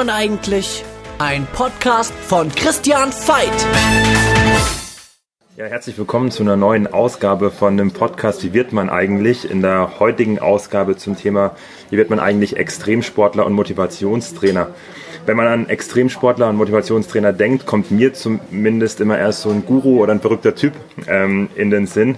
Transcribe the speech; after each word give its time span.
man 0.00 0.08
eigentlich? 0.08 0.82
Ein 1.18 1.46
Podcast 1.52 2.14
von 2.14 2.50
Christian 2.50 3.10
Veit. 3.10 3.50
Ja, 5.58 5.66
herzlich 5.66 5.98
willkommen 5.98 6.30
zu 6.30 6.42
einer 6.42 6.56
neuen 6.56 6.86
Ausgabe 6.86 7.50
von 7.50 7.76
dem 7.76 7.90
Podcast 7.90 8.42
Wie 8.42 8.54
wird 8.54 8.72
man 8.72 8.88
eigentlich? 8.88 9.50
In 9.50 9.60
der 9.60 10.00
heutigen 10.00 10.38
Ausgabe 10.38 10.96
zum 10.96 11.18
Thema 11.18 11.54
Wie 11.90 11.98
wird 11.98 12.08
man 12.08 12.18
eigentlich 12.18 12.56
Extremsportler 12.56 13.44
und 13.44 13.52
Motivationstrainer? 13.52 14.68
Wenn 15.26 15.36
man 15.36 15.46
an 15.46 15.68
Extremsportler 15.68 16.48
und 16.48 16.56
Motivationstrainer 16.56 17.34
denkt, 17.34 17.66
kommt 17.66 17.90
mir 17.90 18.14
zumindest 18.14 19.02
immer 19.02 19.18
erst 19.18 19.42
so 19.42 19.50
ein 19.50 19.66
Guru 19.66 20.02
oder 20.02 20.14
ein 20.14 20.22
verrückter 20.22 20.54
Typ 20.54 20.72
ähm, 21.08 21.50
in 21.56 21.68
den 21.68 21.86
Sinn 21.86 22.16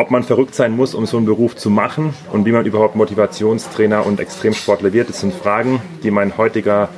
ob 0.00 0.10
man 0.10 0.22
verrückt 0.22 0.54
sein 0.54 0.74
muss, 0.74 0.94
um 0.94 1.04
so 1.04 1.18
einen 1.18 1.26
Beruf 1.26 1.56
zu 1.56 1.68
machen 1.68 2.14
und 2.32 2.46
wie 2.46 2.52
man 2.52 2.64
überhaupt 2.64 2.96
Motivationstrainer 2.96 4.06
und 4.06 4.18
Extremsportler 4.18 4.94
wird, 4.94 5.10
das 5.10 5.20
sind 5.20 5.34
Fragen, 5.34 5.82
die 6.02 6.10
mein 6.10 6.38
heutiger 6.38 6.88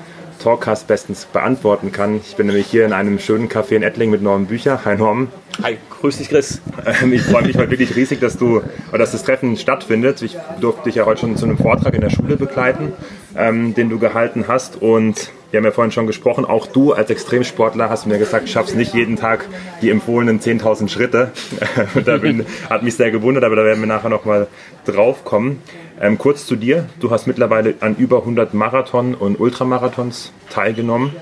Talkcast 0.41 0.87
bestens 0.87 1.25
beantworten 1.25 1.91
kann. 1.91 2.21
Ich 2.25 2.37
bin 2.37 2.47
nämlich 2.47 2.69
hier 2.69 2.87
in 2.87 2.93
einem 2.93 3.19
schönen 3.19 3.49
Café 3.49 3.73
in 3.73 3.83
Ettling 3.83 4.11
mit 4.11 4.23
Norman 4.23 4.47
Bücher. 4.47 4.85
Hi 4.85 4.97
Norman. 4.97 5.29
Hi, 5.63 5.79
grüß 5.91 6.19
dich 6.19 6.29
Chris. 6.29 6.63
Ähm, 7.03 7.13
ich 7.13 7.23
freue 7.23 7.43
mich 7.43 7.57
heute 7.57 7.71
wirklich 7.71 7.95
riesig, 7.97 8.21
dass 8.21 8.39
du 8.39 8.63
oder 8.89 8.99
dass 8.99 9.13
das 9.13 9.25
Treffen 9.25 9.57
stattfindet. 9.57 10.23
Ich 10.23 10.37
durfte 10.61 10.85
dich 10.85 10.95
ja 10.95 11.05
heute 11.05 11.23
schon 11.23 11.37
zu 11.37 11.45
einem 11.45 11.59
Vortrag 11.59 11.95
in 11.95 12.01
der 12.01 12.11
Schule 12.11 12.37
begleiten, 12.37 12.93
ähm, 13.37 13.75
den 13.75 13.89
du 13.89 13.99
gehalten 13.99 14.45
hast 14.47 14.81
und 14.81 15.31
wir 15.53 15.59
haben 15.59 15.67
ja 15.67 15.71
vorhin 15.71 15.93
schon 15.93 16.07
gesprochen, 16.07 16.47
auch 16.47 16.67
du 16.67 16.95
als 16.95 17.11
Extremsportler 17.11 17.91
hast 17.91 18.07
mir 18.07 18.19
gesagt, 18.19 18.49
schaffst 18.49 18.75
nicht 18.75 18.95
jeden 18.95 19.17
Tag 19.17 19.47
die 19.83 19.91
empfohlenen 19.91 20.41
10.000 20.41 20.89
Schritte. 20.89 21.33
da 22.07 22.17
bin, 22.17 22.47
hat 22.71 22.83
mich 22.83 22.95
sehr 22.97 23.11
gewundert, 23.11 23.45
aber 23.45 23.57
da 23.57 23.65
werden 23.65 23.81
wir 23.81 23.87
nachher 23.87 24.09
nochmal 24.09 24.47
drauf 24.87 25.25
kommen. 25.25 25.63
Ähm, 26.01 26.17
kurz 26.17 26.47
zu 26.47 26.57
dir, 26.57 26.89
du 27.01 27.11
hast 27.11 27.27
mittlerweile 27.27 27.75
an 27.81 27.97
über 27.97 28.21
100 28.21 28.55
Marathon 28.55 29.15
und 29.15 29.39
Ultramarathons 29.39 30.33
teilgenommen. 30.49 31.13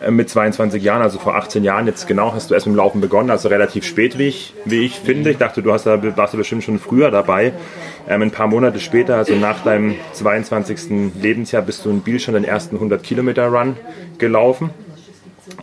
Äh, 0.00 0.10
mit 0.10 0.30
22 0.30 0.82
Jahren, 0.82 1.02
also 1.02 1.18
vor 1.18 1.36
18 1.36 1.62
Jahren 1.62 1.86
jetzt 1.86 2.06
genau, 2.06 2.32
hast 2.32 2.50
du 2.50 2.54
erst 2.54 2.66
mit 2.66 2.74
dem 2.74 2.76
Laufen 2.76 3.00
begonnen, 3.00 3.30
also 3.30 3.48
relativ 3.48 3.84
spät, 3.84 4.18
wie 4.18 4.28
ich, 4.28 4.54
wie 4.64 4.84
ich 4.84 4.98
finde. 4.98 5.30
Ich 5.30 5.38
dachte, 5.38 5.62
du 5.62 5.72
hast 5.72 5.84
da, 5.86 6.00
warst 6.16 6.34
du 6.34 6.38
bestimmt 6.38 6.64
schon 6.64 6.78
früher 6.78 7.10
dabei. 7.10 7.52
Ähm, 8.08 8.22
ein 8.22 8.30
paar 8.30 8.46
Monate 8.46 8.80
später, 8.80 9.16
also 9.16 9.34
nach 9.34 9.62
deinem 9.62 9.96
22. 10.14 11.12
Lebensjahr, 11.20 11.62
bist 11.62 11.84
du 11.84 11.90
in 11.90 12.00
Biel 12.00 12.18
schon 12.18 12.34
den 12.34 12.44
ersten 12.44 12.76
100 12.76 13.02
Kilometer 13.02 13.48
Run 13.48 13.76
gelaufen. 14.18 14.70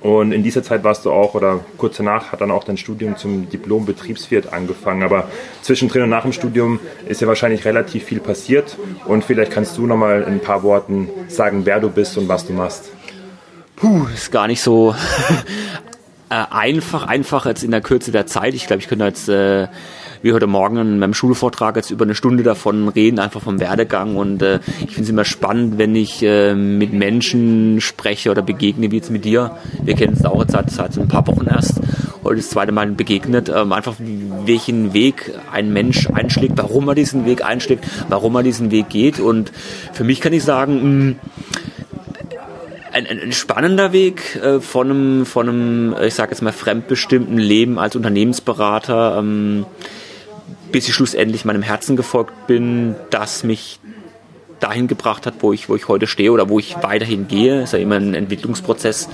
Und 0.01 0.31
in 0.31 0.43
dieser 0.43 0.63
Zeit 0.63 0.83
warst 0.83 1.05
du 1.05 1.11
auch, 1.11 1.33
oder 1.33 1.61
kurz 1.77 1.97
danach 1.97 2.31
hat 2.31 2.41
dann 2.41 2.51
auch 2.51 2.63
dein 2.63 2.77
Studium 2.77 3.15
zum 3.15 3.49
Diplom 3.49 3.85
Betriebswirt 3.85 4.51
angefangen. 4.53 5.01
Aber 5.01 5.29
zwischendrin 5.61 6.03
und 6.03 6.09
nach 6.09 6.23
dem 6.23 6.33
Studium 6.33 6.79
ist 7.07 7.21
ja 7.21 7.27
wahrscheinlich 7.27 7.65
relativ 7.65 8.03
viel 8.03 8.19
passiert. 8.19 8.77
Und 9.05 9.23
vielleicht 9.23 9.51
kannst 9.51 9.77
du 9.77 9.87
nochmal 9.87 10.21
in 10.23 10.33
ein 10.33 10.39
paar 10.39 10.61
Worten 10.61 11.09
sagen, 11.29 11.61
wer 11.65 11.79
du 11.79 11.89
bist 11.89 12.17
und 12.17 12.27
was 12.27 12.45
du 12.45 12.53
machst. 12.53 12.91
Puh, 13.77 14.07
ist 14.11 14.31
gar 14.31 14.47
nicht 14.47 14.61
so 14.61 14.95
äh, 16.31 16.43
einfach, 16.49 17.05
einfach 17.05 17.45
jetzt 17.45 17.63
in 17.63 17.69
der 17.69 17.81
Kürze 17.81 18.11
der 18.11 18.25
Zeit. 18.25 18.55
Ich 18.55 18.65
glaube, 18.65 18.81
ich 18.81 18.87
könnte 18.87 19.05
jetzt 19.05 19.29
äh, 19.29 19.67
wie 20.23 20.33
heute 20.33 20.47
Morgen 20.47 20.77
in 20.77 20.97
meinem 20.97 21.13
Schulvortrag 21.13 21.75
jetzt 21.75 21.91
über 21.91 22.03
eine 22.03 22.15
Stunde 22.15 22.41
davon 22.41 22.87
reden, 22.87 23.19
einfach 23.19 23.39
vom 23.39 23.59
Werdegang. 23.59 24.15
Und 24.15 24.41
äh, 24.41 24.61
ich 24.79 24.95
finde 24.95 25.03
es 25.03 25.09
immer 25.09 25.25
spannend, 25.25 25.77
wenn 25.77 25.95
ich 25.95 26.23
äh, 26.23 26.55
mit 26.55 26.91
Menschen 26.91 27.79
spreche 27.79 28.31
oder 28.31 28.41
begegne, 28.41 28.89
wie 28.89 28.95
jetzt 28.95 29.11
mit 29.11 29.25
dir. 29.25 29.57
Wir 29.83 29.93
kennen 29.93 30.13
uns 30.13 30.25
auch 30.25 30.41
jetzt 30.41 30.53
seit, 30.53 30.71
seit 30.71 30.97
ein 30.97 31.07
paar 31.07 31.27
Wochen 31.27 31.45
erst. 31.45 31.79
Heute 32.23 32.37
das 32.37 32.49
zweite 32.49 32.71
Mal 32.71 32.87
begegnet. 32.87 33.51
Ähm, 33.55 33.73
einfach 33.73 33.93
welchen 33.99 34.95
Weg 34.95 35.33
ein 35.51 35.71
Mensch 35.71 36.09
einschlägt, 36.09 36.57
warum 36.57 36.87
er 36.87 36.95
diesen 36.95 37.27
Weg 37.27 37.45
einschlägt, 37.45 37.85
warum 38.09 38.33
er 38.37 38.41
diesen 38.41 38.71
Weg 38.71 38.89
geht. 38.89 39.19
Und 39.19 39.51
für 39.93 40.03
mich 40.03 40.19
kann 40.19 40.33
ich 40.33 40.43
sagen, 40.43 41.09
mh, 41.09 41.15
ein, 43.05 43.19
ein 43.19 43.31
spannender 43.31 43.93
Weg 43.93 44.35
äh, 44.37 44.59
von 44.59 44.89
einem, 44.89 45.25
von 45.25 45.49
einem, 45.49 45.95
ich 46.01 46.15
sage 46.15 46.31
jetzt 46.31 46.41
mal, 46.41 46.51
fremdbestimmten 46.51 47.37
Leben 47.37 47.77
als 47.79 47.95
Unternehmensberater, 47.95 49.17
ähm, 49.19 49.65
bis 50.71 50.87
ich 50.87 50.95
schlussendlich 50.95 51.45
meinem 51.45 51.61
Herzen 51.61 51.95
gefolgt 51.95 52.47
bin, 52.47 52.95
das 53.09 53.43
mich 53.43 53.79
dahin 54.59 54.87
gebracht 54.87 55.25
hat, 55.25 55.35
wo 55.39 55.53
ich, 55.53 55.69
wo 55.69 55.75
ich 55.75 55.87
heute 55.87 56.07
stehe 56.07 56.31
oder 56.31 56.49
wo 56.49 56.59
ich 56.59 56.75
weiterhin 56.81 57.27
gehe. 57.27 57.63
Ist 57.63 57.73
ja 57.73 57.79
immer 57.79 57.95
ein 57.95 58.13
Entwicklungsprozess. 58.13 59.09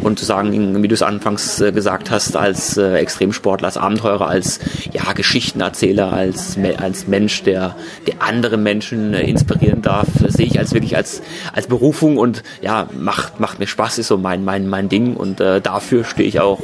Und 0.00 0.18
zu 0.18 0.24
sagen, 0.24 0.82
wie 0.82 0.88
du 0.88 0.94
es 0.94 1.02
anfangs 1.02 1.60
äh, 1.60 1.72
gesagt 1.72 2.10
hast, 2.10 2.36
als 2.36 2.76
äh, 2.76 2.94
Extremsportler, 2.98 3.66
als 3.66 3.76
Abenteurer, 3.76 4.28
als 4.28 4.60
ja, 4.92 5.12
Geschichtenerzähler, 5.12 6.12
als, 6.12 6.56
als 6.78 7.08
Mensch, 7.08 7.42
der, 7.42 7.76
der 8.06 8.22
andere 8.22 8.56
Menschen 8.56 9.14
äh, 9.14 9.22
inspirieren 9.22 9.82
darf, 9.82 10.06
sehe 10.28 10.46
ich 10.46 10.58
als 10.58 10.74
wirklich 10.74 10.96
als, 10.96 11.22
als 11.52 11.66
Berufung 11.66 12.18
und 12.18 12.44
ja, 12.62 12.88
macht, 12.96 13.40
macht 13.40 13.58
mir 13.58 13.66
Spaß, 13.66 13.98
ist 13.98 14.08
so 14.08 14.16
mein, 14.16 14.44
mein, 14.44 14.68
mein 14.68 14.88
Ding 14.88 15.16
und 15.16 15.40
äh, 15.40 15.60
dafür 15.60 16.04
stehe 16.04 16.28
ich 16.28 16.40
auch 16.40 16.60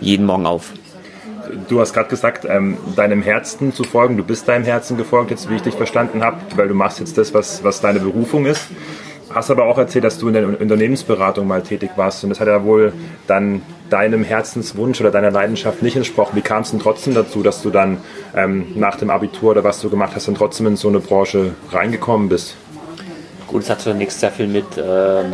jeden 0.00 0.24
Morgen 0.24 0.46
auf 0.46 0.72
du 1.68 1.80
hast 1.80 1.92
gerade 1.92 2.08
gesagt, 2.08 2.46
ähm, 2.48 2.76
deinem 2.96 3.22
Herzen 3.22 3.72
zu 3.72 3.84
folgen. 3.84 4.16
Du 4.16 4.24
bist 4.24 4.48
deinem 4.48 4.64
Herzen 4.64 4.96
gefolgt, 4.96 5.30
jetzt 5.30 5.50
wie 5.50 5.56
ich 5.56 5.62
dich 5.62 5.74
verstanden 5.74 6.22
habe, 6.22 6.38
weil 6.56 6.68
du 6.68 6.74
machst 6.74 7.00
jetzt 7.00 7.18
das, 7.18 7.34
was, 7.34 7.62
was 7.64 7.80
deine 7.80 8.00
Berufung 8.00 8.46
ist. 8.46 8.68
Hast 9.32 9.50
aber 9.50 9.64
auch 9.64 9.78
erzählt, 9.78 10.04
dass 10.04 10.18
du 10.18 10.26
in 10.26 10.34
der 10.34 10.60
Unternehmensberatung 10.60 11.46
mal 11.46 11.62
tätig 11.62 11.90
warst 11.94 12.24
und 12.24 12.30
das 12.30 12.40
hat 12.40 12.48
ja 12.48 12.64
wohl 12.64 12.92
dann 13.28 13.62
deinem 13.88 14.24
Herzenswunsch 14.24 15.00
oder 15.00 15.12
deiner 15.12 15.30
Leidenschaft 15.30 15.82
nicht 15.82 15.96
entsprochen. 15.96 16.34
Wie 16.34 16.40
kam 16.40 16.62
es 16.62 16.72
denn 16.72 16.80
trotzdem 16.80 17.14
dazu, 17.14 17.42
dass 17.42 17.62
du 17.62 17.70
dann 17.70 17.98
ähm, 18.34 18.66
nach 18.74 18.96
dem 18.96 19.08
Abitur 19.08 19.52
oder 19.52 19.62
was 19.62 19.80
du 19.80 19.88
gemacht 19.88 20.12
hast, 20.16 20.26
dann 20.26 20.34
trotzdem 20.34 20.66
in 20.66 20.76
so 20.76 20.88
eine 20.88 20.98
Branche 20.98 21.52
reingekommen 21.70 22.28
bist? 22.28 22.56
Gut, 23.46 23.62
es 23.62 23.70
hat 23.70 23.80
zunächst 23.80 24.18
sehr 24.18 24.32
viel 24.32 24.48
mit 24.48 24.64
ähm, 24.76 25.32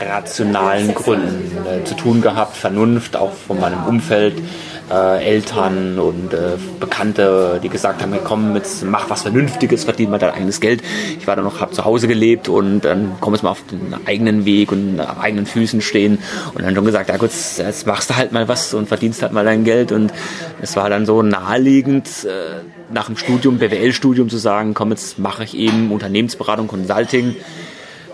rationalen 0.00 0.94
Gründen 0.94 1.66
äh, 1.66 1.84
zu 1.84 1.94
tun 1.94 2.20
gehabt, 2.20 2.56
Vernunft 2.56 3.16
auch 3.16 3.32
von 3.32 3.60
meinem 3.60 3.84
Umfeld 3.84 4.42
äh, 4.90 5.24
Eltern 5.24 5.98
und 5.98 6.32
äh, 6.32 6.56
Bekannte, 6.78 7.60
die 7.62 7.68
gesagt 7.68 8.02
haben, 8.02 8.14
komm, 8.24 8.54
jetzt 8.54 8.84
mach 8.84 9.10
was 9.10 9.22
Vernünftiges, 9.22 9.84
verdien 9.84 10.10
mal 10.10 10.18
dein 10.18 10.32
eigenes 10.32 10.60
Geld. 10.60 10.82
Ich 11.18 11.26
war 11.26 11.36
dann 11.36 11.44
noch, 11.44 11.60
habe 11.60 11.72
zu 11.72 11.84
Hause 11.84 12.08
gelebt 12.08 12.48
und 12.48 12.80
dann 12.80 13.12
komm 13.20 13.34
jetzt 13.34 13.42
mal 13.42 13.50
auf 13.50 13.62
den 13.66 13.94
eigenen 14.06 14.44
Weg 14.44 14.70
und 14.70 15.00
auf 15.00 15.18
eigenen 15.20 15.46
Füßen 15.46 15.80
stehen. 15.80 16.18
Und 16.54 16.62
dann 16.62 16.74
schon 16.74 16.84
gesagt, 16.84 17.08
ja 17.08 17.16
gut, 17.16 17.30
jetzt 17.30 17.86
machst 17.86 18.10
du 18.10 18.16
halt 18.16 18.32
mal 18.32 18.48
was 18.48 18.74
und 18.74 18.88
verdienst 18.88 19.22
halt 19.22 19.32
mal 19.32 19.44
dein 19.44 19.64
Geld. 19.64 19.92
Und 19.92 20.12
es 20.60 20.76
war 20.76 20.88
dann 20.88 21.06
so 21.06 21.22
naheliegend, 21.22 22.08
äh, 22.24 22.62
nach 22.92 23.06
dem 23.06 23.16
Studium, 23.16 23.58
BWL-Studium 23.58 24.28
zu 24.28 24.36
sagen, 24.36 24.74
komm, 24.74 24.90
jetzt 24.90 25.18
mache 25.18 25.42
ich 25.44 25.56
eben 25.56 25.90
Unternehmensberatung, 25.90 26.68
Consulting, 26.68 27.34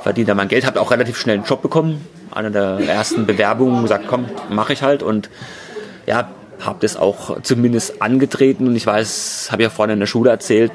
verdiene 0.03 0.29
da 0.29 0.35
mein 0.35 0.49
Geld, 0.49 0.67
habe 0.67 0.81
auch 0.81 0.91
relativ 0.91 1.19
schnell 1.19 1.37
einen 1.37 1.45
Job 1.45 1.61
bekommen, 1.61 2.01
eine 2.31 2.51
der 2.51 2.79
ersten 2.81 3.27
Bewerbungen, 3.27 3.83
gesagt, 3.83 4.07
komm, 4.09 4.25
mache 4.51 4.73
ich 4.73 4.83
halt. 4.83 5.03
Und 5.03 5.29
ja, 6.07 6.31
habe 6.65 6.79
das 6.81 6.97
auch 6.97 7.41
zumindest 7.43 8.03
angetreten? 8.03 8.67
Und 8.67 8.77
ich 8.77 8.87
weiß, 8.87 9.49
habe 9.51 9.63
ja 9.63 9.71
vorhin 9.71 9.95
in 9.95 10.01
der 10.01 10.07
Schule 10.07 10.31
erzählt, 10.31 10.73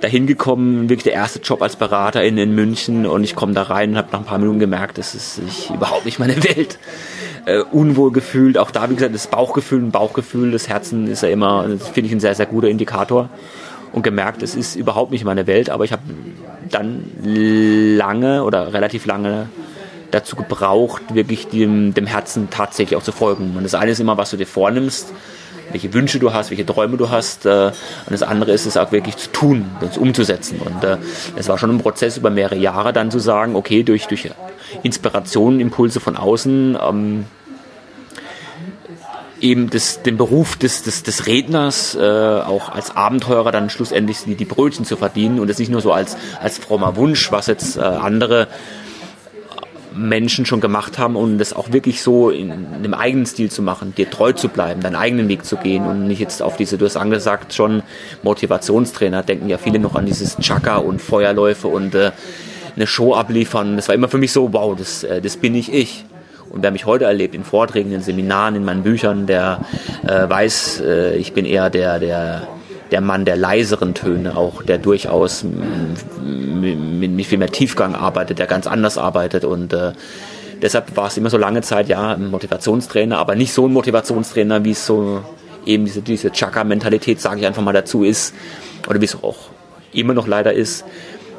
dahin 0.00 0.26
gekommen, 0.26 0.88
wirklich 0.88 1.04
der 1.04 1.12
erste 1.12 1.38
Job 1.38 1.62
als 1.62 1.76
Berater 1.76 2.24
in, 2.24 2.36
in 2.36 2.54
München. 2.54 3.06
Und 3.06 3.24
ich 3.24 3.34
komme 3.34 3.54
da 3.54 3.62
rein 3.62 3.90
und 3.90 3.96
habe 3.96 4.08
nach 4.12 4.20
ein 4.20 4.24
paar 4.24 4.38
Minuten 4.38 4.58
gemerkt, 4.58 4.98
das 4.98 5.14
ist 5.14 5.40
ich, 5.46 5.70
überhaupt 5.70 6.04
nicht 6.04 6.18
meine 6.18 6.42
Welt. 6.44 6.78
Äh, 7.44 7.60
unwohl 7.60 8.12
gefühlt, 8.12 8.58
auch 8.58 8.70
da, 8.70 8.88
wie 8.90 8.94
gesagt, 8.94 9.14
das 9.14 9.26
Bauchgefühl, 9.26 9.80
ein 9.80 9.90
Bauchgefühl, 9.90 10.52
das 10.52 10.68
Herzen 10.68 11.08
ist 11.08 11.22
ja 11.22 11.28
immer, 11.28 11.64
finde 11.92 12.06
ich, 12.08 12.12
ein 12.12 12.20
sehr, 12.20 12.34
sehr 12.34 12.46
guter 12.46 12.68
Indikator. 12.68 13.28
Und 13.92 14.02
gemerkt, 14.02 14.42
es 14.42 14.54
ist 14.54 14.74
überhaupt 14.74 15.10
nicht 15.10 15.24
meine 15.24 15.46
Welt, 15.46 15.68
aber 15.68 15.84
ich 15.84 15.92
habe 15.92 16.02
dann 16.70 17.04
lange 17.22 18.44
oder 18.44 18.72
relativ 18.72 19.04
lange 19.04 19.48
dazu 20.12 20.36
gebraucht, 20.36 21.02
wirklich 21.14 21.48
dem, 21.48 21.94
dem 21.94 22.06
Herzen 22.06 22.50
tatsächlich 22.50 22.96
auch 22.96 23.02
zu 23.02 23.12
folgen. 23.12 23.56
Und 23.56 23.64
das 23.64 23.74
eine 23.74 23.90
ist 23.90 24.00
immer, 24.00 24.16
was 24.16 24.30
du 24.30 24.36
dir 24.36 24.46
vornimmst, 24.46 25.12
welche 25.72 25.92
Wünsche 25.94 26.18
du 26.18 26.32
hast, 26.32 26.50
welche 26.50 26.66
Träume 26.66 26.96
du 26.96 27.10
hast. 27.10 27.46
Äh, 27.46 27.66
und 27.66 28.10
das 28.10 28.22
andere 28.22 28.52
ist 28.52 28.66
es 28.66 28.76
auch 28.76 28.92
wirklich 28.92 29.16
zu 29.16 29.32
tun, 29.32 29.66
das 29.80 29.98
umzusetzen. 29.98 30.60
Und 30.60 30.84
äh, 30.84 30.98
es 31.36 31.48
war 31.48 31.58
schon 31.58 31.70
ein 31.70 31.78
Prozess 31.78 32.16
über 32.16 32.30
mehrere 32.30 32.56
Jahre 32.56 32.92
dann 32.92 33.10
zu 33.10 33.18
sagen, 33.18 33.56
okay, 33.56 33.82
durch, 33.82 34.06
durch 34.06 34.30
Inspirationen, 34.82 35.60
Impulse 35.60 36.00
von 36.00 36.16
außen, 36.16 36.78
ähm, 36.80 37.24
eben 39.40 39.70
das, 39.70 40.02
den 40.02 40.16
Beruf 40.16 40.56
des, 40.56 40.82
des, 40.82 41.02
des 41.02 41.26
Redners 41.26 41.96
äh, 41.96 42.00
auch 42.00 42.68
als 42.68 42.94
Abenteurer 42.96 43.50
dann 43.50 43.70
schlussendlich 43.70 44.18
die, 44.24 44.36
die 44.36 44.44
Brötchen 44.44 44.84
zu 44.84 44.96
verdienen 44.96 45.40
und 45.40 45.48
das 45.48 45.58
nicht 45.58 45.70
nur 45.70 45.80
so 45.80 45.92
als, 45.92 46.16
als 46.40 46.58
frommer 46.58 46.96
Wunsch, 46.96 47.32
was 47.32 47.48
jetzt 47.48 47.76
äh, 47.76 47.80
andere 47.80 48.46
Menschen 49.94 50.46
schon 50.46 50.60
gemacht 50.60 50.98
haben 50.98 51.16
und 51.16 51.38
das 51.38 51.52
auch 51.52 51.72
wirklich 51.72 52.02
so 52.02 52.30
in, 52.30 52.50
einem 52.50 52.94
eigenen 52.94 53.26
Stil 53.26 53.50
zu 53.50 53.62
machen, 53.62 53.94
dir 53.94 54.10
treu 54.10 54.32
zu 54.32 54.48
bleiben, 54.48 54.80
deinen 54.80 54.96
eigenen 54.96 55.28
Weg 55.28 55.44
zu 55.44 55.56
gehen 55.56 55.86
und 55.86 56.06
nicht 56.06 56.20
jetzt 56.20 56.42
auf 56.42 56.56
diese, 56.56 56.78
du 56.78 56.84
hast 56.84 56.96
angesagt, 56.96 57.54
schon 57.54 57.82
Motivationstrainer, 58.22 59.22
denken 59.22 59.48
ja 59.48 59.58
viele 59.58 59.78
noch 59.78 59.94
an 59.94 60.06
dieses 60.06 60.36
Chaka 60.38 60.76
und 60.76 61.00
Feuerläufe 61.00 61.68
und 61.68 61.94
äh, 61.94 62.12
eine 62.76 62.86
Show 62.86 63.14
abliefern. 63.14 63.76
Das 63.76 63.88
war 63.88 63.94
immer 63.94 64.08
für 64.08 64.18
mich 64.18 64.32
so, 64.32 64.52
wow, 64.52 64.76
das, 64.76 65.04
äh, 65.04 65.20
das 65.20 65.36
bin 65.36 65.54
ich 65.54 65.72
ich. 65.72 66.04
Und 66.50 66.62
wer 66.62 66.70
mich 66.70 66.84
heute 66.84 67.06
erlebt, 67.06 67.34
in 67.34 67.44
Vorträgen, 67.44 67.92
in 67.92 68.02
Seminaren, 68.02 68.56
in 68.56 68.64
meinen 68.64 68.82
Büchern, 68.82 69.26
der 69.26 69.60
äh, 70.06 70.28
weiß, 70.28 70.80
äh, 70.80 71.16
ich 71.16 71.32
bin 71.32 71.46
eher 71.46 71.70
der, 71.70 71.98
der 71.98 72.46
der 72.92 73.00
Mann 73.00 73.24
der 73.24 73.36
leiseren 73.36 73.94
Töne, 73.94 74.36
auch 74.36 74.62
der 74.62 74.78
durchaus 74.78 75.44
mit, 75.44 77.26
viel 77.26 77.38
mehr 77.38 77.50
Tiefgang 77.50 77.94
arbeitet, 77.94 78.38
der 78.38 78.46
ganz 78.46 78.66
anders 78.66 78.98
arbeitet 78.98 79.44
und 79.44 79.72
äh, 79.72 79.92
deshalb 80.60 80.96
war 80.96 81.08
es 81.08 81.16
immer 81.16 81.30
so 81.30 81.38
lange 81.38 81.62
Zeit, 81.62 81.88
ja, 81.88 82.12
ein 82.14 82.30
Motivationstrainer, 82.30 83.18
aber 83.18 83.34
nicht 83.34 83.52
so 83.52 83.66
ein 83.66 83.72
Motivationstrainer, 83.72 84.64
wie 84.64 84.70
es 84.70 84.86
so 84.86 85.22
eben 85.66 85.84
diese, 85.84 86.02
diese 86.02 86.30
Chaka-Mentalität, 86.30 87.20
sage 87.20 87.40
ich 87.40 87.46
einfach 87.46 87.62
mal 87.62 87.72
dazu, 87.72 88.04
ist, 88.04 88.34
oder 88.88 89.00
wie 89.00 89.04
es 89.04 89.16
auch 89.22 89.36
immer 89.92 90.14
noch 90.14 90.26
leider 90.26 90.52
ist, 90.52 90.84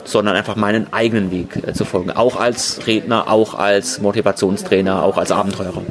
sondern 0.05 0.35
einfach 0.35 0.55
meinen 0.55 0.91
eigenen 0.91 1.31
Weg 1.31 1.61
äh, 1.65 1.73
zu 1.73 1.85
folgen. 1.85 2.11
Auch 2.11 2.35
als 2.35 2.85
Redner, 2.87 3.29
auch 3.29 3.53
als 3.53 4.01
Motivationstrainer, 4.01 5.03
auch 5.03 5.17
als 5.17 5.31
Abenteurer. 5.31 5.81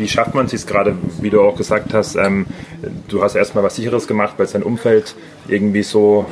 Wie 0.00 0.08
schafft 0.08 0.34
man 0.34 0.46
es 0.46 0.66
gerade, 0.66 0.96
wie 1.20 1.28
du 1.28 1.42
auch 1.42 1.56
gesagt 1.56 1.92
hast, 1.92 2.16
ähm, 2.16 2.46
du 3.08 3.22
hast 3.22 3.34
erstmal 3.34 3.62
was 3.62 3.76
Sicheres 3.76 4.08
gemacht, 4.08 4.32
weil 4.38 4.46
es 4.46 4.52
dein 4.52 4.62
Umfeld 4.62 5.14
irgendwie 5.46 5.82
so 5.82 6.24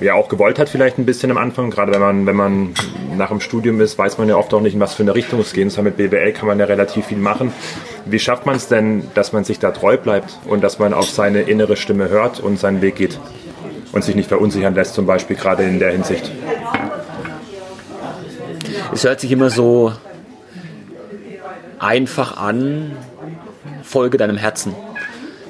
ja 0.00 0.14
auch 0.14 0.30
gewollt 0.30 0.58
hat 0.58 0.70
vielleicht 0.70 0.96
ein 0.96 1.04
bisschen 1.04 1.30
am 1.30 1.36
Anfang. 1.36 1.68
Gerade 1.68 1.92
wenn 1.92 2.00
man, 2.00 2.24
wenn 2.24 2.36
man 2.36 2.74
nach 3.18 3.28
dem 3.28 3.40
Studium 3.40 3.78
ist, 3.82 3.98
weiß 3.98 4.16
man 4.16 4.30
ja 4.30 4.36
oft 4.36 4.54
auch 4.54 4.62
nicht, 4.62 4.72
in 4.72 4.80
was 4.80 4.94
für 4.94 5.02
eine 5.02 5.14
Richtung 5.14 5.38
es 5.40 5.52
geht. 5.52 5.76
Und 5.76 5.84
mit 5.84 5.98
BWL 5.98 6.32
kann 6.32 6.46
man 6.48 6.58
ja 6.58 6.64
relativ 6.64 7.08
viel 7.08 7.18
machen. 7.18 7.52
Wie 8.06 8.18
schafft 8.18 8.46
man 8.46 8.56
es 8.56 8.68
denn, 8.68 9.02
dass 9.12 9.34
man 9.34 9.44
sich 9.44 9.58
da 9.58 9.70
treu 9.70 9.98
bleibt 9.98 10.38
und 10.46 10.64
dass 10.64 10.78
man 10.78 10.94
auf 10.94 11.10
seine 11.10 11.42
innere 11.42 11.76
Stimme 11.76 12.08
hört 12.08 12.40
und 12.40 12.58
seinen 12.58 12.80
Weg 12.80 12.96
geht? 12.96 13.20
Und 13.92 14.02
sich 14.02 14.14
nicht 14.14 14.28
verunsichern 14.28 14.74
lässt, 14.74 14.94
zum 14.94 15.04
Beispiel 15.04 15.36
gerade 15.36 15.64
in 15.64 15.78
der 15.78 15.92
Hinsicht. 15.92 16.32
Es 18.94 19.04
hört 19.04 19.20
sich 19.20 19.30
immer 19.30 19.50
so 19.50 19.92
einfach 21.80 22.36
an, 22.36 22.92
folge 23.90 24.18
deinem 24.18 24.36
Herzen. 24.36 24.74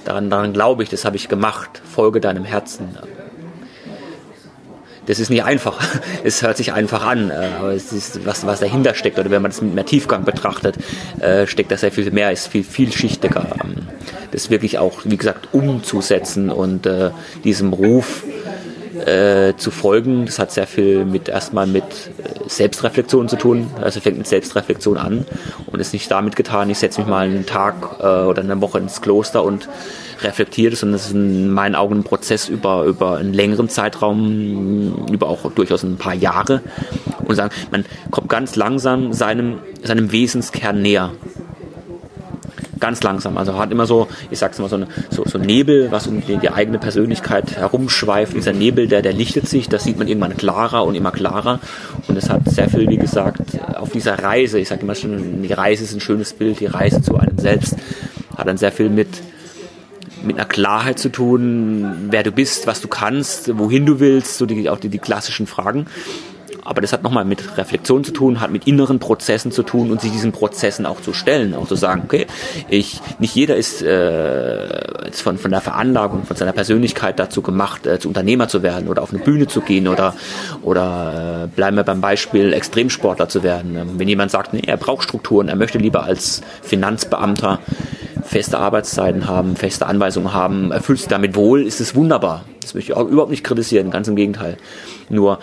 Daran, 0.05 0.31
daran 0.31 0.53
glaube 0.53 0.83
ich, 0.83 0.89
das 0.89 1.05
habe 1.05 1.17
ich 1.17 1.29
gemacht, 1.29 1.83
folge 1.85 2.21
deinem 2.21 2.45
Herzen 2.45 2.97
das 5.11 5.19
ist 5.19 5.29
nicht 5.29 5.45
einfach. 5.45 5.79
Es 6.23 6.43
hört 6.43 6.57
sich 6.57 6.73
einfach 6.73 7.05
an, 7.05 7.31
äh, 7.31 7.49
aber 7.59 7.73
es 7.73 7.93
ist, 7.93 8.27
was, 8.27 8.47
was 8.47 8.61
dahinter 8.61 8.95
steckt, 8.95 9.19
oder 9.19 9.31
wenn 9.31 9.43
man 9.43 9.51
das 9.51 9.63
mit 9.63 9.75
mehr 9.75 9.87
Tiefgang 9.87 10.25
betrachtet, 10.25 10.77
äh, 11.19 11.47
steckt 11.47 11.73
da 11.73 11.77
sehr 11.77 11.91
viel 11.91 12.11
mehr, 12.11 12.31
ist 12.31 12.49
viel 12.49 12.63
vielschichtiger. 12.63 13.47
Ähm, 13.65 13.89
das 14.33 14.51
wirklich 14.51 14.79
auch, 14.79 15.01
wie 15.05 15.17
gesagt, 15.17 15.49
umzusetzen 15.53 16.51
und 16.51 16.87
äh, 16.87 17.11
diesem 17.43 17.73
Ruf 17.73 18.23
äh, 19.07 19.55
zu 19.57 19.71
folgen. 19.71 20.27
Das 20.27 20.39
hat 20.39 20.53
sehr 20.53 20.67
viel 20.67 21.05
mit 21.05 21.29
erstmal 21.29 21.67
mit 21.67 21.85
Selbstreflexion 22.47 23.29
zu 23.29 23.37
tun. 23.37 23.71
Also 23.81 24.01
fängt 24.01 24.19
mit 24.19 24.27
Selbstreflexion 24.27 24.97
an 24.97 25.27
und 25.67 25.81
ist 25.81 25.93
nicht 25.93 26.11
damit 26.11 26.37
getan, 26.37 26.71
ich 26.71 26.79
setze 26.79 27.01
mich 27.01 27.09
mal 27.09 27.27
einen 27.27 27.47
Tag 27.47 27.99
äh, 28.01 28.05
oder 28.05 28.43
eine 28.43 28.61
Woche 28.61 28.79
ins 28.79 29.01
Kloster 29.01 29.45
und 29.45 29.69
reflektiert, 30.23 30.77
sondern 30.77 30.97
es 30.97 31.07
ist 31.07 31.15
in 31.15 31.51
meinen 31.51 31.75
Augen 31.75 31.97
ein 31.97 32.05
Prozess 32.05 32.49
über, 32.49 32.85
über 32.85 33.17
einen 33.17 33.33
längeren 33.33 33.69
Zeitraum, 33.69 35.07
über 35.11 35.29
auch 35.29 35.51
durchaus 35.53 35.83
ein 35.83 35.97
paar 35.97 36.15
Jahre. 36.15 36.61
Und 37.25 37.37
sagen, 37.37 37.55
man 37.71 37.85
kommt 38.11 38.29
ganz 38.29 38.57
langsam 38.57 39.13
seinem, 39.13 39.59
seinem 39.83 40.13
Wesenskern 40.13 40.83
näher 40.83 41.13
ganz 42.81 43.03
langsam. 43.03 43.37
Also 43.37 43.59
hat 43.59 43.71
immer 43.71 43.87
so, 43.87 44.09
ich 44.31 44.39
sag's 44.39 44.59
mal, 44.59 44.69
so, 44.69 44.77
eine, 44.77 44.89
so, 45.11 45.25
so 45.25 45.39
Nebel, 45.39 45.91
was 45.91 46.07
um 46.07 46.21
die, 46.21 46.37
die, 46.37 46.51
eigene 46.51 46.79
Persönlichkeit 46.79 47.57
herumschweift. 47.57 48.35
Dieser 48.35 48.53
Nebel, 48.53 48.89
der, 48.89 49.03
der 49.03 49.13
lichtet 49.13 49.49
sich, 49.49 49.69
das 49.69 49.85
sieht 49.85 49.99
man 49.99 50.09
irgendwann 50.09 50.37
klarer 50.37 50.85
und 50.85 50.95
immer 50.95 51.13
klarer. 51.13 51.61
Und 52.09 52.17
es 52.17 52.29
hat 52.29 52.49
sehr 52.49 52.69
viel, 52.69 52.89
wie 52.89 52.97
gesagt, 52.97 53.41
auf 53.77 53.91
dieser 53.91 54.19
Reise, 54.23 54.59
ich 54.59 54.69
sage 54.69 54.83
immer 54.83 54.95
schon, 54.95 55.43
die 55.43 55.53
Reise 55.53 55.85
ist 55.85 55.95
ein 55.95 56.01
schönes 56.01 56.33
Bild, 56.33 56.61
die 56.61 56.67
Reise 56.67 57.03
zu 57.03 57.17
einem 57.17 57.39
selbst, 57.39 57.77
hat 58.37 58.49
dann 58.49 58.57
sehr 58.57 58.73
viel 58.73 58.89
mit 58.89 59.09
mit 60.23 60.37
einer 60.37 60.45
Klarheit 60.45 60.99
zu 60.99 61.09
tun, 61.09 62.09
wer 62.11 62.23
du 62.23 62.31
bist, 62.31 62.67
was 62.67 62.83
du 62.83 62.89
kannst, 62.89 63.57
wohin 63.59 63.87
du 63.87 64.01
willst, 64.01 64.37
so 64.37 64.45
die, 64.45 64.69
auch 64.69 64.79
die, 64.79 64.91
die 64.91 64.99
klassischen 64.99 65.47
Fragen. 65.47 65.87
Aber 66.71 66.81
das 66.81 66.93
hat 66.93 67.03
nochmal 67.03 67.25
mit 67.25 67.59
Reflexion 67.59 68.05
zu 68.05 68.13
tun, 68.13 68.41
hat 68.41 68.53
mit 68.53 68.69
inneren 68.69 69.01
Prozessen 69.01 69.51
zu 69.51 69.65
tun 69.65 69.91
und 69.91 70.01
sich 70.01 70.13
diesen 70.13 70.31
Prozessen 70.31 70.87
auch 70.87 71.01
zu 71.01 71.13
stellen, 71.13 71.53
auch 71.53 71.67
zu 71.67 71.75
sagen, 71.75 72.03
okay, 72.05 72.29
ich, 72.69 73.01
nicht 73.19 73.35
jeder 73.35 73.57
ist 73.57 73.83
äh, 73.83 75.11
von, 75.11 75.37
von 75.37 75.51
der 75.51 75.63
Veranlagung, 75.63 76.23
von 76.23 76.37
seiner 76.37 76.53
Persönlichkeit 76.53 77.19
dazu 77.19 77.43
gemacht, 77.43 77.89
äh, 77.89 77.99
zu 77.99 78.07
Unternehmer 78.07 78.47
zu 78.47 78.63
werden 78.63 78.87
oder 78.87 79.03
auf 79.03 79.13
eine 79.13 79.21
Bühne 79.21 79.49
zu 79.49 79.63
gehen 79.63 79.89
oder, 79.89 80.15
oder 80.63 81.47
äh, 81.47 81.57
bleiben 81.57 81.77
wir 81.77 81.83
beim 81.83 82.01
Beispiel, 82.01 82.53
Extremsportler 82.53 83.29
zu 83.29 83.43
werden. 83.43 83.75
Ähm, 83.75 83.89
wenn 83.97 84.07
jemand 84.07 84.31
sagt, 84.31 84.53
nee, 84.53 84.63
er 84.65 84.77
braucht 84.77 85.03
Strukturen, 85.03 85.49
er 85.49 85.57
möchte 85.57 85.79
lieber 85.79 86.05
als 86.05 86.41
Finanzbeamter 86.63 87.59
feste 88.23 88.59
Arbeitszeiten 88.59 89.27
haben, 89.27 89.57
feste 89.57 89.87
Anweisungen 89.87 90.33
haben, 90.33 90.71
erfüllt 90.71 91.01
sich 91.01 91.09
damit 91.09 91.35
wohl, 91.35 91.67
ist 91.67 91.81
es 91.81 91.97
wunderbar. 91.97 92.45
Das 92.61 92.75
möchte 92.75 92.93
ich 92.93 92.97
auch 92.97 93.09
überhaupt 93.09 93.33
nicht 93.33 93.43
kritisieren, 93.43 93.91
ganz 93.91 94.07
im 94.07 94.15
Gegenteil. 94.15 94.57
Nur 95.09 95.41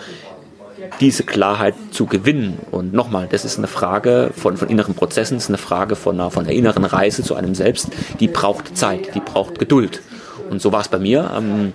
diese 1.00 1.22
Klarheit 1.22 1.74
zu 1.90 2.06
gewinnen. 2.06 2.58
Und 2.70 2.92
nochmal, 2.92 3.28
das 3.30 3.44
ist 3.44 3.58
eine 3.58 3.66
Frage 3.66 4.30
von, 4.36 4.56
von 4.56 4.68
inneren 4.68 4.94
Prozessen, 4.94 5.36
ist 5.36 5.48
eine 5.48 5.58
Frage 5.58 5.96
von 5.96 6.14
einer, 6.14 6.30
von 6.30 6.44
einer 6.44 6.54
inneren 6.54 6.84
Reise 6.84 7.22
zu 7.22 7.34
einem 7.34 7.54
selbst. 7.54 7.88
Die 8.20 8.28
braucht 8.28 8.76
Zeit, 8.76 9.14
die 9.14 9.20
braucht 9.20 9.58
Geduld. 9.58 10.02
Und 10.50 10.62
so 10.62 10.72
war 10.72 10.80
es 10.80 10.88
bei 10.88 10.98
mir. 10.98 11.30
Ähm, 11.36 11.72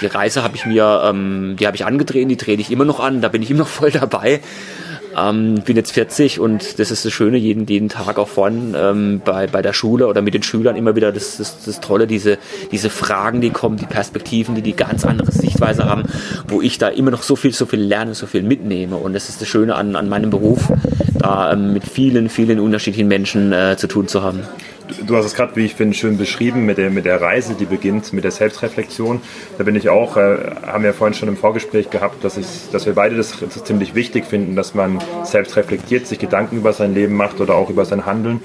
die 0.00 0.06
Reise 0.06 0.42
habe 0.42 0.56
ich 0.56 0.66
mir, 0.66 1.02
ähm, 1.04 1.56
die 1.58 1.66
habe 1.66 1.76
ich 1.76 1.84
angedreht, 1.84 2.30
die 2.30 2.36
drehe 2.36 2.56
ich 2.56 2.70
immer 2.70 2.84
noch 2.84 3.00
an, 3.00 3.20
da 3.20 3.28
bin 3.28 3.42
ich 3.42 3.50
immer 3.50 3.60
noch 3.60 3.68
voll 3.68 3.90
dabei. 3.90 4.40
Ähm, 5.16 5.62
bin 5.64 5.76
jetzt 5.76 5.92
40 5.92 6.40
und 6.40 6.78
das 6.78 6.90
ist 6.90 7.04
das 7.04 7.12
Schöne, 7.12 7.36
jeden, 7.36 7.66
jeden 7.66 7.88
Tag 7.88 8.18
auch 8.18 8.28
vorhin 8.28 8.74
ähm, 8.76 9.22
bei, 9.24 9.46
bei 9.46 9.62
der 9.62 9.72
Schule 9.72 10.06
oder 10.06 10.22
mit 10.22 10.34
den 10.34 10.42
Schülern 10.42 10.76
immer 10.76 10.96
wieder 10.96 11.12
das, 11.12 11.36
das, 11.36 11.64
das 11.64 11.80
Tolle, 11.80 12.06
diese, 12.06 12.38
diese 12.72 12.90
Fragen, 12.90 13.40
die 13.40 13.50
kommen, 13.50 13.76
die 13.76 13.86
Perspektiven, 13.86 14.54
die 14.54 14.62
die 14.62 14.74
ganz 14.74 15.04
andere 15.04 15.30
Sichtweise 15.30 15.84
haben, 15.84 16.04
wo 16.48 16.60
ich 16.60 16.78
da 16.78 16.88
immer 16.88 17.10
noch 17.10 17.22
so 17.22 17.36
viel, 17.36 17.52
so 17.52 17.66
viel 17.66 17.80
lerne, 17.80 18.14
so 18.14 18.26
viel 18.26 18.42
mitnehme. 18.42 18.96
Und 18.96 19.12
das 19.12 19.28
ist 19.28 19.40
das 19.40 19.48
Schöne 19.48 19.74
an, 19.76 19.96
an 19.96 20.08
meinem 20.08 20.30
Beruf, 20.30 20.72
da 21.18 21.52
ähm, 21.52 21.72
mit 21.72 21.84
vielen, 21.84 22.28
vielen 22.28 22.58
unterschiedlichen 22.58 23.08
Menschen 23.08 23.52
äh, 23.52 23.76
zu 23.76 23.86
tun 23.86 24.08
zu 24.08 24.22
haben. 24.22 24.40
Du 25.02 25.16
hast 25.16 25.24
es 25.24 25.34
gerade, 25.34 25.56
wie 25.56 25.64
ich 25.64 25.74
finde, 25.74 25.94
schön 25.94 26.16
beschrieben 26.16 26.64
mit 26.66 26.78
der, 26.78 26.90
mit 26.90 27.04
der 27.04 27.20
Reise, 27.20 27.54
die 27.54 27.64
beginnt 27.64 28.12
mit 28.12 28.24
der 28.24 28.30
Selbstreflexion. 28.30 29.20
Da 29.58 29.64
bin 29.64 29.76
ich 29.76 29.88
auch, 29.88 30.16
äh, 30.16 30.36
haben 30.66 30.84
wir 30.84 30.94
vorhin 30.94 31.14
schon 31.14 31.28
im 31.28 31.36
Vorgespräch 31.36 31.90
gehabt, 31.90 32.24
dass, 32.24 32.36
ich, 32.36 32.46
dass 32.72 32.86
wir 32.86 32.94
beide 32.94 33.16
das, 33.16 33.38
das 33.40 33.64
ziemlich 33.64 33.94
wichtig 33.94 34.26
finden, 34.26 34.56
dass 34.56 34.74
man 34.74 35.00
selbst 35.24 35.56
reflektiert, 35.56 36.06
sich 36.06 36.18
Gedanken 36.18 36.56
über 36.56 36.72
sein 36.72 36.94
Leben 36.94 37.14
macht 37.14 37.40
oder 37.40 37.54
auch 37.54 37.70
über 37.70 37.84
sein 37.84 38.06
Handeln. 38.06 38.40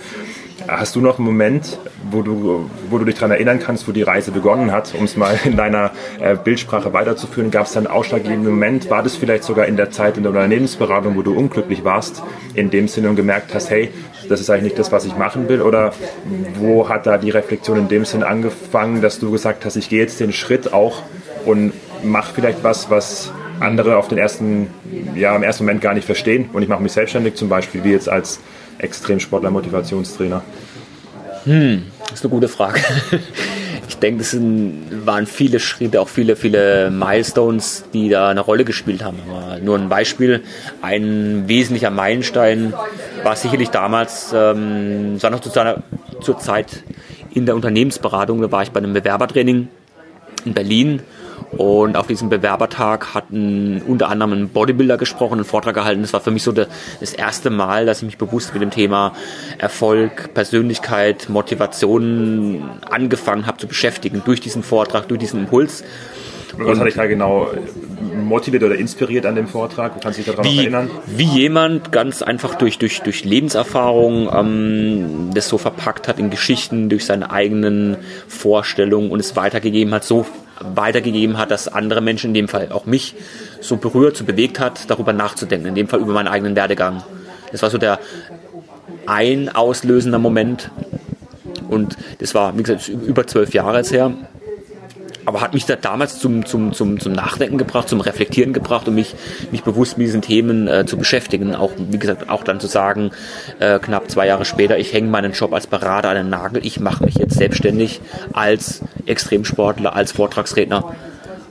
Hast 0.68 0.96
du 0.96 1.02
noch 1.02 1.18
einen 1.18 1.26
Moment, 1.26 1.80
wo 2.12 2.22
du, 2.22 2.70
wo 2.90 2.98
du 2.98 3.06
dich 3.06 3.16
daran 3.16 3.32
erinnern 3.32 3.60
kannst, 3.60 3.88
wo 3.88 3.92
die 3.92 4.02
Reise 4.02 4.32
begonnen 4.32 4.72
hat, 4.72 4.94
um 4.94 5.06
es 5.06 5.16
mal 5.16 5.40
in 5.46 5.56
deiner 5.58 5.92
äh, 6.20 6.36
Bildsprache 6.36 6.94
weiterzuführen? 6.94 7.52
Gab 7.52 7.66
es 7.66 7.74
da 7.74 7.80
einen 7.80 7.88
ausschlaggebenden 7.88 8.52
Moment? 8.52 8.90
War 8.90 9.04
das 9.04 9.16
vielleicht 9.16 9.44
sogar 9.44 9.66
in 9.66 9.78
der 9.78 9.92
Zeit 9.92 10.18
in 10.18 10.24
der 10.24 10.32
Unternehmensberatung, 10.32 11.16
wo 11.16 11.22
du 11.22 11.34
unglücklich 11.34 11.84
warst, 11.84 12.22
in 12.54 12.70
dem 12.70 12.88
Sinne 12.88 13.10
und 13.10 13.16
gemerkt 13.16 13.54
hast, 13.54 13.70
hey, 13.70 13.90
das 14.28 14.40
ist 14.42 14.50
eigentlich 14.50 14.64
nicht 14.64 14.80
das, 14.80 14.92
was 14.92 15.06
ich 15.06 15.16
machen 15.18 15.50
will? 15.50 15.62
Oder 15.62 15.94
wo 16.56 16.90
hat 16.90 17.06
da 17.06 17.18
die 17.18 17.32
Reflexion 17.32 17.78
in 17.78 17.88
dem 17.88 18.06
Sinn 18.06 18.24
angefangen, 18.24 19.02
dass 19.02 19.20
du 19.20 19.32
gesagt 19.32 19.66
hast, 19.66 19.76
ich 19.76 19.90
gehe 19.90 20.02
jetzt 20.02 20.20
den 20.20 20.34
Schritt 20.34 20.74
auch 20.74 21.04
und 21.46 21.74
mache 22.04 22.34
vielleicht 22.34 22.64
was, 22.64 22.90
was 22.90 23.32
andere 23.60 23.98
auf 23.98 24.08
den 24.08 24.18
ersten, 24.18 24.68
ja, 25.16 25.36
im 25.36 25.44
ersten 25.44 25.66
Moment 25.66 25.82
gar 25.82 25.94
nicht 25.94 26.06
verstehen 26.06 26.50
und 26.54 26.62
ich 26.62 26.70
mache 26.70 26.82
mich 26.82 26.94
selbstständig 26.94 27.36
zum 27.36 27.50
Beispiel, 27.50 27.84
wie 27.84 27.92
jetzt 27.92 28.10
als 28.10 28.40
Extremsportler, 28.80 29.52
Motivationstrainer? 29.52 30.44
Hm, 31.46 31.84
ist 32.14 32.24
eine 32.24 32.32
gute 32.32 32.48
Frage. 32.48 32.82
Ich 33.90 33.98
denke, 33.98 34.22
es 34.22 34.38
waren 35.04 35.26
viele 35.26 35.60
Schritte, 35.60 36.00
auch 36.00 36.08
viele, 36.08 36.36
viele 36.36 36.92
Milestones, 36.92 37.86
die 37.92 38.08
da 38.08 38.30
eine 38.30 38.40
Rolle 38.40 38.64
gespielt 38.64 39.04
haben. 39.04 39.18
Aber 39.28 39.58
nur 39.58 39.80
ein 39.80 39.90
Beispiel, 39.90 40.44
ein 40.84 41.46
wesentlicher 41.48 41.90
Meilenstein 41.90 42.72
war 43.24 43.36
sicherlich 43.36 43.70
damals, 43.70 44.32
ähm, 44.32 45.16
es 45.16 45.24
war 45.24 45.32
noch 45.32 45.42
zu 45.42 45.50
seiner, 45.50 45.82
zur 46.22 46.38
Zeit 46.38 46.84
in 47.34 47.48
der 47.48 47.56
Unternehmensberatung, 47.56 48.40
da 48.42 48.52
war 48.52 48.62
ich 48.62 48.70
bei 48.70 48.78
einem 48.78 48.94
Bewerbertraining 48.94 49.70
in 50.46 50.54
Berlin 50.54 51.02
und 51.52 51.96
auf 51.96 52.08
diesem 52.08 52.30
Bewerbertag 52.30 53.14
hatten 53.14 53.82
unter 53.88 54.10
anderem 54.10 54.34
ein 54.34 54.50
Bodybuilder 54.50 54.98
gesprochen, 54.98 55.36
einen 55.36 55.46
Vortrag 55.46 55.76
gehalten. 55.76 56.02
Das 56.02 56.14
war 56.14 56.22
für 56.22 56.32
mich 56.32 56.44
so 56.44 56.52
das 56.52 57.14
erste 57.14 57.50
Mal, 57.50 57.86
dass 57.86 58.00
ich 58.00 58.06
mich 58.06 58.18
bewusst 58.18 58.54
mit 58.54 58.62
dem 58.62 58.72
Thema 58.72 59.14
Erfolg, 59.58 60.34
Persönlichkeit, 60.34 61.30
Motivation 61.30 62.70
angefangen 62.90 63.46
habe 63.46 63.58
zu 63.58 63.68
beschäftigen 63.68 64.22
durch 64.26 64.40
diesen 64.42 64.64
Vortrag, 64.64 65.08
durch 65.08 65.20
diesen 65.20 65.42
Impuls. 65.42 65.84
Was 66.58 66.80
hat 66.80 66.88
dich 66.88 66.96
da 66.96 67.06
genau 67.06 67.48
motiviert 68.16 68.64
oder 68.64 68.76
inspiriert 68.76 69.26
an 69.26 69.36
dem 69.36 69.48
Vortrag? 69.48 70.02
Kannst 70.02 70.20
du 70.20 70.24
dich 70.24 70.34
daran 70.34 70.46
wie, 70.46 70.60
erinnern? 70.60 70.90
Wie 71.06 71.24
jemand 71.24 71.92
ganz 71.92 72.22
einfach 72.22 72.56
durch, 72.56 72.78
durch, 72.78 73.02
durch 73.02 73.24
Lebenserfahrung 73.24 74.30
ähm, 74.34 75.30
das 75.34 75.48
so 75.48 75.58
verpackt 75.58 76.08
hat 76.08 76.20
in 76.20 76.30
Geschichten, 76.30 76.90
durch 76.90 77.06
seine 77.06 77.32
eigenen 77.32 77.98
Vorstellungen 78.28 79.12
und 79.12 79.20
es 79.20 79.36
weitergegeben 79.36 79.94
hat, 79.94 80.04
so 80.04 80.26
weitergegeben 80.62 81.38
hat, 81.38 81.52
dass 81.52 81.68
andere 81.68 82.02
Menschen, 82.02 82.30
in 82.30 82.34
dem 82.34 82.48
Fall 82.48 82.72
auch 82.72 82.86
mich, 82.86 83.16
so 83.62 83.78
berührt, 83.78 84.18
so 84.18 84.24
bewegt 84.24 84.60
hat, 84.60 84.90
darüber 84.90 85.14
nachzudenken, 85.14 85.68
in 85.68 85.76
dem 85.76 85.88
Fall 85.88 86.00
über 86.00 86.14
meinen 86.14 86.28
eigenen 86.28 86.56
Werdegang. 86.56 87.04
Das 87.52 87.62
war 87.62 87.70
so 87.70 87.78
der 87.78 88.00
ein 89.06 89.50
auslösender 89.50 90.20
Moment 90.20 90.72
und 91.70 91.98
das 92.20 92.36
war, 92.36 92.58
wie 92.58 92.64
gesagt, 92.64 92.90
über 92.90 93.26
zwölf 93.28 93.54
Jahre 93.54 93.78
jetzt 93.78 93.92
her. 93.92 94.14
Aber 95.30 95.42
hat 95.42 95.54
mich 95.54 95.68
da 95.68 95.76
damals 95.76 96.18
zum, 96.18 96.44
zum, 96.48 96.74
zum, 96.74 97.00
zum 97.00 97.14
Nachdenken 97.14 97.60
gebracht, 97.60 97.88
zum 97.88 98.02
Reflektieren 98.02 98.52
gebracht 98.52 98.88
und 98.88 98.96
mich, 98.96 99.14
mich 99.52 99.64
bewusst 99.64 100.00
mit 100.00 100.08
diesen 100.08 100.24
Themen 100.24 100.68
äh, 100.68 100.88
zu 100.88 100.98
beschäftigen. 100.98 101.54
Auch, 101.54 101.70
wie 101.78 102.00
gesagt, 102.00 102.30
auch 102.30 102.44
dann 102.44 102.60
zu 102.60 102.66
sagen, 102.66 103.12
äh, 103.60 103.78
knapp 103.78 104.10
zwei 104.10 104.26
Jahre 104.26 104.44
später, 104.44 104.80
ich 104.80 104.92
hänge 104.92 105.08
meinen 105.08 105.34
Job 105.34 105.54
als 105.54 105.68
Berater 105.68 106.10
an 106.10 106.16
den 106.16 106.30
Nagel, 106.30 106.66
ich 106.66 106.80
mache 106.80 107.06
mich 107.06 107.14
jetzt 107.14 107.36
selbstständig 107.36 108.02
als 108.34 108.82
Extremsportler, 109.06 109.96
als 109.96 110.14
Vortragsredner. 110.14 110.96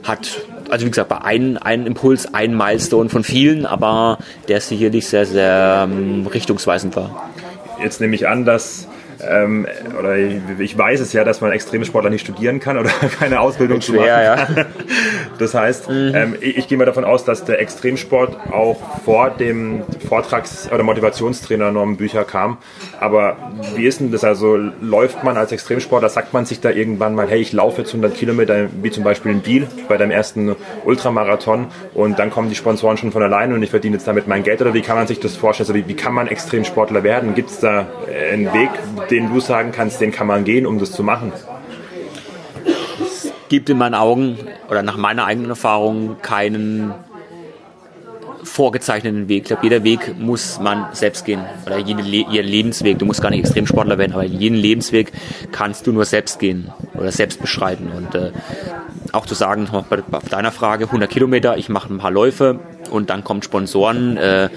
Hat, 0.03 0.41
also 0.69 0.85
wie 0.85 0.89
gesagt, 0.89 1.07
bei 1.07 1.21
einem, 1.21 1.57
einem 1.57 1.87
Impuls, 1.87 2.33
ein 2.33 2.57
Milestone 2.57 3.09
von 3.09 3.23
vielen, 3.23 3.65
aber 3.65 4.17
der 4.49 4.59
sicherlich 4.59 5.07
sehr, 5.07 5.25
sehr 5.25 5.87
ähm, 5.89 6.27
richtungsweisend 6.27 6.97
war. 6.97 7.29
Jetzt 7.81 8.01
nehme 8.01 8.13
ich 8.15 8.27
an, 8.27 8.43
dass 8.43 8.89
ähm, 9.27 9.67
oder 9.97 10.17
ich 10.17 10.77
weiß 10.77 10.99
es 10.99 11.13
ja, 11.13 11.23
dass 11.23 11.41
man 11.41 11.51
Extremsportler 11.51 12.09
nicht 12.09 12.21
studieren 12.21 12.59
kann 12.59 12.77
oder 12.77 12.89
keine 13.19 13.39
Ausbildung 13.39 13.81
zu 13.81 13.93
machen 13.93 14.07
ja. 14.07 14.47
Das 15.37 15.53
heißt, 15.53 15.89
mhm. 15.89 16.11
ähm, 16.13 16.35
ich, 16.41 16.57
ich, 16.57 16.67
gehe 16.67 16.77
mal 16.77 16.85
davon 16.85 17.05
aus, 17.05 17.23
dass 17.23 17.45
der 17.45 17.59
Extremsport 17.61 18.51
auch 18.51 18.77
vor 19.05 19.29
dem 19.29 19.83
Vortrags- 20.07 20.69
oder 20.71 20.83
Motivationstrainer 20.83 21.71
Norman 21.71 21.97
Bücher 21.97 22.25
kam. 22.25 22.57
Aber 22.99 23.37
wie 23.75 23.85
ist 23.85 24.01
denn 24.01 24.11
das? 24.11 24.23
Also 24.23 24.57
läuft 24.57 25.23
man 25.23 25.37
als 25.37 25.51
Extremsportler, 25.51 26.09
sagt 26.09 26.33
man 26.33 26.45
sich 26.45 26.59
da 26.59 26.69
irgendwann 26.69 27.15
mal, 27.15 27.27
hey, 27.29 27.39
ich 27.39 27.53
laufe 27.53 27.81
jetzt 27.81 27.89
100 27.89 28.15
Kilometer, 28.15 28.67
wie 28.81 28.91
zum 28.91 29.03
Beispiel 29.03 29.31
in 29.31 29.41
Biel 29.41 29.67
bei 29.87 29.97
deinem 29.97 30.11
ersten 30.11 30.55
Ultramarathon 30.83 31.67
und 31.93 32.19
dann 32.19 32.29
kommen 32.29 32.49
die 32.49 32.55
Sponsoren 32.55 32.97
schon 32.97 33.11
von 33.11 33.23
alleine 33.23 33.53
und 33.55 33.63
ich 33.63 33.69
verdiene 33.69 33.95
jetzt 33.95 34.07
damit 34.07 34.27
mein 34.27 34.43
Geld 34.43 34.61
oder 34.61 34.73
wie 34.73 34.81
kann 34.81 34.97
man 34.97 35.07
sich 35.07 35.19
das 35.19 35.35
vorstellen? 35.35 35.69
Also 35.69 35.75
wie, 35.75 35.87
wie 35.87 35.95
kann 35.95 36.13
man 36.13 36.27
Extremsportler 36.27 37.03
werden? 37.03 37.35
Gibt 37.35 37.49
es 37.49 37.59
da 37.59 37.87
einen 38.31 38.51
Weg, 38.53 38.69
den 39.09 39.33
du 39.33 39.39
sagen 39.39 39.71
kannst, 39.71 40.01
den 40.01 40.11
kann 40.11 40.27
man 40.27 40.43
gehen, 40.43 40.65
um 40.65 40.79
das 40.79 40.91
zu 40.91 41.03
machen? 41.03 41.31
Es 43.01 43.31
gibt 43.49 43.69
in 43.69 43.77
meinen 43.77 43.95
Augen 43.95 44.37
oder 44.69 44.83
nach 44.83 44.97
meiner 44.97 45.25
eigenen 45.25 45.49
Erfahrung 45.49 46.17
keinen 46.21 46.93
vorgezeichneten 48.43 49.27
Weg. 49.27 49.43
Ich 49.43 49.47
glaube, 49.47 49.63
jeder 49.63 49.83
Weg 49.83 50.17
muss 50.17 50.59
man 50.59 50.87
selbst 50.93 51.25
gehen. 51.25 51.41
Oder 51.65 51.77
jeder, 51.77 52.01
jeder 52.01 52.43
Lebensweg. 52.43 52.99
Du 52.99 53.05
musst 53.05 53.21
gar 53.21 53.29
nicht 53.29 53.41
Extremsportler 53.41 53.97
werden, 53.97 54.13
aber 54.13 54.23
jeden 54.23 54.57
Lebensweg 54.57 55.11
kannst 55.51 55.87
du 55.87 55.91
nur 55.91 56.05
selbst 56.05 56.39
gehen 56.39 56.71
oder 56.93 57.11
selbst 57.11 57.41
beschreiten. 57.41 57.89
Und 57.95 58.15
äh, 58.15 58.31
auch 59.11 59.25
zu 59.25 59.35
sagen, 59.35 59.67
auf 59.71 60.29
deiner 60.29 60.51
Frage, 60.51 60.85
100 60.85 61.09
Kilometer, 61.09 61.57
ich 61.57 61.69
mache 61.69 61.93
ein 61.93 61.97
paar 61.97 62.11
Läufe 62.11 62.59
und 62.91 63.09
dann 63.09 63.23
kommen 63.23 63.41
Sponsoren, 63.41 64.17
äh, 64.17 64.49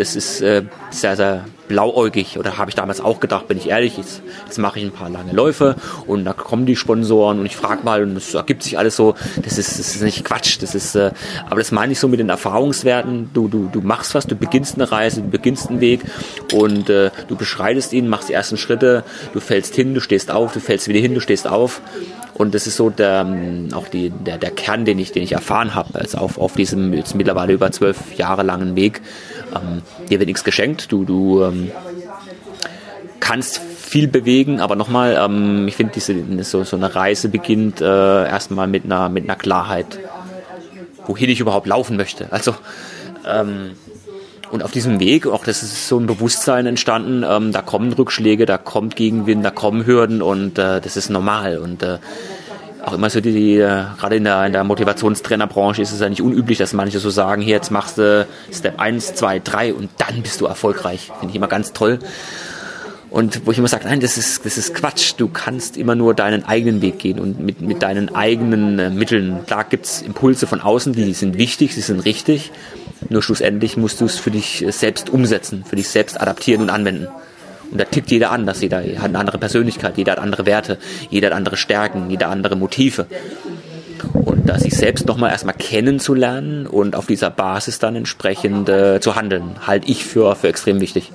das 0.00 0.16
ist 0.16 0.40
äh, 0.40 0.62
sehr, 0.88 1.14
sehr 1.14 1.44
blauäugig 1.68 2.38
oder 2.38 2.56
habe 2.56 2.70
ich 2.70 2.74
damals 2.74 3.02
auch 3.02 3.20
gedacht, 3.20 3.48
bin 3.48 3.58
ich 3.58 3.68
ehrlich, 3.68 3.98
jetzt, 3.98 4.22
jetzt 4.46 4.56
mache 4.56 4.78
ich 4.78 4.84
ein 4.86 4.92
paar 4.92 5.10
lange 5.10 5.32
Läufe 5.32 5.76
und 6.06 6.24
da 6.24 6.32
kommen 6.32 6.64
die 6.64 6.74
Sponsoren 6.74 7.38
und 7.38 7.44
ich 7.44 7.54
frage 7.54 7.84
mal 7.84 8.02
und 8.02 8.16
es 8.16 8.32
ergibt 8.32 8.62
sich 8.62 8.78
alles 8.78 8.96
so, 8.96 9.14
das 9.44 9.58
ist, 9.58 9.78
das 9.78 9.94
ist 9.94 10.02
nicht 10.02 10.24
Quatsch, 10.24 10.56
das 10.62 10.74
ist, 10.74 10.94
äh, 10.94 11.10
aber 11.50 11.60
das 11.60 11.70
meine 11.70 11.92
ich 11.92 12.00
so 12.00 12.08
mit 12.08 12.18
den 12.18 12.30
Erfahrungswerten, 12.30 13.28
du, 13.34 13.48
du, 13.48 13.68
du 13.70 13.82
machst 13.82 14.14
was, 14.14 14.26
du 14.26 14.36
beginnst 14.36 14.76
eine 14.76 14.90
Reise, 14.90 15.20
du 15.20 15.28
beginnst 15.28 15.68
einen 15.68 15.82
Weg 15.82 16.00
und 16.54 16.88
äh, 16.88 17.10
du 17.28 17.36
beschreitest 17.36 17.92
ihn, 17.92 18.08
machst 18.08 18.30
die 18.30 18.32
ersten 18.32 18.56
Schritte, 18.56 19.04
du 19.34 19.40
fällst 19.40 19.74
hin, 19.74 19.92
du 19.92 20.00
stehst 20.00 20.30
auf, 20.30 20.54
du 20.54 20.60
fällst 20.60 20.88
wieder 20.88 21.00
hin, 21.00 21.12
du 21.12 21.20
stehst 21.20 21.46
auf. 21.46 21.82
Und 22.40 22.54
das 22.54 22.66
ist 22.66 22.76
so 22.76 22.88
der, 22.88 23.26
ähm, 23.28 23.68
auch 23.74 23.86
die, 23.88 24.08
der, 24.08 24.38
der 24.38 24.50
Kern, 24.50 24.86
den 24.86 24.98
ich, 24.98 25.12
den 25.12 25.22
ich 25.22 25.32
erfahren 25.32 25.74
habe, 25.74 26.00
also 26.00 26.16
auf, 26.16 26.38
auf 26.38 26.54
diesem 26.54 26.94
jetzt 26.94 27.14
mittlerweile 27.14 27.52
über 27.52 27.70
zwölf 27.70 28.16
Jahre 28.16 28.44
langen 28.44 28.76
Weg. 28.76 29.02
Ähm, 29.54 29.82
dir 30.08 30.18
wird 30.18 30.28
nichts 30.28 30.44
geschenkt, 30.44 30.92
du, 30.92 31.04
du 31.04 31.42
ähm, 31.42 31.70
kannst 33.20 33.58
viel 33.58 34.08
bewegen, 34.08 34.60
aber 34.60 34.76
nochmal, 34.76 35.18
ähm, 35.20 35.66
ich 35.68 35.76
finde, 35.76 36.44
so, 36.44 36.64
so 36.64 36.76
eine 36.76 36.94
Reise 36.94 37.28
beginnt 37.28 37.80
äh, 37.80 37.84
erstmal 37.84 38.66
mit 38.66 38.84
einer, 38.84 39.08
mit 39.08 39.24
einer 39.24 39.36
Klarheit, 39.36 39.98
wohin 41.06 41.30
ich 41.30 41.40
überhaupt 41.40 41.66
laufen 41.66 41.96
möchte. 41.96 42.32
Also 42.32 42.54
ähm, 43.26 43.72
und 44.50 44.64
auf 44.64 44.72
diesem 44.72 44.98
Weg, 44.98 45.26
auch 45.26 45.44
das 45.44 45.62
ist 45.62 45.86
so 45.86 45.98
ein 45.98 46.06
Bewusstsein 46.06 46.66
entstanden, 46.66 47.24
ähm, 47.28 47.52
da 47.52 47.62
kommen 47.62 47.92
Rückschläge, 47.92 48.46
da 48.46 48.58
kommt 48.58 48.96
Gegenwind, 48.96 49.44
da 49.44 49.50
kommen 49.50 49.86
Hürden 49.86 50.22
und 50.22 50.58
äh, 50.58 50.80
das 50.80 50.96
ist 50.96 51.08
normal. 51.08 51.58
Und 51.58 51.82
äh, 51.84 51.98
auch 52.84 52.92
immer 52.92 53.10
so 53.10 53.20
die, 53.20 53.32
die 53.32 53.56
äh, 53.58 53.84
gerade 53.98 54.16
in 54.16 54.24
der, 54.24 54.46
in 54.46 54.52
der 54.52 54.64
Motivationstrainerbranche 54.64 55.82
ist 55.82 55.92
es 55.92 56.00
ja 56.00 56.08
nicht 56.08 56.22
unüblich, 56.22 56.58
dass 56.58 56.72
manche 56.72 56.98
so 56.98 57.10
sagen, 57.10 57.42
hier 57.42 57.54
jetzt 57.54 57.70
machst 57.70 57.98
du 57.98 58.26
Step 58.52 58.80
1, 58.80 59.14
2, 59.14 59.40
3 59.40 59.74
und 59.74 59.90
dann 59.98 60.22
bist 60.22 60.40
du 60.40 60.46
erfolgreich. 60.46 61.10
Finde 61.18 61.30
ich 61.30 61.36
immer 61.36 61.48
ganz 61.48 61.72
toll. 61.72 61.98
Und 63.10 63.44
wo 63.44 63.50
ich 63.50 63.58
immer 63.58 63.66
sage, 63.66 63.86
nein, 63.86 63.98
das 63.98 64.16
ist, 64.16 64.46
das 64.46 64.56
ist 64.56 64.72
Quatsch. 64.72 65.14
Du 65.16 65.28
kannst 65.28 65.76
immer 65.76 65.96
nur 65.96 66.14
deinen 66.14 66.44
eigenen 66.44 66.80
Weg 66.80 67.00
gehen 67.00 67.18
und 67.18 67.40
mit, 67.40 67.60
mit 67.60 67.82
deinen 67.82 68.14
eigenen 68.14 68.78
äh, 68.78 68.90
Mitteln. 68.90 69.40
Klar 69.46 69.64
gibt's 69.64 70.00
Impulse 70.00 70.46
von 70.46 70.60
außen, 70.60 70.92
die 70.92 71.12
sind 71.12 71.36
wichtig, 71.36 71.74
sie 71.74 71.80
sind 71.80 72.00
richtig. 72.04 72.52
Nur 73.08 73.22
schlussendlich 73.22 73.76
musst 73.76 74.00
du 74.00 74.04
es 74.04 74.18
für 74.18 74.30
dich 74.30 74.64
selbst 74.68 75.10
umsetzen, 75.10 75.64
für 75.68 75.76
dich 75.76 75.88
selbst 75.88 76.20
adaptieren 76.20 76.62
und 76.62 76.70
anwenden. 76.70 77.08
Und 77.70 77.80
da 77.80 77.84
tickt 77.84 78.10
jeder 78.10 78.30
anders, 78.30 78.60
jeder 78.60 78.78
hat 78.78 79.04
eine 79.04 79.18
andere 79.18 79.38
Persönlichkeit, 79.38 79.96
jeder 79.96 80.12
hat 80.12 80.18
andere 80.18 80.46
Werte, 80.46 80.78
jeder 81.08 81.28
hat 81.28 81.34
andere 81.34 81.56
Stärken, 81.56 82.10
jeder 82.10 82.28
andere 82.28 82.56
Motive. 82.56 83.06
Und 84.12 84.48
da 84.48 84.58
sich 84.58 84.74
selbst 84.74 85.06
nochmal 85.06 85.30
erstmal 85.30 85.54
kennenzulernen 85.54 86.66
und 86.66 86.96
auf 86.96 87.06
dieser 87.06 87.30
Basis 87.30 87.78
dann 87.78 87.96
entsprechend 87.96 88.68
äh, 88.68 89.00
zu 89.00 89.14
handeln, 89.14 89.56
halte 89.66 89.88
ich 89.88 90.04
für, 90.04 90.34
für 90.36 90.48
extrem 90.48 90.80
wichtig. 90.80 91.12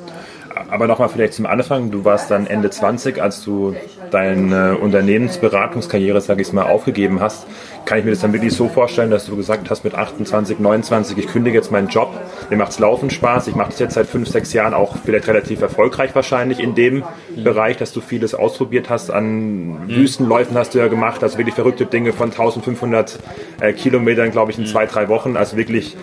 Aber 0.69 0.87
nochmal 0.87 1.09
vielleicht 1.09 1.33
zum 1.33 1.45
Anfang, 1.45 1.91
du 1.91 2.05
warst 2.05 2.31
dann 2.31 2.47
Ende 2.47 2.69
20, 2.69 3.21
als 3.21 3.43
du 3.43 3.75
deine 4.11 4.77
Unternehmensberatungskarriere, 4.77 6.21
sage 6.21 6.41
ich 6.41 6.53
mal, 6.53 6.63
aufgegeben 6.63 7.19
hast. 7.19 7.45
Kann 7.85 7.99
ich 7.99 8.05
mir 8.05 8.11
das 8.11 8.21
dann 8.21 8.33
wirklich 8.33 8.53
so 8.53 8.67
vorstellen, 8.67 9.11
dass 9.11 9.25
du 9.25 9.35
gesagt 9.35 9.69
hast 9.69 9.83
mit 9.83 9.93
28, 9.93 10.57
29, 10.59 11.17
ich 11.17 11.27
kündige 11.27 11.57
jetzt 11.57 11.71
meinen 11.71 11.89
Job, 11.89 12.09
mir 12.49 12.55
macht's 12.57 12.79
Laufen 12.79 13.09
Spaß, 13.09 13.47
ich 13.47 13.55
mache 13.55 13.69
das 13.71 13.79
jetzt 13.79 13.93
seit 13.93 14.07
fünf, 14.07 14.27
sechs 14.27 14.53
Jahren 14.53 14.73
auch 14.73 14.95
vielleicht 15.03 15.27
relativ 15.27 15.61
erfolgreich 15.61 16.15
wahrscheinlich 16.15 16.59
in 16.59 16.73
dem 16.73 17.03
mhm. 17.35 17.43
Bereich, 17.43 17.77
dass 17.77 17.91
du 17.93 18.01
vieles 18.01 18.33
ausprobiert 18.33 18.89
hast, 18.89 19.11
an 19.11 19.85
mhm. 19.85 19.89
Wüstenläufen 19.89 20.57
hast 20.57 20.73
du 20.73 20.79
ja 20.79 20.87
gemacht, 20.87 21.21
also 21.21 21.37
wirklich 21.37 21.55
verrückte 21.55 21.85
Dinge 21.85 22.13
von 22.13 22.31
1500 22.31 23.19
äh, 23.59 23.73
Kilometern, 23.73 24.31
glaube 24.31 24.51
ich, 24.51 24.57
in 24.57 24.63
mhm. 24.63 24.69
zwei, 24.69 24.85
drei 24.85 25.09
Wochen, 25.09 25.37
also 25.37 25.57
wirklich 25.57 25.95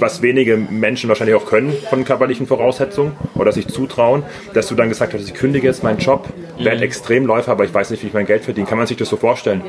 was 0.00 0.22
wenige 0.22 0.56
Menschen 0.56 1.08
wahrscheinlich 1.08 1.36
auch 1.36 1.46
können 1.46 1.72
von 1.88 2.04
körperlichen 2.04 2.46
Voraussetzungen 2.46 3.12
oder 3.34 3.52
sich 3.52 3.68
zutrauen, 3.68 4.22
dass 4.54 4.68
du 4.68 4.74
dann 4.74 4.88
gesagt 4.88 5.14
hast, 5.14 5.26
ich 5.26 5.34
kündige 5.34 5.66
jetzt 5.66 5.82
meinen 5.82 5.98
Job, 5.98 6.28
werde 6.58 6.78
mhm. 6.78 6.82
Extremläufer, 6.82 7.52
aber 7.52 7.64
ich 7.64 7.74
weiß 7.74 7.90
nicht, 7.90 8.02
wie 8.02 8.08
ich 8.08 8.14
mein 8.14 8.26
Geld 8.26 8.44
verdiene. 8.44 8.66
Kann 8.66 8.78
man 8.78 8.86
sich 8.86 8.96
das 8.96 9.08
so 9.08 9.16
vorstellen? 9.16 9.62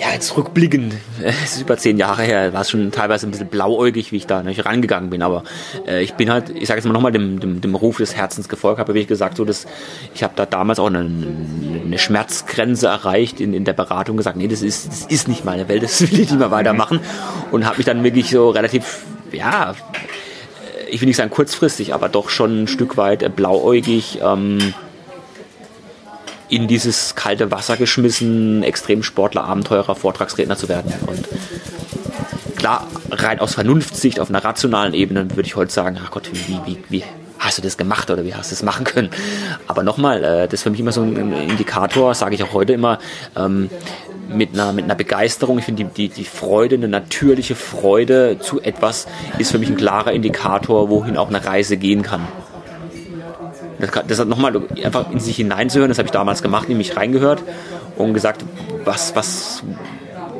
Ja, 0.00 0.14
jetzt 0.14 0.34
rückblickend, 0.34 0.94
es 1.22 1.56
ist 1.56 1.60
über 1.60 1.76
zehn 1.76 1.98
Jahre 1.98 2.22
her, 2.22 2.54
war 2.54 2.62
es 2.62 2.70
schon 2.70 2.90
teilweise 2.90 3.26
ein 3.26 3.32
bisschen 3.32 3.48
blauäugig, 3.48 4.12
wie 4.12 4.16
ich 4.16 4.26
da 4.26 4.42
nicht 4.42 4.64
rangegangen 4.64 5.10
bin, 5.10 5.20
aber 5.20 5.44
äh, 5.86 6.02
ich 6.02 6.14
bin 6.14 6.30
halt, 6.30 6.48
ich 6.48 6.68
sage 6.68 6.78
jetzt 6.78 6.86
mal 6.86 6.94
nochmal, 6.94 7.12
dem, 7.12 7.38
dem, 7.38 7.60
dem 7.60 7.74
Ruf 7.74 7.98
des 7.98 8.16
Herzens 8.16 8.48
gefolgt, 8.48 8.80
habe 8.80 8.98
ich 8.98 9.06
gesagt, 9.06 9.36
so 9.36 9.44
dass 9.44 9.66
ich 10.14 10.22
habe 10.22 10.32
da 10.36 10.46
damals 10.46 10.78
auch 10.78 10.86
eine, 10.86 11.00
eine 11.00 11.98
Schmerzgrenze 11.98 12.86
erreicht 12.86 13.42
in, 13.42 13.52
in 13.52 13.66
der 13.66 13.74
Beratung, 13.74 14.16
gesagt, 14.16 14.38
nee, 14.38 14.48
das 14.48 14.62
ist, 14.62 14.88
das 14.88 15.02
ist 15.02 15.28
nicht 15.28 15.44
meine 15.44 15.68
Welt, 15.68 15.82
das 15.82 16.00
will 16.00 16.18
ich 16.18 16.30
nicht 16.30 16.38
mehr 16.38 16.50
weitermachen. 16.50 17.00
Und 17.50 17.66
habe 17.66 17.76
mich 17.76 17.84
dann 17.84 18.02
wirklich 18.02 18.30
so 18.30 18.48
relativ, 18.48 19.00
ja, 19.32 19.74
ich 20.90 21.02
will 21.02 21.08
nicht 21.08 21.16
sagen 21.16 21.28
kurzfristig, 21.28 21.92
aber 21.92 22.08
doch 22.08 22.30
schon 22.30 22.62
ein 22.62 22.68
Stück 22.68 22.96
weit 22.96 23.36
blauäugig 23.36 24.20
ähm, 24.24 24.72
in 26.50 26.68
dieses 26.68 27.14
kalte 27.14 27.50
Wasser 27.50 27.76
geschmissen, 27.76 28.62
Extremsportler, 28.62 29.44
Abenteurer, 29.44 29.94
Vortragsredner 29.94 30.56
zu 30.56 30.68
werden. 30.68 30.92
Und 31.06 31.28
klar, 32.56 32.86
rein 33.10 33.40
aus 33.40 33.54
Vernunftsicht, 33.54 34.20
auf 34.20 34.28
einer 34.28 34.44
rationalen 34.44 34.94
Ebene 34.94 35.30
würde 35.30 35.46
ich 35.46 35.56
heute 35.56 35.72
sagen, 35.72 35.98
ach 36.04 36.10
Gott, 36.10 36.30
wie, 36.32 36.58
wie, 36.66 36.78
wie 36.88 37.04
hast 37.38 37.58
du 37.58 37.62
das 37.62 37.76
gemacht 37.76 38.10
oder 38.10 38.24
wie 38.24 38.34
hast 38.34 38.50
du 38.50 38.54
das 38.54 38.62
machen 38.62 38.84
können? 38.84 39.10
Aber 39.66 39.82
nochmal, 39.82 40.22
äh, 40.22 40.44
das 40.44 40.54
ist 40.54 40.62
für 40.64 40.70
mich 40.70 40.80
immer 40.80 40.92
so 40.92 41.02
ein 41.02 41.32
Indikator, 41.32 42.14
sage 42.14 42.34
ich 42.34 42.42
auch 42.42 42.52
heute 42.52 42.74
immer, 42.74 42.98
ähm, 43.36 43.70
mit 44.28 44.52
einer, 44.54 44.72
mit 44.72 44.84
einer 44.84 44.94
Begeisterung. 44.94 45.58
Ich 45.58 45.64
finde, 45.64 45.84
die, 45.84 46.08
die, 46.08 46.08
die 46.08 46.24
Freude, 46.24 46.76
eine 46.76 46.88
natürliche 46.88 47.54
Freude 47.54 48.38
zu 48.40 48.60
etwas 48.60 49.06
ist 49.38 49.50
für 49.50 49.58
mich 49.58 49.70
ein 49.70 49.76
klarer 49.76 50.12
Indikator, 50.12 50.88
wohin 50.88 51.16
auch 51.16 51.28
eine 51.28 51.44
Reise 51.44 51.76
gehen 51.76 52.02
kann. 52.02 52.26
Das, 53.80 53.90
das 54.06 54.18
hat 54.18 54.28
nochmal 54.28 54.60
einfach 54.82 55.10
in 55.10 55.20
sich 55.20 55.36
hineinzuhören, 55.36 55.88
das 55.88 55.98
habe 55.98 56.06
ich 56.06 56.12
damals 56.12 56.42
gemacht, 56.42 56.68
in 56.68 56.76
mich 56.76 56.96
reingehört 56.96 57.42
und 57.96 58.14
gesagt, 58.14 58.44
was, 58.84 59.16
was, 59.16 59.62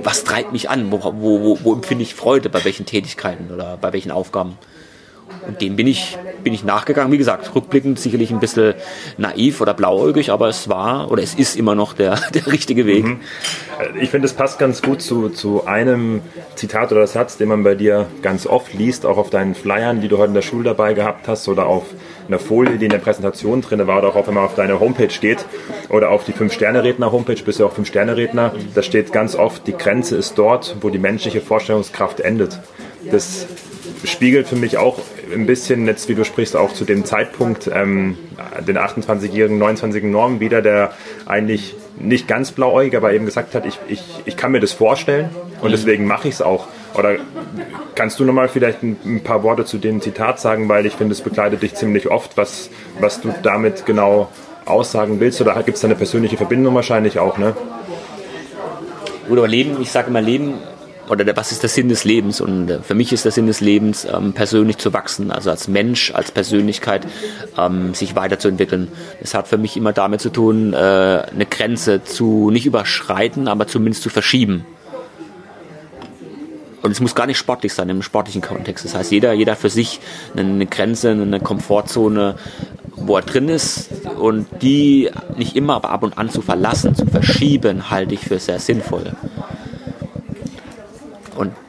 was 0.03 0.25
treibt 0.25 0.53
mich 0.53 0.71
an, 0.71 0.91
wo, 0.91 1.03
wo, 1.03 1.41
wo, 1.43 1.59
wo 1.63 1.73
empfinde 1.75 2.03
ich 2.03 2.15
Freude, 2.15 2.49
bei 2.49 2.65
welchen 2.65 2.87
Tätigkeiten 2.87 3.53
oder 3.53 3.77
bei 3.77 3.93
welchen 3.93 4.11
Aufgaben. 4.11 4.59
Und 5.47 5.61
dem 5.61 5.77
bin 5.77 5.87
ich, 5.87 6.19
bin 6.45 6.53
ich 6.53 6.65
nachgegangen. 6.65 7.13
Wie 7.13 7.19
gesagt, 7.19 7.55
rückblickend 7.55 7.99
sicherlich 7.99 8.31
ein 8.31 8.41
bisschen 8.41 8.75
naiv 9.17 9.61
oder 9.61 9.75
blauäugig, 9.75 10.31
aber 10.31 10.49
es 10.49 10.69
war 10.69 11.11
oder 11.11 11.23
es 11.23 11.35
ist 11.35 11.57
immer 11.57 11.75
noch 11.75 11.93
der, 11.93 12.19
der 12.35 12.47
richtige 12.47 12.87
Weg. 12.87 13.05
Mhm. 13.05 13.21
Ich 14.01 14.11
finde, 14.11 14.27
es 14.27 14.35
passt 14.35 14.59
ganz 14.59 14.83
gut 14.83 15.03
zu, 15.03 15.29
zu 15.31 15.67
einem 15.67 16.21
Zitat 16.55 16.93
oder 16.93 17.07
Satz, 17.07 17.37
den 17.37 17.49
man 17.49 17.63
bei 17.63 17.75
dir 17.75 18.07
ganz 18.23 18.47
oft 18.47 18.75
liest, 18.75 19.07
auch 19.07 19.17
auf 19.17 19.31
deinen 19.31 19.55
Flyern, 19.55 20.01
die 20.01 20.09
du 20.09 20.19
heute 20.19 20.29
in 20.29 20.35
der 20.35 20.43
Schule 20.43 20.65
dabei 20.65 20.95
gehabt 20.95 21.29
hast 21.29 21.49
oder 21.49 21.67
auf 21.67 21.85
einer 22.29 22.39
Folie, 22.39 22.79
die 22.79 22.85
in 22.85 22.91
der 22.91 22.99
Präsentation 22.99 23.61
drin 23.61 23.87
war, 23.87 23.99
oder 23.99 24.15
auch 24.15 24.27
wenn 24.27 24.35
man 24.35 24.45
auf 24.45 24.55
deine 24.55 24.79
Homepage 24.79 25.09
geht 25.21 25.45
oder 25.89 26.11
auf 26.11 26.25
die 26.25 26.33
Fünf-Sterne-Redner-Homepage, 26.33 27.43
bist 27.45 27.59
du 27.59 27.67
auch 27.67 27.73
Fünf-Sterne-Redner, 27.73 28.53
da 28.75 28.83
steht 28.83 29.13
ganz 29.13 29.35
oft, 29.35 29.67
die 29.67 29.73
Grenze 29.73 30.17
ist 30.17 30.39
dort, 30.39 30.77
wo 30.81 30.91
die 30.91 30.99
menschliche 30.99 31.41
Vorstellungskraft 31.41 32.21
endet. 32.21 32.61
Das 33.11 33.47
spiegelt 34.05 34.47
für 34.47 34.57
mich 34.57 34.79
auch 34.79 34.99
ein 35.33 35.47
bisschen, 35.47 35.87
jetzt 35.87 36.09
wie 36.09 36.15
du 36.15 36.25
sprichst, 36.25 36.57
auch 36.57 36.73
zu 36.73 36.85
dem 36.85 37.05
Zeitpunkt 37.05 37.71
ähm, 37.73 38.19
den 38.67 38.79
28-jährigen, 38.79 39.63
29-jährigen 39.63 40.11
Norm 40.11 40.41
wieder, 40.41 40.63
der 40.63 40.93
eigentlich 41.27 41.75
nicht 41.99 42.29
ganz 42.29 42.53
blauäugig, 42.53 42.97
aber 42.97 43.13
eben 43.13 43.27
gesagt 43.27 43.55
hat, 43.55 43.67
ich, 43.67 43.79
ich, 43.89 44.03
ich 44.25 44.37
kann 44.37 44.53
mir 44.53 44.61
das 44.61 44.73
vorstellen 44.73 45.31
und 45.61 45.69
mhm. 45.69 45.73
deswegen 45.73 46.07
mache 46.07 46.29
ich 46.29 46.35
es 46.35 46.43
auch. 46.43 46.69
Oder 46.95 47.17
kannst 47.95 48.19
du 48.19 48.25
nochmal 48.25 48.49
vielleicht 48.49 48.83
ein, 48.83 49.21
paar 49.23 49.43
Worte 49.43 49.65
zu 49.65 49.79
dem 49.79 50.01
Zitat 50.01 50.41
sagen, 50.41 50.69
weil 50.69 50.87
ich 50.87 50.95
finde, 50.95 51.13
es 51.13 51.21
begleitet 51.21 51.63
dich 51.63 51.75
ziemlich 51.75 52.11
oft, 52.11 52.37
was, 52.37 52.71
was 52.99 53.21
du 53.21 53.33
damit 53.43 53.87
genau 53.87 54.29
aussagen 54.65 55.21
willst? 55.21 55.41
Oder 55.41 55.55
gibt 55.63 55.77
es 55.77 55.81
da 55.83 55.89
eine 55.89 55.95
persönliche 55.95 56.37
Verbindung 56.37 56.75
wahrscheinlich 56.75 57.19
auch, 57.19 57.39
ne? 57.39 57.55
Oder 59.29 59.47
Leben, 59.47 59.81
ich 59.81 59.93
sage 59.93 60.09
immer, 60.09 60.21
Leben 60.21 60.55
oder 61.11 61.25
der, 61.25 61.37
was 61.37 61.51
ist 61.51 61.63
der 61.63 61.69
Sinn 61.69 61.89
des 61.89 62.05
Lebens? 62.05 62.41
Und 62.41 62.71
äh, 62.71 62.79
für 62.81 62.95
mich 62.95 63.13
ist 63.13 63.25
der 63.25 63.33
Sinn 63.33 63.47
des 63.47 63.61
Lebens, 63.61 64.07
ähm, 64.11 64.33
persönlich 64.33 64.79
zu 64.79 64.93
wachsen, 64.93 65.33
also 65.33 65.51
als 65.51 65.67
Mensch, 65.67 66.13
als 66.15 66.31
Persönlichkeit, 66.31 67.07
ähm, 67.59 67.95
sich 67.95 68.15
weiterzuentwickeln. 68.15 68.89
Es 69.21 69.35
hat 69.35 69.49
für 69.49 69.59
mich 69.59 69.77
immer 69.77 69.93
damit 69.93 70.21
zu 70.21 70.31
tun, 70.31 70.73
äh, 70.73 70.77
eine 70.77 71.47
Grenze 71.51 72.05
zu 72.05 72.51
nicht 72.51 72.65
überschreiten, 72.65 73.49
aber 73.49 73.67
zumindest 73.67 74.05
zu 74.05 74.09
verschieben. 74.09 74.65
Und 76.83 76.93
es 76.93 77.01
muss 77.01 77.15
gar 77.15 77.27
nicht 77.27 77.39
sportlich 77.39 77.75
sein, 77.75 77.89
im 77.91 78.03
sportlichen 78.03 78.41
Kontext. 78.41 78.85
Das 78.85 78.95
heißt, 78.95 79.11
jeder, 79.11 79.33
jeder 79.33 79.57
für 79.57 79.69
sich 79.69 80.01
eine 80.35 80.65
Grenze, 80.65 81.11
eine 81.11 81.41
Komfortzone, 81.41 82.37
wo 82.97 83.17
er 83.17 83.23
drin 83.23 83.49
ist 83.49 83.91
und 84.19 84.47
die 84.63 85.11
nicht 85.37 85.57
immer, 85.57 85.75
aber 85.75 85.91
ab 85.91 86.05
und 86.05 86.17
an 86.17 86.31
zu 86.31 86.41
verlassen, 86.41 86.95
zu 86.95 87.05
verschieben, 87.05 87.91
halte 87.91 88.15
ich 88.15 88.21
für 88.21 88.39
sehr 88.39 88.61
sinnvoll 88.61 89.13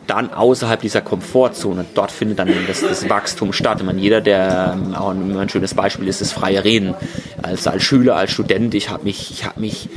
dann 0.08 0.34
außerhalb 0.34 0.82
dieser 0.82 1.02
Komfortzone, 1.02 1.86
dort 1.94 2.12
findet 2.12 2.40
dann 2.40 2.50
das, 2.68 2.82
das 2.82 3.10
Wachstum 3.10 3.54
statt. 3.54 3.78
Ich 3.80 3.86
meine, 3.86 4.00
jeder, 4.00 4.22
der 4.22 4.76
ähm, 4.76 4.96
auch 4.96 5.12
ein, 5.12 5.50
schönes 5.50 5.74
Beispiel 5.74 6.08
ist, 6.08 6.22
das 6.22 6.32
freie 6.32 6.64
Reden. 6.64 6.96
Als, 7.42 7.68
als 7.68 7.84
Schüler, 7.84 8.16
als 8.16 8.32
Student, 8.32 8.74
ich 8.74 8.90
habe 8.90 9.04
mich, 9.04 9.32
ich 9.32 9.46
habe 9.46 9.60
mich 9.60 9.90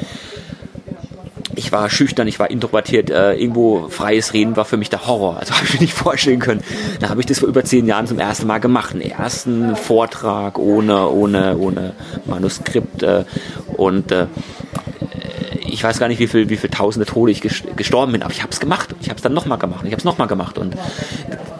ich 1.56 1.73
war 1.73 1.88
schüchtern, 1.90 2.26
ich 2.26 2.38
war 2.38 2.50
introvertiert. 2.50 3.11
Äh, 3.11 3.34
irgendwo 3.34 3.88
freies 3.88 4.32
Reden 4.32 4.56
war 4.56 4.64
für 4.64 4.76
mich 4.76 4.90
der 4.90 5.06
Horror. 5.06 5.38
Also 5.38 5.54
habe 5.54 5.64
ich 5.64 5.75
mir 5.75 5.80
nicht 5.80 5.94
vorstellen 5.94 6.40
können. 6.40 6.62
Da 7.00 7.08
habe 7.08 7.20
ich 7.20 7.26
das 7.26 7.40
vor 7.40 7.49
über 7.49 7.64
zehn 7.64 7.87
Jahren 7.87 8.06
zum 8.06 8.18
ersten 8.18 8.46
Mal 8.46 8.58
gemacht. 8.58 8.92
Einen 8.92 9.02
ersten 9.02 9.76
Vortrag 9.76 10.58
ohne, 10.58 11.08
ohne, 11.08 11.56
ohne 11.56 11.92
Manuskript. 12.26 13.02
Äh, 13.02 13.25
und 13.76 14.12
äh, 14.12 14.26
ich 15.75 15.83
weiß 15.83 15.99
gar 15.99 16.07
nicht, 16.07 16.21
wie 16.21 16.28
viel, 16.28 16.49
wie 16.49 16.57
viel 16.57 16.71
tausende 16.71 17.04
Tode 17.04 17.33
ich 17.33 17.40
gestorben 17.40 18.12
bin, 18.12 18.23
aber 18.23 18.33
ich 18.33 18.43
habe 18.43 18.52
es 18.52 18.61
gemacht. 18.61 18.95
Ich 19.00 19.09
habe 19.09 19.16
es 19.16 19.23
dann 19.23 19.35
nochmal 19.35 19.59
gemacht. 19.59 19.81
Ich 19.85 19.90
habe 19.90 19.99
es 19.99 20.04
nochmal 20.04 20.28
gemacht. 20.28 20.57
Und 20.57 20.76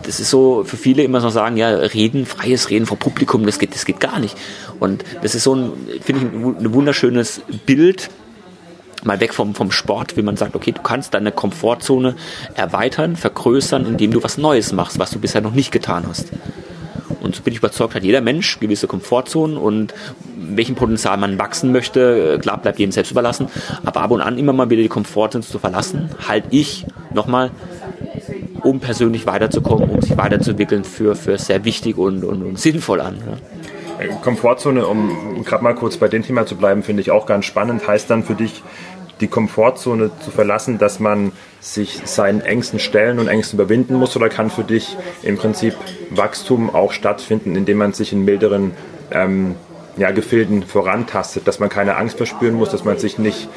das 0.05 0.21
ist 0.21 0.31
so 0.31 0.63
für 0.63 0.77
viele 0.77 1.03
immer 1.03 1.21
so 1.21 1.31
sagen, 1.31 1.57
ja, 1.57 1.69
reden, 1.69 2.25
freies 2.25 2.71
Reden 2.71 2.87
vor 2.87 2.97
Publikum, 2.97 3.45
das 3.45 3.59
geht, 3.59 3.75
das 3.75 3.85
geht 3.85 3.99
gar 3.99 4.21
nicht. 4.21 4.37
Und 4.79 5.05
das 5.23 5.35
ist 5.35 5.43
so 5.43 5.77
finde 6.01 6.27
ich, 6.27 6.65
ein 6.65 6.73
wunderschönes 6.73 7.43
Bild, 7.67 8.09
mal 9.03 9.19
weg 9.19 9.35
vom, 9.35 9.55
vom 9.57 9.73
Sport, 9.73 10.17
wie 10.17 10.23
man 10.23 10.37
sagt, 10.37 10.55
okay, 10.55 10.71
du 10.71 10.81
kannst 10.81 11.15
deine 11.15 11.33
Komfortzone 11.33 12.15
erweitern, 12.55 13.17
vergrößern, 13.17 13.85
indem 13.85 14.13
du 14.13 14.23
was 14.23 14.39
Neues 14.39 14.73
machst, 14.73 15.01
was 15.01 15.11
du 15.11 15.19
bisher 15.19 15.41
noch 15.41 15.53
nicht 15.53 15.73
getan 15.73 16.05
hast. 16.09 16.29
Und 17.21 17.35
so 17.35 17.43
bin 17.43 17.53
ich 17.53 17.59
überzeugt, 17.59 17.95
hat 17.95 18.03
jeder 18.03 18.21
Mensch 18.21 18.61
gewisse 18.61 18.87
Komfortzonen 18.87 19.57
und 19.57 19.95
welchem 20.37 20.75
Potenzial 20.75 21.17
man 21.17 21.39
wachsen 21.39 21.73
möchte, 21.73 22.39
klar 22.41 22.59
bleibt 22.59 22.79
jedem 22.79 22.93
selbst 22.93 23.11
überlassen. 23.11 23.49
Aber 23.85 24.01
ab 24.01 24.11
und 24.11 24.21
an 24.21 24.39
immer 24.39 24.53
mal 24.53 24.71
wieder 24.71 24.83
die 24.83 24.89
Komfortzone 24.89 25.45
zu 25.45 25.59
verlassen, 25.59 26.11
halte 26.27 26.49
ich 26.51 26.87
nochmal, 27.13 27.51
um 28.63 28.81
persönlich 28.81 29.27
weiterzukommen, 29.27 29.91
um 29.91 30.01
sich 30.01 30.17
weiterzuentwickeln, 30.17 30.85
für, 30.85 31.15
für 31.15 31.39
sehr 31.39 31.65
wichtig 31.65 31.99
und, 31.99 32.25
und, 32.25 32.43
und 32.43 32.59
sinnvoll 32.59 33.01
an. 33.01 33.19
Ja. 33.27 33.37
Komfortzone, 34.23 34.87
um 34.87 35.45
gerade 35.45 35.63
mal 35.63 35.75
kurz 35.75 35.97
bei 35.97 36.09
dem 36.09 36.23
Thema 36.23 36.47
zu 36.47 36.57
bleiben, 36.57 36.83
finde 36.83 37.01
ich 37.01 37.11
auch 37.11 37.27
ganz 37.27 37.45
spannend. 37.45 37.87
Heißt 37.87 38.11
dann 38.11 38.25
für 38.25 38.35
dich, 38.35 38.63
die 39.21 39.29
Komfortzone 39.29 40.11
zu 40.21 40.31
verlassen, 40.31 40.79
dass 40.79 41.01
man 41.01 41.33
sich 41.61 42.03
seinen 42.05 42.41
Ängsten 42.41 42.79
stellen 42.79 43.19
und 43.19 43.29
Ängsten 43.29 43.59
überwinden 43.59 43.95
muss? 43.95 44.17
Oder 44.17 44.29
kann 44.29 44.51
für 44.51 44.65
dich 44.65 44.97
im 45.23 45.37
Prinzip 45.37 45.75
Wachstum 46.11 46.75
auch 46.75 46.93
stattfinden, 46.93 47.57
indem 47.57 47.79
man 47.79 47.93
sich 47.93 48.13
in 48.13 48.25
milderen 48.25 48.73
ähm, 49.11 49.57
ja, 49.97 50.11
Gefilden 50.11 50.63
vorantastet, 50.65 51.47
dass 51.47 51.59
man 51.61 51.69
keine 51.69 51.97
Angst 51.97 52.17
verspüren 52.17 52.55
muss, 52.55 52.71
dass 52.71 52.85
man 52.85 52.99
sich 52.99 53.19
nicht 53.19 53.49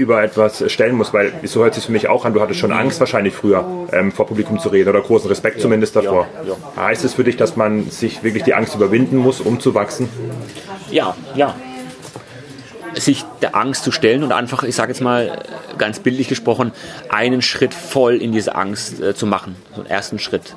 über 0.00 0.22
etwas 0.22 0.72
stellen 0.72 0.96
muss, 0.96 1.12
weil 1.12 1.32
so 1.44 1.62
hört 1.62 1.74
sich 1.74 1.84
für 1.84 1.92
mich 1.92 2.08
auch 2.08 2.24
an, 2.24 2.32
du 2.32 2.40
hattest 2.40 2.58
schon 2.58 2.72
Angst 2.72 3.00
wahrscheinlich 3.00 3.34
früher 3.34 3.86
ähm, 3.92 4.12
vor 4.12 4.26
Publikum 4.26 4.58
zu 4.58 4.70
reden 4.70 4.88
oder 4.88 5.02
großen 5.02 5.28
Respekt 5.28 5.56
ja, 5.56 5.62
zumindest 5.62 5.94
davor. 5.94 6.26
Ja, 6.46 6.54
ja. 6.76 6.82
Heißt 6.82 7.04
es 7.04 7.14
für 7.14 7.24
dich, 7.24 7.36
dass 7.36 7.56
man 7.56 7.90
sich 7.90 8.22
wirklich 8.22 8.44
die 8.44 8.54
Angst 8.54 8.74
überwinden 8.74 9.18
muss, 9.18 9.40
um 9.40 9.60
zu 9.60 9.74
wachsen? 9.74 10.08
Ja, 10.90 11.14
ja, 11.34 11.54
sich 13.04 13.24
der 13.42 13.56
Angst 13.56 13.84
zu 13.84 13.92
stellen 13.92 14.22
und 14.22 14.32
einfach, 14.32 14.62
ich 14.62 14.74
sage 14.74 14.92
jetzt 14.92 15.00
mal 15.00 15.42
ganz 15.78 16.00
bildlich 16.00 16.28
gesprochen, 16.28 16.72
einen 17.08 17.42
Schritt 17.42 17.74
voll 17.74 18.16
in 18.16 18.32
diese 18.32 18.54
Angst 18.54 19.00
äh, 19.00 19.14
zu 19.14 19.26
machen, 19.26 19.56
so 19.74 19.82
einen 19.82 19.90
ersten 19.90 20.18
Schritt. 20.18 20.54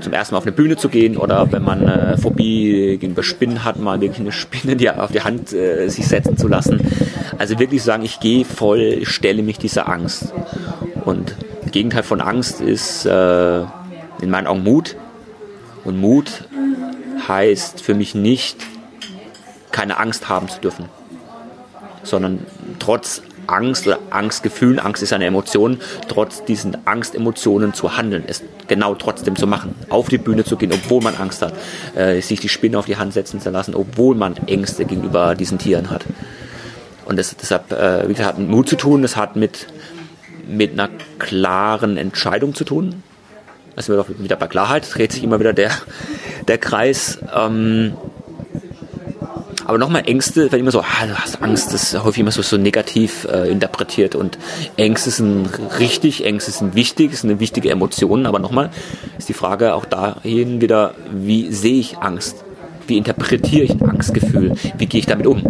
Zum 0.00 0.12
ersten 0.12 0.34
Mal 0.34 0.38
auf 0.38 0.44
eine 0.44 0.52
Bühne 0.52 0.76
zu 0.76 0.88
gehen 0.88 1.16
oder 1.16 1.52
wenn 1.52 1.62
man 1.62 1.86
äh, 1.86 2.16
Phobie 2.16 2.98
gegenüber 2.98 3.22
Spinnen 3.22 3.64
hat, 3.64 3.78
mal 3.78 4.00
wirklich 4.00 4.20
eine 4.20 4.32
Spinne 4.32 4.74
die 4.74 4.90
auf 4.90 5.12
die 5.12 5.22
Hand 5.22 5.52
äh, 5.52 5.88
sich 5.88 6.06
setzen 6.06 6.36
zu 6.36 6.48
lassen. 6.48 6.80
Also 7.38 7.58
wirklich 7.58 7.82
sagen, 7.82 8.02
ich 8.02 8.18
gehe 8.18 8.44
voll, 8.44 8.80
ich 8.80 9.08
stelle 9.08 9.42
mich 9.42 9.58
dieser 9.58 9.88
Angst. 9.88 10.32
Und 11.04 11.36
das 11.62 11.70
Gegenteil 11.70 12.02
von 12.02 12.20
Angst 12.20 12.60
ist 12.60 13.06
äh, 13.06 13.60
in 13.60 14.30
meinen 14.30 14.46
Augen 14.46 14.64
Mut. 14.64 14.96
Und 15.84 16.00
Mut 16.00 16.48
heißt 17.28 17.80
für 17.80 17.94
mich 17.94 18.14
nicht, 18.14 18.58
keine 19.70 19.98
Angst 19.98 20.28
haben 20.28 20.48
zu 20.48 20.60
dürfen 20.60 20.88
sondern 22.02 22.40
trotz 22.78 23.22
Angst 23.46 23.86
oder 23.86 23.98
Angstgefühlen, 24.10 24.78
Angst 24.78 25.02
ist 25.02 25.12
eine 25.12 25.26
Emotion, 25.26 25.80
trotz 26.08 26.44
diesen 26.44 26.86
Angstemotionen 26.86 27.74
zu 27.74 27.96
handeln, 27.96 28.24
es 28.26 28.42
genau 28.68 28.94
trotzdem 28.94 29.36
zu 29.36 29.46
machen, 29.46 29.74
auf 29.88 30.08
die 30.08 30.18
Bühne 30.18 30.44
zu 30.44 30.56
gehen, 30.56 30.72
obwohl 30.72 31.02
man 31.02 31.16
Angst 31.16 31.42
hat, 31.42 31.54
äh, 31.94 32.20
sich 32.20 32.40
die 32.40 32.48
Spinne 32.48 32.78
auf 32.78 32.86
die 32.86 32.96
Hand 32.96 33.12
setzen 33.12 33.40
zu 33.40 33.50
lassen, 33.50 33.74
obwohl 33.74 34.14
man 34.14 34.36
Ängste 34.46 34.84
gegenüber 34.84 35.34
diesen 35.34 35.58
Tieren 35.58 35.90
hat. 35.90 36.04
Und 37.04 37.18
das, 37.18 37.36
deshalb, 37.36 37.72
äh, 37.72 38.08
wie 38.08 38.14
gesagt, 38.14 38.28
hat 38.28 38.38
mit 38.38 38.48
Mut 38.48 38.68
zu 38.68 38.76
tun, 38.76 39.02
das 39.02 39.16
hat 39.16 39.36
mit, 39.36 39.66
mit 40.46 40.72
einer 40.72 40.88
klaren 41.18 41.96
Entscheidung 41.96 42.54
zu 42.54 42.64
tun. 42.64 43.02
Also 43.74 44.04
wieder 44.18 44.36
bei 44.36 44.46
Klarheit 44.46 44.86
dreht 44.94 45.12
sich 45.12 45.24
immer 45.24 45.40
wieder 45.40 45.52
der, 45.52 45.70
der 46.46 46.58
Kreis. 46.58 47.18
Ähm, 47.34 47.94
aber 49.64 49.78
nochmal 49.78 50.02
Ängste, 50.06 50.50
wenn 50.50 50.60
immer 50.60 50.70
so, 50.70 50.80
ah, 50.80 51.06
du 51.06 51.14
hast 51.14 51.42
Angst, 51.42 51.72
das 51.72 51.92
ist 51.92 52.04
häufig 52.04 52.20
immer 52.20 52.30
so, 52.30 52.42
so 52.42 52.56
negativ 52.56 53.26
äh, 53.30 53.50
interpretiert. 53.50 54.14
Und 54.14 54.38
Ängste 54.76 55.10
sind 55.10 55.48
richtig, 55.78 56.24
Ängste 56.24 56.50
sind 56.50 56.74
wichtig, 56.74 57.16
sind 57.16 57.30
eine 57.30 57.40
wichtige 57.40 57.70
Emotion. 57.70 58.26
Aber 58.26 58.38
nochmal 58.38 58.70
ist 59.18 59.28
die 59.28 59.34
Frage 59.34 59.74
auch 59.74 59.84
dahin 59.84 60.60
wieder, 60.60 60.94
wie 61.10 61.52
sehe 61.52 61.78
ich 61.78 61.98
Angst? 61.98 62.44
Wie 62.86 62.98
interpretiere 62.98 63.64
ich 63.64 63.70
ein 63.70 63.88
Angstgefühl? 63.88 64.54
Wie 64.76 64.86
gehe 64.86 65.00
ich 65.00 65.06
damit 65.06 65.26
um? 65.26 65.42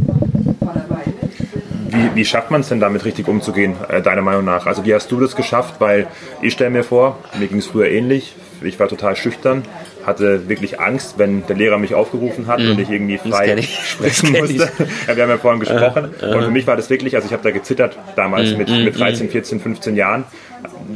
Wie, 1.89 2.15
wie, 2.15 2.25
schafft 2.25 2.51
man 2.51 2.63
es 2.63 2.69
denn 2.69 2.81
damit 2.81 3.05
richtig 3.05 3.29
umzugehen, 3.29 3.75
äh, 3.89 4.03
deiner 4.03 4.23
Meinung 4.23 4.45
nach? 4.45 4.67
Also 4.67 4.85
wie 4.85 4.95
hast 4.95 5.11
du 5.11 5.21
das 5.21 5.37
geschafft? 5.37 5.75
Weil 5.79 6.07
ich 6.41 6.53
stelle 6.55 6.71
mir 6.71 6.85
vor, 6.85 7.19
mir 7.39 7.49
ging 7.49 7.59
es 7.59 7.67
früher 7.67 7.89
ähnlich. 7.89 8.35
Ich 8.63 8.79
war 8.79 8.89
total 8.89 9.17
schüchtern 9.17 9.65
hatte 10.05 10.49
wirklich 10.49 10.81
Angst, 10.81 11.15
wenn 11.19 11.47
der 11.47 11.57
Lehrer 11.57 11.79
mich 11.79 11.95
aufgerufen 11.95 12.47
hat 12.47 12.61
mm. 12.61 12.71
und 12.71 12.79
ich 12.81 12.91
irgendwie 12.91 13.19
frei 13.19 13.55
ich. 13.57 13.79
sprechen 13.85 14.33
musste. 14.33 14.71
ja, 15.07 15.17
wir 15.17 15.23
haben 15.23 15.31
ja 15.31 15.39
vorhin 15.39 15.61
gesprochen. 15.61 16.11
Äh, 16.21 16.27
äh. 16.27 16.35
Und 16.35 16.45
für 16.45 16.51
mich 16.51 16.67
war 16.67 16.77
das 16.77 16.91
wirklich, 16.91 17.15
also 17.15 17.27
ich 17.27 17.33
habe 17.33 17.43
da 17.43 17.51
gezittert 17.51 17.97
damals 18.17 18.53
mm, 18.53 18.57
mit, 18.57 18.69
mm, 18.69 18.85
mit 18.85 18.99
13, 18.99 19.31
14, 19.31 19.61
15 19.61 19.97
Jahren. 19.97 20.25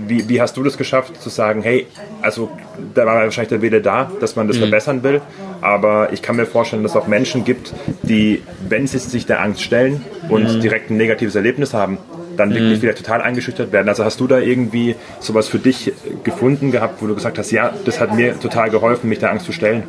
Wie, 0.07 0.29
wie 0.29 0.41
hast 0.41 0.57
du 0.57 0.63
das 0.63 0.77
geschafft 0.77 1.21
zu 1.21 1.29
sagen, 1.29 1.63
hey, 1.63 1.87
also 2.23 2.51
da 2.95 3.07
war 3.07 3.17
wahrscheinlich 3.17 3.49
der 3.49 3.63
Wille 3.63 3.81
da, 3.81 4.11
dass 4.21 4.37
man 4.37 4.49
das 4.49 4.57
mm. 4.57 4.61
verbessern 4.61 5.03
will, 5.03 5.21
aber 5.61 6.13
ich 6.13 6.23
kann 6.23 6.37
mir 6.37 6.47
vorstellen, 6.47 6.83
dass 6.83 6.93
es 6.93 6.97
auch 6.97 7.07
Menschen 7.07 7.45
gibt, 7.45 7.73
die, 8.03 8.43
wenn 8.69 8.87
sie 8.87 8.99
sich 8.99 9.27
der 9.27 9.41
Angst 9.41 9.63
stellen 9.63 10.05
und 10.29 10.59
mm. 10.59 10.61
direkt 10.61 10.91
ein 10.91 10.97
negatives 10.97 11.35
Erlebnis 11.35 11.75
haben, 11.75 11.99
dann 12.37 12.55
wirklich 12.55 12.83
wieder 12.83 12.95
total 12.95 13.23
eingeschüchtert 13.23 13.73
werden. 13.73 13.89
Also 13.89 14.05
hast 14.05 14.21
du 14.21 14.27
da 14.27 14.39
irgendwie 14.39 14.97
sowas 15.21 15.49
für 15.49 15.59
dich 15.59 15.93
gefunden 16.25 16.71
gehabt, 16.71 17.03
wo 17.03 17.07
du 17.07 17.15
gesagt 17.15 17.39
hast, 17.39 17.51
ja, 17.51 17.73
das 17.85 18.01
hat 18.01 18.15
mir 18.15 18.39
total 18.39 18.71
geholfen, 18.71 19.09
mich 19.09 19.19
der 19.19 19.31
Angst 19.31 19.47
zu 19.47 19.53
stellen? 19.53 19.85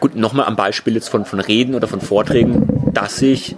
Gut, 0.00 0.16
nochmal 0.16 0.46
am 0.46 0.56
Beispiel 0.56 0.94
jetzt 0.94 1.08
von, 1.08 1.24
von 1.24 1.40
Reden 1.40 1.74
oder 1.74 1.86
von 1.86 2.00
Vorträgen, 2.00 2.92
dass 2.94 3.20
ich, 3.20 3.56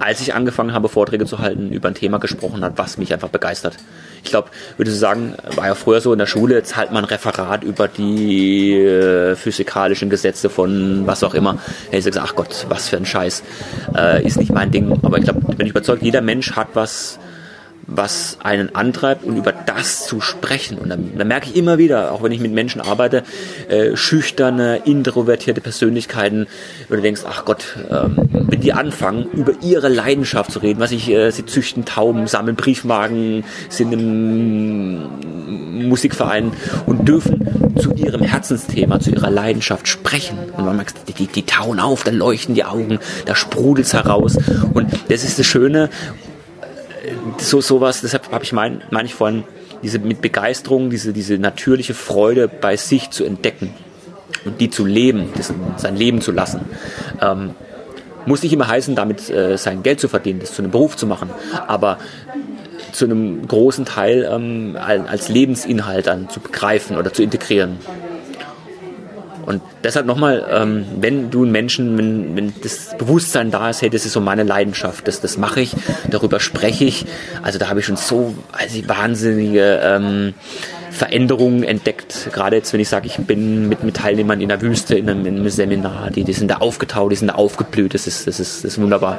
als 0.00 0.20
ich 0.20 0.34
angefangen 0.34 0.72
habe, 0.72 0.88
Vorträge 0.88 1.24
zu 1.24 1.38
halten, 1.38 1.70
über 1.70 1.88
ein 1.88 1.94
Thema 1.94 2.18
gesprochen 2.18 2.64
hat, 2.64 2.78
was 2.78 2.98
mich 2.98 3.12
einfach 3.12 3.28
begeistert. 3.28 3.76
Ich 4.24 4.30
glaube, 4.30 4.50
würde 4.76 4.90
ich 4.90 4.98
sagen, 4.98 5.34
war 5.56 5.66
ja 5.66 5.74
früher 5.74 6.00
so 6.00 6.12
in 6.12 6.18
der 6.18 6.26
Schule, 6.26 6.54
jetzt 6.54 6.76
halt 6.76 6.92
man 6.92 7.04
ein 7.04 7.08
Referat 7.08 7.64
über 7.64 7.88
die 7.88 8.74
äh, 8.74 9.34
physikalischen 9.34 10.10
Gesetze 10.10 10.48
von 10.48 11.06
was 11.06 11.24
auch 11.24 11.34
immer. 11.34 11.58
Hätte 11.86 11.98
ich 11.98 12.04
gesagt, 12.04 12.28
ach 12.30 12.36
Gott, 12.36 12.66
was 12.68 12.88
für 12.88 12.96
ein 12.96 13.06
Scheiß. 13.06 13.42
Äh, 13.96 14.24
ist 14.24 14.38
nicht 14.38 14.52
mein 14.52 14.70
Ding. 14.70 14.98
Aber 15.02 15.18
ich 15.18 15.24
glaube, 15.24 15.40
bin 15.40 15.66
ich 15.66 15.70
überzeugt, 15.70 16.02
jeder 16.02 16.20
Mensch 16.20 16.52
hat 16.52 16.68
was, 16.74 17.18
was 17.96 18.38
einen 18.42 18.74
antreibt 18.74 19.24
und 19.24 19.36
über 19.36 19.52
das 19.52 20.06
zu 20.06 20.20
sprechen. 20.20 20.78
Und 20.78 20.88
dann, 20.88 21.12
dann 21.16 21.28
merke 21.28 21.48
ich 21.50 21.56
immer 21.56 21.78
wieder, 21.78 22.12
auch 22.12 22.22
wenn 22.22 22.32
ich 22.32 22.40
mit 22.40 22.52
Menschen 22.52 22.80
arbeite, 22.80 23.22
äh, 23.68 23.96
schüchterne, 23.96 24.82
introvertierte 24.84 25.60
Persönlichkeiten, 25.60 26.46
wo 26.88 26.96
du 26.96 27.02
denkst, 27.02 27.22
ach 27.28 27.44
Gott, 27.44 27.76
ähm, 27.90 28.16
wenn 28.32 28.60
die 28.60 28.72
anfangen, 28.72 29.26
über 29.32 29.52
ihre 29.62 29.88
Leidenschaft 29.88 30.52
zu 30.52 30.60
reden, 30.60 30.80
was 30.80 30.92
ich, 30.92 31.10
äh, 31.10 31.30
sie 31.30 31.46
züchten 31.46 31.84
Tauben, 31.84 32.26
sammeln 32.26 32.56
Briefmarken, 32.56 33.44
sind 33.68 33.92
im 33.92 35.88
Musikverein 35.88 36.52
und 36.86 37.08
dürfen 37.08 37.74
zu 37.78 37.92
ihrem 37.92 38.22
Herzensthema, 38.22 39.00
zu 39.00 39.10
ihrer 39.10 39.30
Leidenschaft 39.30 39.88
sprechen. 39.88 40.38
Und 40.56 40.64
man 40.64 40.76
merkt, 40.76 41.08
die, 41.08 41.12
die, 41.12 41.26
die 41.26 41.44
tauen 41.44 41.80
auf, 41.80 42.04
dann 42.04 42.16
leuchten 42.16 42.54
die 42.54 42.64
Augen, 42.64 42.98
da 43.26 43.34
sprudelt's 43.34 43.92
heraus. 43.92 44.38
Und 44.74 44.88
das 45.08 45.24
ist 45.24 45.38
das 45.38 45.46
Schöne 45.46 45.90
so 47.38 47.60
sowas, 47.60 48.00
deshalb 48.00 48.30
habe 48.30 48.44
ich 48.44 48.52
mein, 48.52 48.82
meine 48.90 49.06
ich 49.06 49.14
vorhin, 49.14 49.44
diese 49.82 49.98
mit 49.98 50.20
Begeisterung, 50.20 50.90
diese, 50.90 51.12
diese 51.12 51.38
natürliche 51.38 51.94
Freude 51.94 52.48
bei 52.48 52.76
sich 52.76 53.10
zu 53.10 53.24
entdecken 53.24 53.74
und 54.44 54.60
die 54.60 54.70
zu 54.70 54.84
leben, 54.84 55.30
das, 55.36 55.52
sein 55.76 55.96
Leben 55.96 56.20
zu 56.20 56.32
lassen. 56.32 56.60
Ähm, 57.20 57.54
muss 58.24 58.42
nicht 58.42 58.52
immer 58.52 58.68
heißen, 58.68 58.94
damit 58.94 59.30
äh, 59.30 59.58
sein 59.58 59.82
Geld 59.82 59.98
zu 59.98 60.08
verdienen, 60.08 60.40
das 60.40 60.54
zu 60.54 60.62
einem 60.62 60.70
Beruf 60.70 60.96
zu 60.96 61.06
machen, 61.06 61.30
aber 61.66 61.98
zu 62.92 63.06
einem 63.06 63.46
großen 63.48 63.84
Teil 63.84 64.28
ähm, 64.30 64.76
als 64.78 65.28
Lebensinhalt 65.28 66.06
dann 66.06 66.28
zu 66.28 66.40
begreifen 66.40 66.96
oder 66.96 67.12
zu 67.12 67.22
integrieren. 67.22 67.78
Und 69.44 69.62
deshalb 69.82 70.06
nochmal, 70.06 70.46
ähm, 70.50 70.86
wenn 71.00 71.30
du 71.30 71.42
einen 71.42 71.52
Menschen, 71.52 71.98
wenn, 71.98 72.36
wenn 72.36 72.52
das 72.62 72.96
Bewusstsein 72.96 73.50
da 73.50 73.70
ist, 73.70 73.82
hey, 73.82 73.90
das 73.90 74.06
ist 74.06 74.12
so 74.12 74.20
meine 74.20 74.44
Leidenschaft, 74.44 75.08
das, 75.08 75.20
das 75.20 75.36
mache 75.36 75.60
ich, 75.60 75.74
darüber 76.08 76.40
spreche 76.40 76.84
ich. 76.84 77.06
Also 77.42 77.58
da 77.58 77.68
habe 77.68 77.80
ich 77.80 77.86
schon 77.86 77.96
so 77.96 78.34
also 78.52 78.88
wahnsinnige 78.88 79.80
ähm, 79.82 80.34
Veränderungen 80.92 81.64
entdeckt. 81.64 82.28
Gerade 82.32 82.56
jetzt, 82.56 82.72
wenn 82.72 82.80
ich 82.80 82.88
sage, 82.88 83.06
ich 83.06 83.16
bin 83.16 83.68
mit, 83.68 83.82
mit 83.82 83.96
Teilnehmern 83.96 84.40
in 84.40 84.48
der 84.48 84.60
Wüste, 84.60 84.94
in 84.94 85.08
einem, 85.08 85.26
in 85.26 85.36
einem 85.36 85.48
Seminar, 85.48 86.10
die, 86.10 86.22
die 86.22 86.32
sind 86.32 86.50
da 86.50 86.56
aufgetaut, 86.56 87.10
die 87.10 87.16
sind 87.16 87.28
da 87.28 87.34
aufgeblüht, 87.34 87.94
das 87.94 88.06
ist, 88.06 88.26
das 88.26 88.38
ist, 88.38 88.64
das 88.64 88.72
ist 88.72 88.80
wunderbar. 88.80 89.18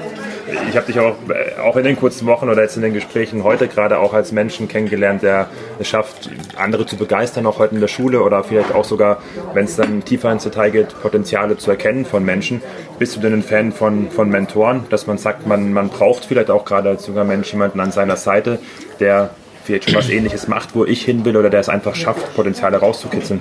Ich 0.69 0.75
habe 0.75 0.85
dich 0.87 0.99
auch, 0.99 1.15
äh, 1.29 1.59
auch 1.61 1.77
in 1.77 1.85
den 1.85 1.95
kurzen 1.95 2.27
Wochen 2.27 2.49
oder 2.49 2.61
jetzt 2.61 2.75
in 2.75 2.81
den 2.81 2.93
Gesprächen 2.93 3.43
heute 3.43 3.67
gerade 3.67 3.99
auch 3.99 4.13
als 4.13 4.31
Menschen 4.31 4.67
kennengelernt, 4.67 5.23
der 5.23 5.47
es 5.79 5.87
schafft, 5.87 6.29
andere 6.57 6.85
zu 6.85 6.97
begeistern, 6.97 7.45
auch 7.45 7.59
heute 7.59 7.75
in 7.75 7.81
der 7.81 7.87
Schule 7.87 8.21
oder 8.21 8.43
vielleicht 8.43 8.73
auch 8.73 8.83
sogar, 8.83 9.21
wenn 9.53 9.65
es 9.65 9.77
dann 9.77 10.03
tiefer 10.03 10.31
ins 10.31 10.43
Detail 10.43 10.71
geht, 10.71 11.01
Potenziale 11.01 11.57
zu 11.57 11.71
erkennen 11.71 12.05
von 12.05 12.25
Menschen. 12.25 12.61
Bist 12.99 13.15
du 13.15 13.21
denn 13.21 13.33
ein 13.33 13.43
Fan 13.43 13.71
von, 13.71 14.11
von 14.11 14.29
Mentoren, 14.29 14.85
dass 14.89 15.07
man 15.07 15.17
sagt, 15.17 15.47
man, 15.47 15.71
man 15.71 15.89
braucht 15.89 16.25
vielleicht 16.25 16.49
auch 16.49 16.65
gerade 16.65 16.89
als 16.89 17.07
junger 17.07 17.23
Mensch 17.23 17.51
jemanden 17.53 17.79
an 17.79 17.91
seiner 17.91 18.17
Seite, 18.17 18.59
der 18.99 19.29
vielleicht 19.63 19.85
schon 19.85 19.95
was 19.95 20.09
ähnliches 20.09 20.49
macht, 20.49 20.75
wo 20.75 20.83
ich 20.83 21.05
hin 21.05 21.23
will 21.23 21.37
oder 21.37 21.49
der 21.49 21.61
es 21.61 21.69
einfach 21.69 21.95
schafft, 21.95 22.35
Potenziale 22.35 22.77
rauszukitzeln? 22.77 23.39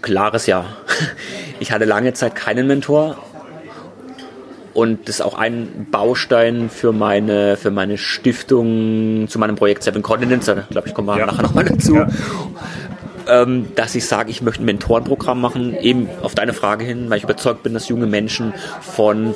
Klares 0.00 0.46
Ja. 0.46 0.66
Ich 1.60 1.70
hatte 1.70 1.84
lange 1.84 2.12
Zeit 2.12 2.34
keinen 2.34 2.66
Mentor 2.66 3.16
und 4.74 5.08
das 5.08 5.16
ist 5.16 5.20
auch 5.20 5.38
ein 5.38 5.86
Baustein 5.90 6.68
für 6.68 6.92
meine, 6.92 7.56
für 7.56 7.70
meine 7.70 7.96
Stiftung 7.96 9.28
zu 9.28 9.38
meinem 9.38 9.54
Projekt 9.54 9.84
Seven 9.84 10.02
Continents. 10.02 10.46
Da 10.46 10.54
glaube 10.68 10.88
ich, 10.88 10.94
kommen 10.94 11.06
wir 11.06 11.16
ja. 11.16 11.26
nachher 11.26 11.42
nochmal 11.42 11.64
dazu. 11.64 11.94
Ja. 11.94 12.08
Ähm, 13.26 13.68
dass 13.76 13.94
ich 13.94 14.06
sage, 14.06 14.30
ich 14.30 14.42
möchte 14.42 14.62
ein 14.62 14.66
Mentorenprogramm 14.66 15.40
machen, 15.40 15.74
eben 15.80 16.08
auf 16.22 16.34
deine 16.34 16.52
Frage 16.52 16.84
hin, 16.84 17.08
weil 17.08 17.18
ich 17.18 17.24
überzeugt 17.24 17.62
bin, 17.62 17.72
dass 17.72 17.88
junge 17.88 18.06
Menschen 18.06 18.52
von 18.82 19.34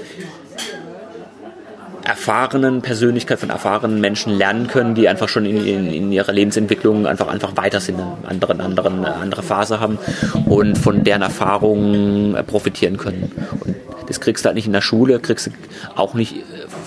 erfahrenen 2.04 2.82
Persönlichkeit, 2.82 3.38
von 3.38 3.50
erfahrenen 3.50 4.00
Menschen 4.00 4.32
lernen 4.32 4.66
können, 4.66 4.94
die 4.94 5.08
einfach 5.08 5.28
schon 5.28 5.44
in, 5.46 5.64
in, 5.66 5.86
in 5.92 6.12
ihrer 6.12 6.32
Lebensentwicklung 6.32 7.06
einfach, 7.06 7.28
einfach 7.28 7.56
weiter 7.56 7.80
sind, 7.80 8.00
eine 8.00 8.16
andere, 8.26 8.58
anderen, 8.58 9.04
andere 9.04 9.42
Phase 9.42 9.78
haben 9.78 9.98
und 10.46 10.76
von 10.78 11.04
deren 11.04 11.22
Erfahrungen 11.22 12.36
profitieren 12.46 12.96
können. 12.96 13.30
Und 13.60 13.76
das 14.08 14.20
kriegst 14.20 14.44
du 14.44 14.46
halt 14.46 14.56
nicht 14.56 14.66
in 14.66 14.72
der 14.72 14.80
Schule, 14.80 15.20
kriegst 15.20 15.46
du 15.46 15.50
auch 15.94 16.14
nicht 16.14 16.36
äh, 16.36 16.40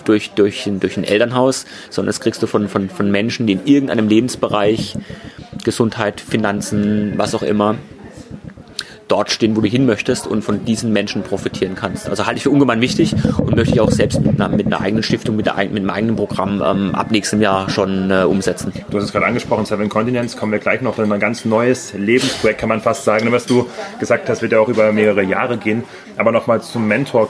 durch, 0.06 0.32
durch, 0.32 0.70
durch 0.80 0.98
ein 0.98 1.04
Elternhaus, 1.04 1.66
sondern 1.90 2.08
das 2.08 2.20
kriegst 2.20 2.42
du 2.44 2.48
von, 2.48 2.68
von, 2.68 2.90
von 2.90 3.10
Menschen, 3.10 3.48
die 3.48 3.54
in 3.54 3.66
irgendeinem 3.66 4.08
Lebensbereich, 4.08 4.96
Gesundheit, 5.64 6.20
Finanzen, 6.20 7.14
was 7.18 7.36
auch 7.36 7.44
immer, 7.44 7.78
dort 9.12 9.30
stehen, 9.30 9.56
wo 9.56 9.62
du 9.62 9.68
hin 9.68 9.86
möchtest 9.86 10.26
und 10.26 10.42
von 10.44 10.64
diesen 10.64 10.94
Menschen 10.94 11.24
profitieren 11.24 11.76
kannst. 11.76 12.10
Also 12.10 12.26
halte 12.26 12.38
ich 12.38 12.44
für 12.44 12.50
ungemein 12.50 12.80
wichtig 12.80 13.14
und 13.38 13.56
möchte 13.56 13.74
ich 13.74 13.82
auch 13.82 13.92
selbst 13.92 14.22
mit 14.22 14.40
einer, 14.40 14.56
mit 14.56 14.68
einer 14.68 14.80
eigenen 14.80 15.04
Stiftung, 15.04 15.36
mit, 15.36 15.46
der, 15.46 15.56
mit 15.58 15.78
einem 15.78 15.90
eigenen 15.90 16.16
Programm 16.16 16.64
ähm, 16.66 16.96
ab 16.96 17.12
nächstem 17.12 17.42
Jahr 17.42 17.70
schon 17.70 18.10
äh, 18.10 18.24
umsetzen. 18.24 18.72
Du 18.90 18.98
hast 18.98 19.06
es 19.06 19.12
gerade 19.12 19.26
angesprochen, 19.26 19.66
Seven 19.66 19.90
Continents, 19.90 20.38
kommen 20.38 20.52
wir 20.52 20.60
gleich 20.60 20.82
noch 20.82 20.98
in 20.98 21.12
ein 21.12 21.20
ganz 21.20 21.44
neues 21.44 21.94
Lebensprojekt, 21.94 22.60
kann 22.60 22.70
man 22.70 22.82
fast 22.82 23.04
sagen. 23.04 23.32
Was 23.32 23.46
du 23.46 23.68
gesagt 24.00 24.30
hast, 24.30 24.42
wird 24.42 24.54
ja 24.54 24.60
auch 24.60 24.70
über 24.70 24.92
mehrere 24.94 25.24
Jahre 25.24 25.58
gehen. 25.58 25.84
Aber 26.18 26.32
nochmal 26.32 26.62
zum 26.62 26.88
Mentor. 26.88 27.30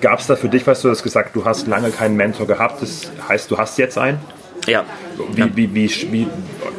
Gab 0.00 0.20
es 0.20 0.26
da 0.26 0.36
für 0.36 0.48
dich, 0.48 0.66
was 0.66 0.82
du 0.82 0.90
hast 0.90 1.02
gesagt, 1.02 1.34
du 1.34 1.44
hast 1.44 1.66
lange 1.66 1.90
keinen 1.90 2.16
Mentor 2.16 2.46
gehabt. 2.46 2.82
Das 2.82 3.10
heißt, 3.28 3.50
du 3.50 3.58
hast 3.58 3.78
jetzt 3.78 3.98
einen? 3.98 4.18
Ja. 4.66 4.84
Wie, 5.32 5.40
ja. 5.40 5.48
Wie, 5.54 5.74
wie, 5.74 5.90
wie, 6.12 6.26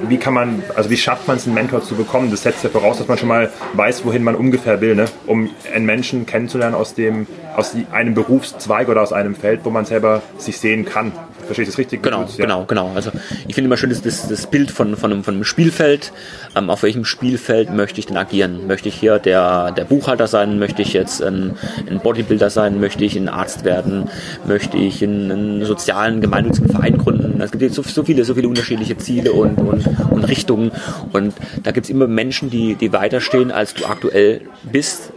wie, 0.08 0.18
kann 0.18 0.34
man, 0.34 0.64
also 0.76 0.90
wie 0.90 0.98
schafft 0.98 1.28
man 1.28 1.38
es, 1.38 1.46
einen 1.46 1.56
Mentor 1.56 1.84
zu 1.84 1.96
bekommen? 1.96 2.30
Das 2.30 2.44
setzt 2.44 2.64
ja 2.64 2.70
voraus, 2.70 2.98
dass 2.98 3.08
man 3.08 3.18
schon 3.18 3.30
mal 3.30 3.50
weiß, 3.74 4.06
wohin 4.06 4.24
man 4.24 4.36
ungefähr 4.36 4.82
will, 4.82 4.96
ne? 4.96 5.06
um 5.26 5.50
einen 5.74 5.86
Menschen 5.86 6.26
kennenzulernen 6.26 6.76
aus, 6.76 6.94
dem, 6.94 7.28
aus 7.56 7.76
einem 7.92 8.14
Berufszweig 8.14 8.90
oder 8.90 9.02
aus 9.02 9.14
einem 9.14 9.36
Feld, 9.36 9.62
wo 9.64 9.70
man 9.70 9.86
selber 9.86 10.22
sich 10.38 10.60
sehen 10.60 10.86
kann. 10.86 11.12
Verstehe 11.48 11.64
ich 11.64 11.70
das 11.70 11.78
richtig? 11.78 12.04
Genau, 12.04 12.24
ja. 12.24 12.28
genau, 12.38 12.66
genau. 12.66 12.92
Also 12.94 13.12
ich 13.48 13.56
finde 13.56 13.68
immer 13.68 13.78
schön 13.78 13.90
das, 13.90 14.02
das, 14.02 14.28
das 14.28 14.48
Bild 14.48 14.70
von, 14.70 14.98
von, 14.98 15.12
einem, 15.12 15.24
von 15.24 15.36
einem 15.36 15.46
Spielfeld. 15.46 16.12
Ähm, 16.56 16.70
auf 16.70 16.84
welchem 16.84 17.06
Spielfeld 17.06 17.74
möchte 17.74 18.00
ich 18.00 18.06
denn 18.06 18.18
agieren? 18.18 18.68
Möchte 18.68 18.90
ich 18.90 18.96
hier 18.96 19.18
der, 19.18 19.72
der 19.72 19.86
Buchhalter 19.86 20.28
sein? 20.28 20.60
Möchte 20.60 20.82
ich 20.82 20.94
jetzt 20.94 21.24
ein, 21.24 21.58
ein 21.90 22.00
Bodybuilder 22.00 22.50
sein? 22.50 22.80
Möchte 22.82 23.06
ich 23.06 23.16
ein 23.16 23.30
Arzt 23.30 23.64
werden? 23.64 24.10
Möchte 24.46 24.78
ich 24.78 25.02
einen, 25.04 25.32
einen 25.32 25.66
sozialen, 25.66 26.20
gemeinnützigen 26.20 26.70
Verein 26.70 26.98
gründen? 26.98 27.27
Es 27.42 27.52
gibt 27.52 27.74
so, 27.74 27.82
so 27.82 28.04
viele, 28.04 28.26
so 28.26 28.36
viele 28.36 28.48
unterschiedliche 28.48 28.98
Ziele 28.98 29.34
und, 29.34 29.58
und, 29.60 29.86
und 30.12 30.24
Richtungen. 30.28 30.72
Und 31.14 31.34
da 31.64 31.72
gibt 31.72 31.86
es 31.86 31.90
immer 31.90 32.08
Menschen, 32.08 32.50
die, 32.50 32.76
die 32.76 32.94
weiter 32.94 33.22
stehen, 33.22 33.52
als 33.52 33.74
du 33.74 33.86
aktuell 33.86 34.42
bist 34.72 35.12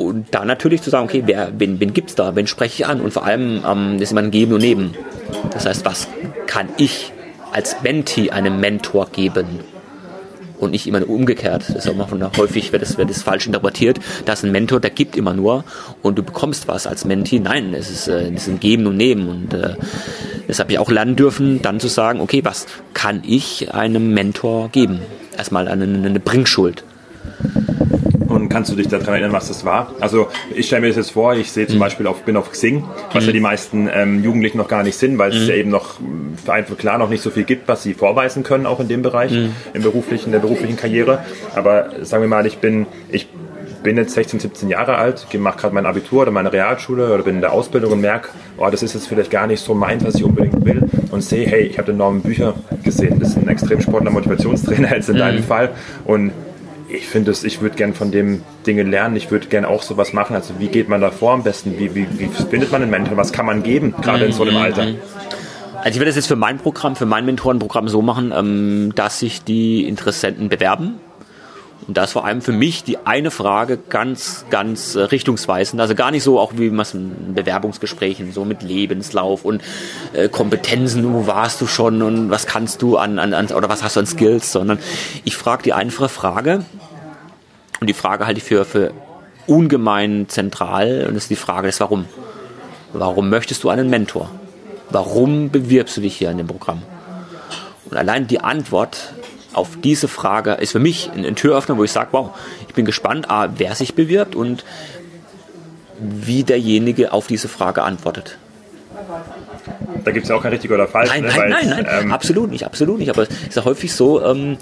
und 0.00 0.34
da 0.34 0.44
natürlich 0.44 0.80
zu 0.80 0.88
sagen, 0.90 1.04
okay, 1.04 1.22
wer, 1.26 1.52
wen, 1.58 1.78
wen 1.78 1.92
gibt 1.92 2.10
es 2.10 2.16
da, 2.16 2.34
wen 2.34 2.46
spreche 2.46 2.82
ich 2.82 2.88
an 2.88 3.00
und 3.00 3.12
vor 3.12 3.24
allem, 3.24 3.62
ähm, 3.68 4.00
ist 4.00 4.12
immer 4.12 4.22
ein 4.22 4.30
Geben 4.30 4.54
und 4.54 4.62
Nehmen. 4.62 4.94
Das 5.50 5.66
heißt, 5.66 5.84
was 5.84 6.08
kann 6.46 6.68
ich 6.78 7.12
als 7.52 7.82
Mentee 7.82 8.30
einem 8.30 8.60
Mentor 8.60 9.10
geben? 9.10 9.60
Und 10.60 10.72
nicht 10.72 10.86
immer 10.86 11.08
umgekehrt. 11.08 11.64
Das 11.68 11.86
ist 11.86 11.88
auch 11.88 11.94
mal 11.94 12.30
häufig 12.36 12.70
wird 12.70 12.82
das, 12.82 12.98
wird 12.98 13.08
das 13.08 13.22
falsch 13.22 13.46
interpretiert. 13.46 13.98
dass 14.26 14.44
ein 14.44 14.52
Mentor, 14.52 14.78
der 14.78 14.90
gibt 14.90 15.16
immer 15.16 15.32
nur 15.32 15.64
und 16.02 16.18
du 16.18 16.22
bekommst 16.22 16.68
was 16.68 16.86
als 16.86 17.06
Mentee. 17.06 17.40
Nein, 17.40 17.72
es 17.72 17.90
ist, 17.90 18.08
äh, 18.08 18.30
es 18.30 18.42
ist 18.42 18.48
ein 18.48 18.60
Geben 18.60 18.86
und 18.86 18.98
Nehmen. 18.98 19.28
Und 19.28 19.54
äh, 19.54 19.74
das 20.46 20.58
habe 20.58 20.72
ich 20.72 20.78
auch 20.78 20.90
lernen 20.90 21.16
dürfen, 21.16 21.62
dann 21.62 21.80
zu 21.80 21.88
sagen, 21.88 22.20
okay, 22.20 22.44
was 22.44 22.66
kann 22.92 23.22
ich 23.26 23.72
einem 23.72 24.12
Mentor 24.12 24.68
geben? 24.68 25.00
Erstmal 25.36 25.66
eine, 25.66 25.84
eine 25.84 26.20
Bringschuld. 26.20 26.84
Kannst 28.50 28.72
du 28.72 28.74
dich 28.74 28.88
daran 28.88 29.06
erinnern, 29.06 29.32
was 29.32 29.46
das 29.46 29.64
war? 29.64 29.94
Also 30.00 30.26
ich 30.52 30.66
stelle 30.66 30.82
mir 30.82 30.88
das 30.88 30.96
jetzt 30.96 31.12
vor, 31.12 31.34
ich 31.34 31.52
sehe 31.52 31.68
zum 31.68 31.76
mhm. 31.76 31.80
Beispiel 31.80 32.06
auf, 32.08 32.22
bin 32.24 32.36
auf 32.36 32.50
Xing, 32.50 32.84
was 33.12 33.22
mhm. 33.22 33.28
ja 33.28 33.32
die 33.32 33.40
meisten 33.40 33.88
ähm, 33.92 34.24
Jugendlichen 34.24 34.58
noch 34.58 34.66
gar 34.66 34.82
nicht 34.82 34.96
sind, 34.96 35.18
weil 35.18 35.30
es 35.30 35.42
mhm. 35.42 35.48
ja 35.48 35.54
eben 35.54 35.70
noch 35.70 36.00
für 36.44 36.52
einfach 36.52 36.76
klar 36.76 36.98
noch 36.98 37.08
nicht 37.08 37.22
so 37.22 37.30
viel 37.30 37.44
gibt, 37.44 37.68
was 37.68 37.84
sie 37.84 37.94
vorweisen 37.94 38.42
können, 38.42 38.66
auch 38.66 38.80
in 38.80 38.88
dem 38.88 39.02
Bereich, 39.02 39.30
mhm. 39.30 39.54
im 39.72 39.82
beruflichen, 39.82 40.32
der 40.32 40.40
beruflichen 40.40 40.76
Karriere. 40.76 41.24
Aber 41.54 41.90
sagen 42.02 42.24
wir 42.24 42.28
mal, 42.28 42.44
ich 42.44 42.58
bin, 42.58 42.86
ich 43.08 43.28
bin 43.84 43.96
jetzt 43.96 44.14
16, 44.14 44.40
17 44.40 44.68
Jahre 44.68 44.96
alt, 44.96 45.26
mache 45.38 45.58
gerade 45.58 45.74
mein 45.74 45.86
Abitur 45.86 46.22
oder 46.22 46.32
meine 46.32 46.52
Realschule 46.52 47.14
oder 47.14 47.22
bin 47.22 47.36
in 47.36 47.40
der 47.40 47.52
Ausbildung 47.52 47.92
und 47.92 48.00
merke, 48.00 48.30
oh, 48.58 48.68
das 48.68 48.82
ist 48.82 48.94
jetzt 48.94 49.06
vielleicht 49.06 49.30
gar 49.30 49.46
nicht 49.46 49.62
so 49.62 49.74
mein, 49.74 50.04
was 50.04 50.16
ich 50.16 50.24
unbedingt 50.24 50.64
will 50.64 50.82
und 51.12 51.22
sehe, 51.22 51.46
hey, 51.46 51.62
ich 51.62 51.78
habe 51.78 51.92
enorme 51.92 52.18
Bücher 52.18 52.54
gesehen, 52.82 53.20
das 53.20 53.30
ist 53.30 53.36
ein 53.36 53.48
Extremsportler, 53.48 54.10
Motivationstrainer 54.10 54.90
jetzt 54.96 55.08
in 55.08 55.14
mhm. 55.14 55.20
deinem 55.20 55.42
Fall 55.44 55.70
und 56.04 56.32
ich 56.92 57.06
finde 57.06 57.30
es, 57.30 57.44
ich 57.44 57.60
würde 57.60 57.76
gern 57.76 57.94
von 57.94 58.10
dem 58.10 58.42
Dinge 58.66 58.82
lernen, 58.82 59.16
ich 59.16 59.30
würde 59.30 59.46
gern 59.46 59.64
auch 59.64 59.82
sowas 59.82 60.12
machen. 60.12 60.34
Also 60.34 60.54
wie 60.58 60.68
geht 60.68 60.88
man 60.88 61.00
da 61.00 61.10
vor 61.10 61.32
am 61.32 61.42
besten? 61.42 61.78
Wie, 61.78 61.94
wie, 61.94 62.06
wie 62.18 62.28
findet 62.28 62.72
man 62.72 62.82
einen 62.82 62.90
Mentor? 62.90 63.16
Was 63.16 63.32
kann 63.32 63.46
man 63.46 63.62
geben, 63.62 63.94
gerade 64.00 64.24
in 64.24 64.32
so 64.32 64.42
einem 64.42 64.56
Alter? 64.56 64.82
Also 64.82 65.90
ich 65.90 65.94
werde 65.96 66.06
das 66.06 66.16
jetzt 66.16 66.26
für 66.26 66.36
mein 66.36 66.58
Programm, 66.58 66.94
für 66.96 67.06
mein 67.06 67.24
Mentorenprogramm 67.24 67.88
so 67.88 68.02
machen, 68.02 68.32
ähm, 68.36 68.92
dass 68.94 69.20
sich 69.20 69.42
die 69.42 69.88
Interessenten 69.88 70.48
bewerben. 70.48 71.00
Und 71.90 71.96
da 71.96 72.04
ist 72.04 72.12
vor 72.12 72.24
allem 72.24 72.40
für 72.40 72.52
mich 72.52 72.84
die 72.84 72.98
eine 72.98 73.32
Frage 73.32 73.76
ganz, 73.76 74.44
ganz 74.48 74.94
äh, 74.94 75.00
richtungsweisend. 75.00 75.80
Also 75.80 75.96
gar 75.96 76.12
nicht 76.12 76.22
so, 76.22 76.38
auch 76.38 76.52
wie 76.54 76.70
man 76.70 76.82
es 76.82 76.94
in 76.94 77.34
Bewerbungsgesprächen, 77.34 78.30
so 78.30 78.44
mit 78.44 78.62
Lebenslauf 78.62 79.44
und 79.44 79.60
äh, 80.12 80.28
Kompetenzen, 80.28 81.12
wo 81.12 81.26
warst 81.26 81.60
du 81.60 81.66
schon 81.66 82.00
und 82.02 82.30
was 82.30 82.46
kannst 82.46 82.80
du 82.82 82.96
an, 82.96 83.18
an, 83.18 83.34
an 83.34 83.48
oder 83.48 83.68
was 83.68 83.82
hast 83.82 83.96
du 83.96 84.00
an 84.00 84.06
Skills, 84.06 84.52
sondern 84.52 84.78
ich 85.24 85.36
frage 85.36 85.64
die 85.64 85.72
einfache 85.72 86.08
Frage, 86.08 86.64
und 87.80 87.88
die 87.88 87.94
Frage 87.94 88.24
halte 88.24 88.38
ich 88.38 88.44
für, 88.44 88.64
für 88.64 88.92
ungemein 89.48 90.28
zentral, 90.28 91.06
und 91.08 91.14
das 91.14 91.24
ist 91.24 91.30
die 91.30 91.34
Frage 91.34 91.66
des 91.66 91.80
Warum. 91.80 92.04
Warum 92.92 93.30
möchtest 93.30 93.64
du 93.64 93.68
einen 93.68 93.90
Mentor? 93.90 94.30
Warum 94.90 95.50
bewirbst 95.50 95.96
du 95.96 96.02
dich 96.02 96.16
hier 96.16 96.30
in 96.30 96.38
dem 96.38 96.46
Programm? 96.46 96.82
Und 97.90 97.96
allein 97.96 98.28
die 98.28 98.38
Antwort 98.38 99.12
auf 99.52 99.78
diese 99.82 100.08
Frage 100.08 100.52
ist 100.54 100.72
für 100.72 100.78
mich 100.78 101.10
ein, 101.14 101.34
Türöffner, 101.34 101.76
wo 101.76 101.84
ich 101.84 101.92
sage, 101.92 102.08
wow, 102.12 102.30
ich 102.68 102.74
bin 102.74 102.84
gespannt, 102.84 103.30
A, 103.30 103.48
wer 103.56 103.74
sich 103.74 103.94
bewirbt 103.94 104.34
und 104.34 104.64
wie 105.98 106.44
derjenige 106.44 107.12
auf 107.12 107.26
diese 107.26 107.48
Frage 107.48 107.82
antwortet. 107.82 108.38
Da 110.04 110.10
gibt 110.12 110.24
es 110.24 110.30
ja 110.30 110.36
auch 110.36 110.42
kein 110.42 110.52
richtig 110.52 110.70
oder 110.70 110.86
falsch. 110.86 111.10
Nein, 111.10 111.22
ne? 111.22 111.28
nein, 111.36 111.50
nein, 111.50 111.68
nein, 111.68 111.86
ähm, 112.02 112.12
absolut 112.12 112.50
nicht, 112.50 112.64
absolut 112.64 112.98
nicht. 112.98 113.10
Aber 113.10 113.22
es 113.22 113.28
ist 113.28 113.56
ja 113.56 113.64
häufig 113.64 113.92
so, 113.92 114.24
ähm, 114.24 114.56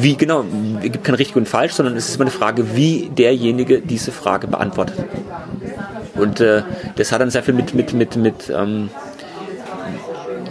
wie 0.00 0.16
genau, 0.16 0.44
es 0.78 0.92
gibt 0.92 1.04
kein 1.04 1.14
richtig 1.14 1.36
und 1.36 1.48
falsch, 1.48 1.72
sondern 1.72 1.96
es 1.96 2.08
ist 2.08 2.16
immer 2.16 2.24
eine 2.24 2.30
Frage, 2.30 2.74
wie 2.74 3.10
derjenige 3.10 3.80
diese 3.80 4.12
Frage 4.12 4.46
beantwortet. 4.46 5.04
Und 6.14 6.40
äh, 6.40 6.62
das 6.96 7.12
hat 7.12 7.20
dann 7.20 7.30
sehr 7.30 7.42
viel 7.42 7.54
mit, 7.54 7.74
mit, 7.74 7.92
mit, 7.92 8.16
mit 8.16 8.52
ähm, 8.54 8.88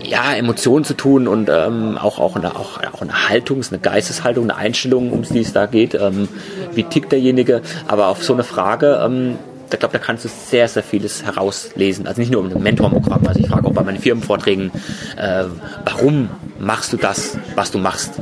ja, 0.10 0.34
Emotionen 0.34 0.86
zu 0.86 0.94
tun 0.94 1.28
und 1.28 1.50
ähm, 1.50 1.98
auch, 1.98 2.20
auch, 2.20 2.36
eine, 2.36 2.56
auch, 2.56 2.80
auch 2.94 3.02
eine 3.02 3.30
Haltung, 3.30 3.62
eine 3.70 3.80
Geisteshaltung, 3.80 4.46
eine 4.46 4.56
Einstellung, 4.56 5.12
um 5.12 5.24
die 5.24 5.40
es 5.40 5.54
da 5.54 5.66
geht. 5.66 5.96
Ähm, 5.96 6.28
wie 6.74 6.84
tickt 6.84 7.12
derjenige? 7.12 7.62
Aber 7.88 8.08
auf 8.08 8.24
so 8.24 8.34
eine 8.34 8.44
Frage, 8.44 9.02
ähm, 9.04 9.38
ich 9.72 9.80
glaube, 9.80 9.94
da 9.94 10.00
kannst 10.00 10.24
du 10.24 10.30
sehr, 10.30 10.68
sehr 10.68 10.84
vieles 10.84 11.26
herauslesen. 11.26 12.08
Also 12.08 12.22
nicht 12.22 12.32
nur 12.32 12.42
um 12.42 12.52
ein 12.52 12.62
Mentorprogramm. 12.62 13.28
Also 13.28 13.40
ich 13.40 13.48
frage 13.48 13.68
auch 13.68 13.74
bei 13.74 13.84
meinen 13.84 14.00
Firmenvorträgen, 14.00 14.72
äh, 15.18 15.46
warum 15.84 16.30
machst 16.60 16.94
du 16.94 16.98
das, 16.98 17.38
was 17.56 17.72
du 17.72 17.78
machst? 17.78 18.14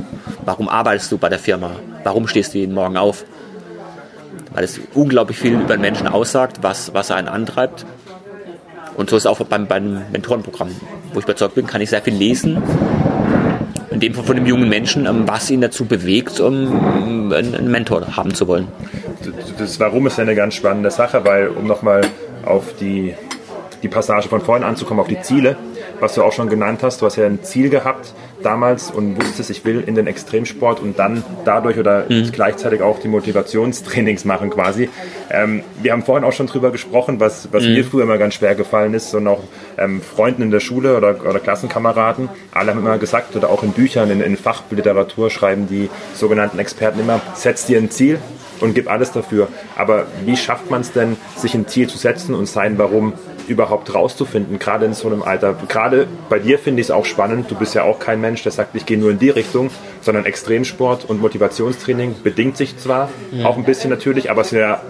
Warum 0.44 0.68
arbeitest 0.68 1.12
du 1.12 1.18
bei 1.18 1.28
der 1.28 1.38
Firma? 1.38 1.70
Warum 2.02 2.26
stehst 2.26 2.54
du 2.54 2.58
jeden 2.58 2.74
Morgen 2.74 2.96
auf? 2.96 3.24
Weil 4.52 4.64
es 4.64 4.80
unglaublich 4.94 5.38
viel 5.38 5.52
über 5.52 5.76
den 5.76 5.80
Menschen 5.80 6.06
aussagt, 6.06 6.58
was, 6.62 6.94
was 6.94 7.10
einen 7.10 7.28
antreibt. 7.28 7.84
Und 8.96 9.10
so 9.10 9.16
ist 9.16 9.22
es 9.22 9.26
auch 9.26 9.38
beim, 9.40 9.66
beim 9.66 10.02
Mentorenprogramm, 10.12 10.70
wo 11.12 11.18
ich 11.18 11.24
überzeugt 11.24 11.54
bin, 11.54 11.66
kann 11.66 11.80
ich 11.80 11.90
sehr 11.90 12.02
viel 12.02 12.14
lesen. 12.14 12.62
In 13.90 14.00
dem 14.00 14.14
Fall 14.14 14.24
von 14.24 14.36
dem 14.36 14.46
jungen 14.46 14.68
Menschen, 14.68 15.06
ähm, 15.06 15.26
was 15.26 15.50
ihn 15.50 15.60
dazu 15.60 15.84
bewegt, 15.84 16.40
um 16.40 17.32
einen 17.32 17.70
Mentor 17.70 18.16
haben 18.16 18.34
zu 18.34 18.48
wollen. 18.48 18.68
Das 19.58 19.78
Warum 19.80 20.06
ist 20.06 20.18
eine 20.18 20.34
ganz 20.34 20.54
spannende 20.54 20.90
Sache, 20.90 21.24
weil 21.24 21.48
um 21.48 21.66
nochmal 21.66 22.02
auf 22.44 22.74
die, 22.80 23.14
die 23.82 23.88
Passage 23.88 24.28
von 24.28 24.40
vorhin 24.40 24.64
anzukommen, 24.64 25.00
auf 25.00 25.08
die 25.08 25.20
Ziele, 25.20 25.56
was 26.00 26.14
du 26.14 26.22
auch 26.22 26.32
schon 26.32 26.48
genannt 26.48 26.82
hast, 26.82 27.02
du 27.02 27.06
hast 27.06 27.16
ja 27.16 27.26
ein 27.26 27.42
Ziel 27.42 27.70
gehabt, 27.70 28.12
damals 28.44 28.90
und 28.90 29.16
wusstest, 29.16 29.50
ich 29.50 29.64
will 29.64 29.82
in 29.84 29.94
den 29.94 30.06
Extremsport 30.06 30.80
und 30.80 30.98
dann 30.98 31.24
dadurch 31.44 31.78
oder 31.78 32.06
mhm. 32.08 32.30
gleichzeitig 32.32 32.82
auch 32.82 33.00
die 33.00 33.08
Motivationstrainings 33.08 34.24
machen 34.24 34.50
quasi. 34.50 34.88
Ähm, 35.30 35.62
wir 35.82 35.92
haben 35.92 36.02
vorhin 36.02 36.24
auch 36.24 36.32
schon 36.32 36.46
drüber 36.46 36.70
gesprochen, 36.70 37.20
was, 37.20 37.48
was 37.52 37.64
mhm. 37.64 37.72
mir 37.72 37.84
früher 37.84 38.02
immer 38.04 38.18
ganz 38.18 38.34
schwer 38.34 38.54
gefallen 38.54 38.94
ist 38.94 39.14
und 39.14 39.26
auch 39.26 39.42
ähm, 39.78 40.00
Freunden 40.00 40.42
in 40.42 40.50
der 40.50 40.60
Schule 40.60 40.96
oder, 40.96 41.20
oder 41.28 41.40
Klassenkameraden, 41.40 42.28
alle 42.52 42.70
haben 42.72 42.80
immer 42.80 42.98
gesagt 42.98 43.34
oder 43.36 43.50
auch 43.50 43.62
in 43.62 43.72
Büchern, 43.72 44.10
in, 44.10 44.20
in 44.20 44.36
Fachliteratur 44.36 45.30
schreiben 45.30 45.66
die 45.68 45.88
sogenannten 46.14 46.58
Experten 46.58 47.00
immer, 47.00 47.20
setz 47.34 47.66
dir 47.66 47.78
ein 47.78 47.90
Ziel, 47.90 48.18
und 48.60 48.74
gib 48.74 48.90
alles 48.90 49.12
dafür. 49.12 49.48
Aber 49.76 50.06
wie 50.24 50.36
schafft 50.36 50.70
man 50.70 50.80
es 50.80 50.92
denn, 50.92 51.16
sich 51.36 51.54
ein 51.54 51.66
Ziel 51.66 51.88
zu 51.88 51.98
setzen 51.98 52.34
und 52.34 52.46
sein 52.46 52.78
Warum 52.78 53.12
überhaupt 53.48 53.94
rauszufinden, 53.94 54.58
gerade 54.58 54.86
in 54.86 54.94
so 54.94 55.08
einem 55.08 55.22
Alter. 55.22 55.56
Gerade 55.68 56.06
bei 56.28 56.38
dir 56.38 56.58
finde 56.58 56.80
ich 56.80 56.88
es 56.88 56.90
auch 56.90 57.04
spannend. 57.04 57.50
Du 57.50 57.54
bist 57.54 57.74
ja 57.74 57.82
auch 57.82 57.98
kein 57.98 58.20
Mensch, 58.20 58.42
der 58.42 58.52
sagt, 58.52 58.74
ich 58.74 58.86
gehe 58.86 58.98
nur 58.98 59.10
in 59.10 59.18
die 59.18 59.30
Richtung, 59.30 59.70
sondern 60.00 60.24
Extremsport 60.24 61.04
und 61.08 61.20
Motivationstraining 61.20 62.16
bedingt 62.22 62.56
sich 62.56 62.76
zwar 62.78 63.08
ja. 63.32 63.46
auch 63.46 63.56
ein 63.56 63.64
bisschen 63.64 63.90
natürlich, 63.90 64.30
aber 64.30 64.42
es 64.42 64.50
sind 64.50 64.60
ja 64.60 64.80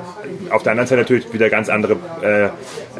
auf 0.50 0.62
der 0.62 0.72
anderen 0.72 0.88
Seite 0.88 1.00
natürlich 1.00 1.32
wieder 1.32 1.50
ganz 1.50 1.68
andere 1.68 1.96
äh, 2.22 2.48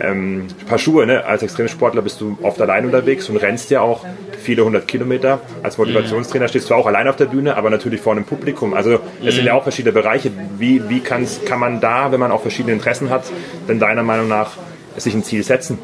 ähm, 0.01 0.47
Paar 0.67 0.79
Schuhe. 0.79 1.07
Ne? 1.07 1.25
Als 1.25 1.43
Extremsportler 1.43 2.03
bist 2.03 2.21
du 2.21 2.39
oft 2.43 2.61
allein 2.61 2.85
unterwegs 2.87 3.29
und 3.29 3.37
rennst 3.37 3.71
ja 3.71 3.81
auch 3.81 4.05
viele 4.39 4.65
hundert 4.65 4.89
Kilometer. 4.89 5.41
Als 5.63 5.79
Motivationstrainer 5.79 6.49
stehst 6.49 6.71
du 6.71 6.75
auch 6.75 6.87
allein 6.87 7.09
auf 7.09 7.17
der 7.17 7.27
Bühne, 7.27 7.57
aber 7.57 7.71
natürlich 7.71 8.01
vor 8.01 8.13
einem 8.13 8.25
Publikum. 8.25 8.75
Also 8.75 9.01
es 9.25 9.37
sind 9.37 9.47
ja 9.47 9.55
auch 9.55 9.63
verschiedene 9.63 9.93
Bereiche. 9.93 10.31
Wie, 10.59 10.89
wie 10.89 11.01
kann 11.01 11.27
man 11.59 11.81
da, 11.81 12.13
wenn 12.13 12.21
man 12.21 12.31
auch 12.31 12.43
verschiedene 12.43 12.75
Interessen 12.75 13.11
hat, 13.11 13.25
denn 13.69 13.79
deiner 13.79 14.03
Meinung 14.03 14.29
nach 14.29 14.53
sich 14.97 15.15
ein 15.15 15.25
Ziel 15.25 15.43
setzen 15.43 15.79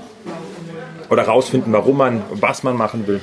oder 1.11 1.25
rausfinden, 1.25 1.73
warum 1.73 1.97
man, 1.97 2.23
was 2.31 2.63
man 2.63 2.77
machen 2.77 3.07
will. 3.07 3.21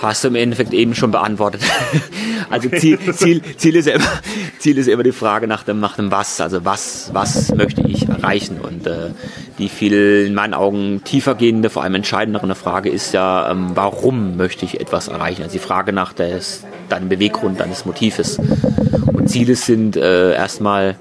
Hast 0.00 0.24
du 0.24 0.28
im 0.28 0.34
Endeffekt 0.34 0.74
eben 0.74 0.94
schon 0.94 1.10
beantwortet. 1.10 1.62
also 2.50 2.68
Ziel, 2.68 2.98
Ziel, 3.14 3.40
Ziel, 3.56 3.76
ist 3.76 3.86
ja 3.86 3.94
immer, 3.94 4.12
Ziel 4.58 4.76
ist 4.76 4.88
immer 4.88 5.02
die 5.02 5.12
Frage 5.12 5.46
nach 5.46 5.62
dem, 5.62 5.80
nach 5.80 5.96
dem 5.96 6.10
Was. 6.10 6.38
Also 6.42 6.66
was, 6.66 7.10
was 7.14 7.54
möchte 7.54 7.80
ich 7.80 8.06
erreichen? 8.06 8.60
Und 8.60 8.86
äh, 8.86 9.10
die 9.58 9.70
viel 9.70 10.26
in 10.26 10.34
meinen 10.34 10.52
Augen 10.52 11.02
tiefer 11.02 11.34
gehende, 11.34 11.70
vor 11.70 11.82
allem 11.82 11.94
entscheidendere 11.94 12.54
Frage 12.54 12.90
ist 12.90 13.14
ja, 13.14 13.50
ähm, 13.50 13.70
warum 13.74 14.36
möchte 14.36 14.66
ich 14.66 14.80
etwas 14.80 15.08
erreichen? 15.08 15.42
Also 15.42 15.54
die 15.54 15.64
Frage 15.64 15.94
nach 15.94 16.12
des, 16.12 16.64
deinem 16.90 17.08
Beweggrund, 17.08 17.60
deines 17.60 17.86
Motives. 17.86 18.38
Und 19.06 19.30
Ziele 19.30 19.56
sind 19.56 19.96
äh, 19.96 20.34
erstmal 20.34 20.96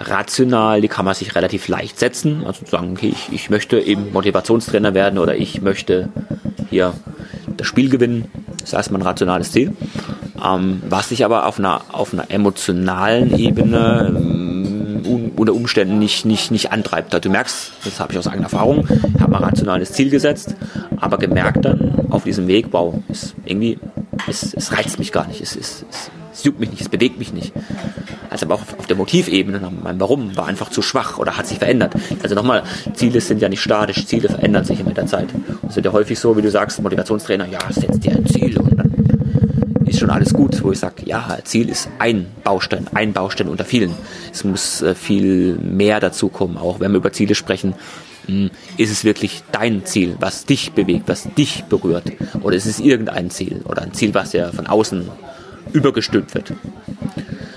rational, 0.00 0.80
die 0.80 0.88
kann 0.88 1.04
man 1.04 1.14
sich 1.14 1.34
relativ 1.34 1.68
leicht 1.68 1.98
setzen. 1.98 2.44
Also 2.46 2.64
zu 2.64 2.70
sagen, 2.70 2.92
okay, 2.92 3.08
ich, 3.08 3.32
ich 3.32 3.50
möchte 3.50 3.78
eben 3.78 4.12
Motivationstrainer 4.12 4.94
werden 4.94 5.18
oder 5.18 5.36
ich 5.36 5.62
möchte 5.62 6.08
hier 6.70 6.94
das 7.56 7.66
Spiel 7.66 7.88
gewinnen. 7.88 8.26
Das 8.60 8.70
ist 8.70 8.74
erstmal 8.74 9.00
ein 9.00 9.06
rationales 9.06 9.52
Ziel. 9.52 9.76
Ähm, 10.44 10.82
was 10.88 11.08
sich 11.08 11.24
aber 11.24 11.46
auf 11.46 11.58
einer, 11.58 11.82
auf 11.92 12.12
einer 12.12 12.30
emotionalen 12.30 13.36
Ebene 13.38 14.12
ähm, 14.14 15.32
unter 15.36 15.54
Umständen 15.54 15.98
nicht, 15.98 16.24
nicht, 16.24 16.50
nicht 16.50 16.72
antreibt. 16.72 17.12
Du 17.24 17.30
merkst, 17.30 17.72
das 17.84 18.00
habe 18.00 18.12
ich 18.12 18.18
aus 18.18 18.26
eigener 18.26 18.44
Erfahrung, 18.44 18.86
ich 19.14 19.20
habe 19.20 19.36
ein 19.36 19.44
rationales 19.44 19.92
Ziel 19.92 20.10
gesetzt, 20.10 20.54
aber 20.98 21.18
gemerkt 21.18 21.64
dann 21.64 22.06
auf 22.10 22.24
diesem 22.24 22.46
Weg, 22.48 22.66
wow, 22.70 22.94
ist 23.08 23.34
irgendwie, 23.44 23.78
es, 24.26 24.54
es 24.54 24.72
reizt 24.72 24.98
mich 24.98 25.12
gar 25.12 25.26
nicht, 25.26 25.40
es, 25.40 25.54
es, 25.56 25.84
es, 25.90 26.10
es 26.36 26.44
juckt 26.44 26.60
mich 26.60 26.70
nicht, 26.70 26.82
es 26.82 26.88
bewegt 26.88 27.18
mich 27.18 27.32
nicht 27.32 27.52
also 28.36 28.46
aber 28.46 28.56
auch 28.56 28.78
auf 28.78 28.86
der 28.86 28.96
Motivebene, 28.96 29.60
mein 29.82 29.98
Warum 29.98 30.36
war 30.36 30.46
einfach 30.46 30.68
zu 30.70 30.82
schwach 30.82 31.18
oder 31.18 31.38
hat 31.38 31.46
sich 31.46 31.58
verändert. 31.58 31.94
Also 32.22 32.34
nochmal, 32.34 32.64
Ziele 32.94 33.20
sind 33.20 33.40
ja 33.40 33.48
nicht 33.48 33.62
statisch, 33.62 34.06
Ziele 34.06 34.28
verändern 34.28 34.64
sich 34.64 34.84
mit 34.84 34.96
der 34.96 35.06
Zeit. 35.06 35.28
Es 35.66 35.74
sind 35.74 35.86
ja 35.86 35.92
häufig 35.92 36.18
so, 36.18 36.36
wie 36.36 36.42
du 36.42 36.50
sagst, 36.50 36.82
Motivationstrainer, 36.82 37.46
ja, 37.46 37.58
setz 37.70 37.98
dir 37.98 38.12
ein 38.12 38.26
Ziel 38.26 38.58
und 38.58 38.78
dann 38.78 39.86
ist 39.86 39.98
schon 39.98 40.10
alles 40.10 40.34
gut, 40.34 40.62
wo 40.62 40.70
ich 40.70 40.78
sage, 40.78 41.06
ja, 41.06 41.38
Ziel 41.44 41.70
ist 41.70 41.88
ein 41.98 42.26
Baustein, 42.44 42.86
ein 42.92 43.14
Baustein 43.14 43.48
unter 43.48 43.64
vielen. 43.64 43.94
Es 44.32 44.44
muss 44.44 44.82
äh, 44.82 44.94
viel 44.94 45.56
mehr 45.56 46.00
dazu 46.00 46.28
kommen, 46.28 46.58
auch 46.58 46.80
wenn 46.80 46.92
wir 46.92 46.98
über 46.98 47.12
Ziele 47.12 47.34
sprechen. 47.34 47.74
Hm, 48.26 48.50
ist 48.76 48.90
es 48.90 49.04
wirklich 49.04 49.44
dein 49.52 49.86
Ziel, 49.86 50.16
was 50.20 50.44
dich 50.44 50.72
bewegt, 50.72 51.04
was 51.06 51.28
dich 51.38 51.64
berührt? 51.64 52.12
Oder 52.42 52.56
ist 52.56 52.66
es 52.66 52.80
irgendein 52.80 53.30
Ziel 53.30 53.62
oder 53.64 53.82
ein 53.82 53.94
Ziel, 53.94 54.12
was 54.12 54.34
ja 54.34 54.50
von 54.50 54.66
außen 54.66 55.08
übergestülpt 55.72 56.34
wird? 56.34 56.52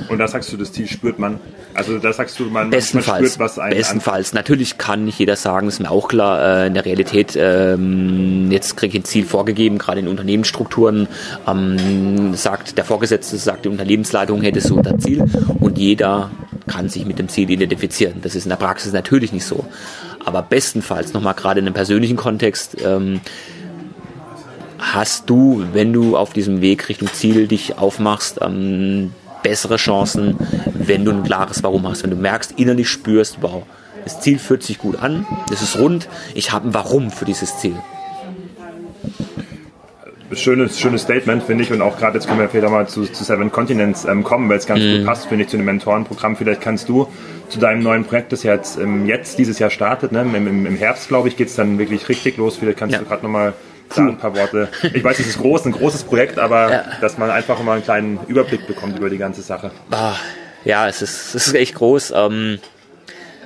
Und 0.10 0.18
da 0.18 0.28
sagst 0.28 0.52
du, 0.52 0.58
das 0.58 0.72
Ziel 0.72 0.88
spürt 0.88 1.20
man. 1.20 1.40
Also 1.76 2.00
da 2.00 2.12
sagst 2.12 2.40
du, 2.40 2.46
man, 2.46 2.72
bestenfalls, 2.72 3.22
man 3.22 3.30
spürt, 3.30 3.40
was 3.40 3.60
einen 3.60 3.78
Bestenfalls. 3.78 4.34
Natürlich 4.34 4.78
kann 4.78 5.06
nicht 5.06 5.20
jeder 5.20 5.36
sagen, 5.36 5.68
ist 5.68 5.80
mir 5.80 5.92
auch 5.92 6.08
klar, 6.08 6.64
äh, 6.64 6.68
in 6.68 6.74
der 6.74 6.84
Realität, 6.84 7.38
ähm, 7.40 8.52
jetzt 8.52 8.76
kriege 8.76 8.98
ich 8.98 9.04
ein 9.04 9.06
Ziel 9.06 9.26
vorgegeben, 9.26 9.78
gerade 9.78 10.00
in 10.00 10.08
Unternehmensstrukturen, 10.08 11.08
ähm, 11.48 12.34
sagt 12.34 12.78
der 12.78 12.86
Vorgesetzte, 12.86 13.38
sagt 13.38 13.66
die 13.66 13.70
Unternehmensleitung, 13.70 14.42
hättest 14.42 14.70
du 14.72 14.82
das 14.82 14.98
Ziel 15.04 15.24
und 15.60 15.78
jeder 15.78 16.32
kann 16.68 16.90
sich 16.90 17.06
mit 17.06 17.20
dem 17.20 17.30
Ziel 17.30 17.50
identifizieren. 17.50 18.16
Das 18.24 18.36
ist 18.36 18.46
in 18.46 18.50
der 18.50 18.58
Praxis 18.58 18.92
natürlich 18.94 19.32
nicht 19.32 19.46
so. 19.46 19.66
Aber 20.26 20.42
bestenfalls, 20.42 21.14
nochmal 21.14 21.36
gerade 21.36 21.60
in 21.60 21.68
einem 21.68 21.76
persönlichen 21.76 22.18
Kontext, 22.18 22.78
ähm, 22.84 23.22
hast 24.80 25.30
du, 25.30 25.64
wenn 25.74 25.94
du 25.94 26.18
auf 26.18 26.34
diesem 26.34 26.62
Weg 26.62 26.90
Richtung 26.90 27.12
Ziel 27.14 27.48
dich 27.48 27.78
aufmachst, 27.78 28.40
ähm, 28.42 29.12
bessere 29.44 29.78
Chancen, 29.78 30.38
wenn 30.74 31.06
du 31.06 31.12
ein 31.12 31.24
klares 31.24 31.64
Warum 31.64 31.88
hast. 31.88 32.04
Wenn 32.04 32.12
du 32.12 32.16
merkst, 32.16 32.54
innerlich 32.58 32.90
spürst, 32.90 33.38
wow, 33.42 33.64
das 34.04 34.22
Ziel 34.22 34.40
fühlt 34.40 34.64
sich 34.64 34.80
gut 34.80 34.98
an, 34.98 35.26
es 35.52 35.62
ist 35.62 35.78
rund, 35.78 36.10
ich 36.34 36.52
habe 36.52 36.70
ein 36.70 36.74
Warum 36.74 37.12
für 37.12 37.26
dieses 37.26 37.58
Ziel. 37.58 37.76
schönes, 40.34 40.80
schönes 40.80 41.02
Statement, 41.02 41.44
finde 41.44 41.64
ich. 41.64 41.72
Und 41.72 41.82
auch 41.82 41.98
gerade 41.98 42.18
jetzt 42.18 42.28
können 42.28 42.40
wir 42.40 42.50
vielleicht 42.50 42.72
mal 42.72 42.88
zu, 42.88 43.04
zu 43.06 43.24
Seven 43.24 43.52
Continents 43.52 44.06
ähm, 44.06 44.24
kommen, 44.24 44.50
weil 44.50 44.58
es 44.58 44.68
ganz 44.68 44.82
mhm. 44.82 44.98
gut 44.98 45.06
passt, 45.06 45.28
finde 45.28 45.44
ich, 45.44 45.50
zu 45.50 45.58
einem 45.58 45.66
Mentorenprogramm. 45.66 46.36
Vielleicht 46.36 46.62
kannst 46.62 46.90
du 46.90 47.08
zu 47.50 47.60
deinem 47.60 47.82
neuen 47.82 48.06
Projekt, 48.06 48.32
das 48.32 48.44
ja 48.44 48.54
jetzt, 48.54 48.78
ähm, 48.78 49.08
jetzt 49.08 49.40
dieses 49.40 49.60
Jahr 49.60 49.70
startet, 49.72 50.12
ne? 50.12 50.22
Im, 50.22 50.36
im, 50.36 50.66
im 50.66 50.76
Herbst, 50.76 51.08
glaube 51.08 51.28
ich, 51.28 51.36
geht 51.36 51.48
es 51.48 51.56
dann 51.56 51.80
wirklich 51.80 52.08
richtig 52.10 52.38
los. 52.38 52.58
Vielleicht 52.58 52.78
kannst 52.78 52.94
ja. 52.94 53.00
du 53.00 53.06
gerade 53.06 53.24
nochmal 53.24 53.54
sagen, 53.94 54.10
ein 54.10 54.18
paar 54.18 54.36
Worte. 54.36 54.70
Ich 54.94 55.04
weiß, 55.04 55.20
es 55.20 55.28
ist 55.28 55.40
groß, 55.40 55.66
ein 55.66 55.72
großes 55.72 56.04
Projekt, 56.04 56.40
aber 56.40 56.72
ja. 56.72 56.84
dass 57.02 57.18
man 57.18 57.30
einfach 57.30 57.62
mal 57.64 57.74
einen 57.74 57.84
kleinen 57.84 58.20
Überblick 58.28 58.68
bekommt 58.68 58.98
über 58.98 59.10
die 59.10 59.18
ganze 59.18 59.42
Sache. 59.42 59.72
Ah, 59.92 60.16
ja, 60.66 60.88
es 60.88 61.02
ist, 61.02 61.36
es 61.36 61.48
ist 61.48 61.54
echt 61.54 61.76
groß. 61.76 62.14
Ähm 62.16 62.60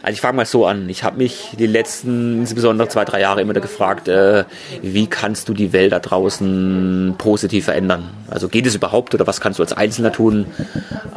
also 0.03 0.15
ich 0.15 0.21
fange 0.21 0.35
mal 0.35 0.45
so 0.45 0.65
an. 0.65 0.89
Ich 0.89 1.05
habe 1.05 1.15
mich 1.15 1.51
die 1.57 1.65
letzten, 1.65 2.39
insbesondere 2.39 2.89
zwei, 2.89 3.05
drei 3.05 3.21
Jahre 3.21 3.39
immer 3.39 3.53
gefragt, 3.53 4.09
äh, 4.09 4.43
wie 4.81 5.07
kannst 5.07 5.47
du 5.47 5.53
die 5.53 5.71
Welt 5.71 5.93
da 5.93 5.99
draußen 5.99 7.15
positiv 7.17 7.63
verändern? 7.65 8.09
Also 8.29 8.49
geht 8.49 8.65
es 8.65 8.75
überhaupt 8.75 9.13
oder 9.15 9.25
was 9.27 9.39
kannst 9.39 9.59
du 9.59 9.63
als 9.63 9.71
Einzelner 9.71 10.11
tun? 10.11 10.47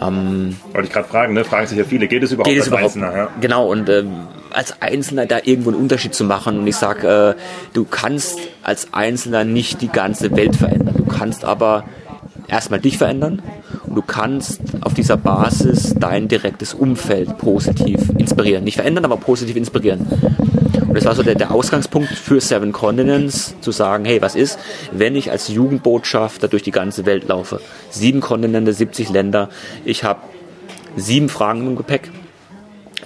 Ähm, 0.01 0.57
Wollte 0.73 0.87
ich 0.87 0.93
gerade 0.93 1.09
fragen, 1.09 1.35
ne? 1.35 1.45
fragen 1.45 1.67
sich 1.67 1.77
ja 1.77 1.83
viele, 1.83 2.07
geht 2.07 2.23
es 2.23 2.31
überhaupt 2.31 2.49
geht 2.49 2.59
es 2.59 2.67
als 2.67 2.69
überhaupt? 2.69 2.97
Einzelner? 2.97 3.17
Ja? 3.17 3.31
Genau, 3.41 3.67
und 3.67 3.89
äh, 3.89 4.05
als 4.57 4.81
Einzelner 4.81 5.27
da 5.27 5.41
irgendwo 5.45 5.71
einen 5.71 5.79
Unterschied 5.79 6.15
zu 6.15 6.25
machen. 6.25 6.59
Und 6.59 6.67
ich 6.67 6.77
sage, 6.77 7.37
äh, 7.37 7.41
du 7.75 7.85
kannst 7.85 8.39
als 8.63 8.93
Einzelner 8.93 9.45
nicht 9.45 9.83
die 9.83 9.89
ganze 9.89 10.35
Welt 10.35 10.57
verändern. 10.57 10.95
Du 10.97 11.05
kannst 11.05 11.45
aber 11.45 11.85
erstmal 12.49 12.81
dich 12.81 12.97
verändern 12.97 13.43
und 13.85 13.95
du 13.95 14.03
kannst 14.03 14.61
auf 14.81 14.95
dieser 14.95 15.19
Basis 15.19 15.95
dein 15.99 16.29
direktes 16.29 16.73
Umfeld 16.73 17.37
positiv 17.37 18.11
inspirieren. 18.17 18.65
Nicht 18.65 18.77
verändern, 18.77 19.05
aber 19.05 19.19
positiv 19.19 19.57
inspirieren. 19.57 20.07
Und 20.89 20.95
das 20.95 21.05
war 21.05 21.15
so 21.15 21.23
der, 21.23 21.35
der 21.35 21.51
Ausgangspunkt 21.51 22.15
für 22.15 22.41
Seven 22.41 22.73
Continents, 22.73 23.55
zu 23.61 23.73
sagen, 23.73 24.07
hey, 24.07 24.23
was 24.23 24.35
ist, 24.35 24.59
wenn 24.91 25.17
ich 25.17 25.31
als 25.31 25.49
Jugendbotschafter 25.49 26.49
durch 26.49 26.63
die 26.63 26.71
ganze 26.71 27.05
Welt 27.05 27.29
laufe? 27.29 27.61
Sieben 27.91 28.21
Kontinente, 28.21 28.73
70 28.73 29.11
Länder. 29.11 29.51
Ich 29.85 30.05
habe 30.05 30.21
sieben 30.97 31.29
Fragen 31.29 31.67
im 31.67 31.77
Gepäck 31.77 32.11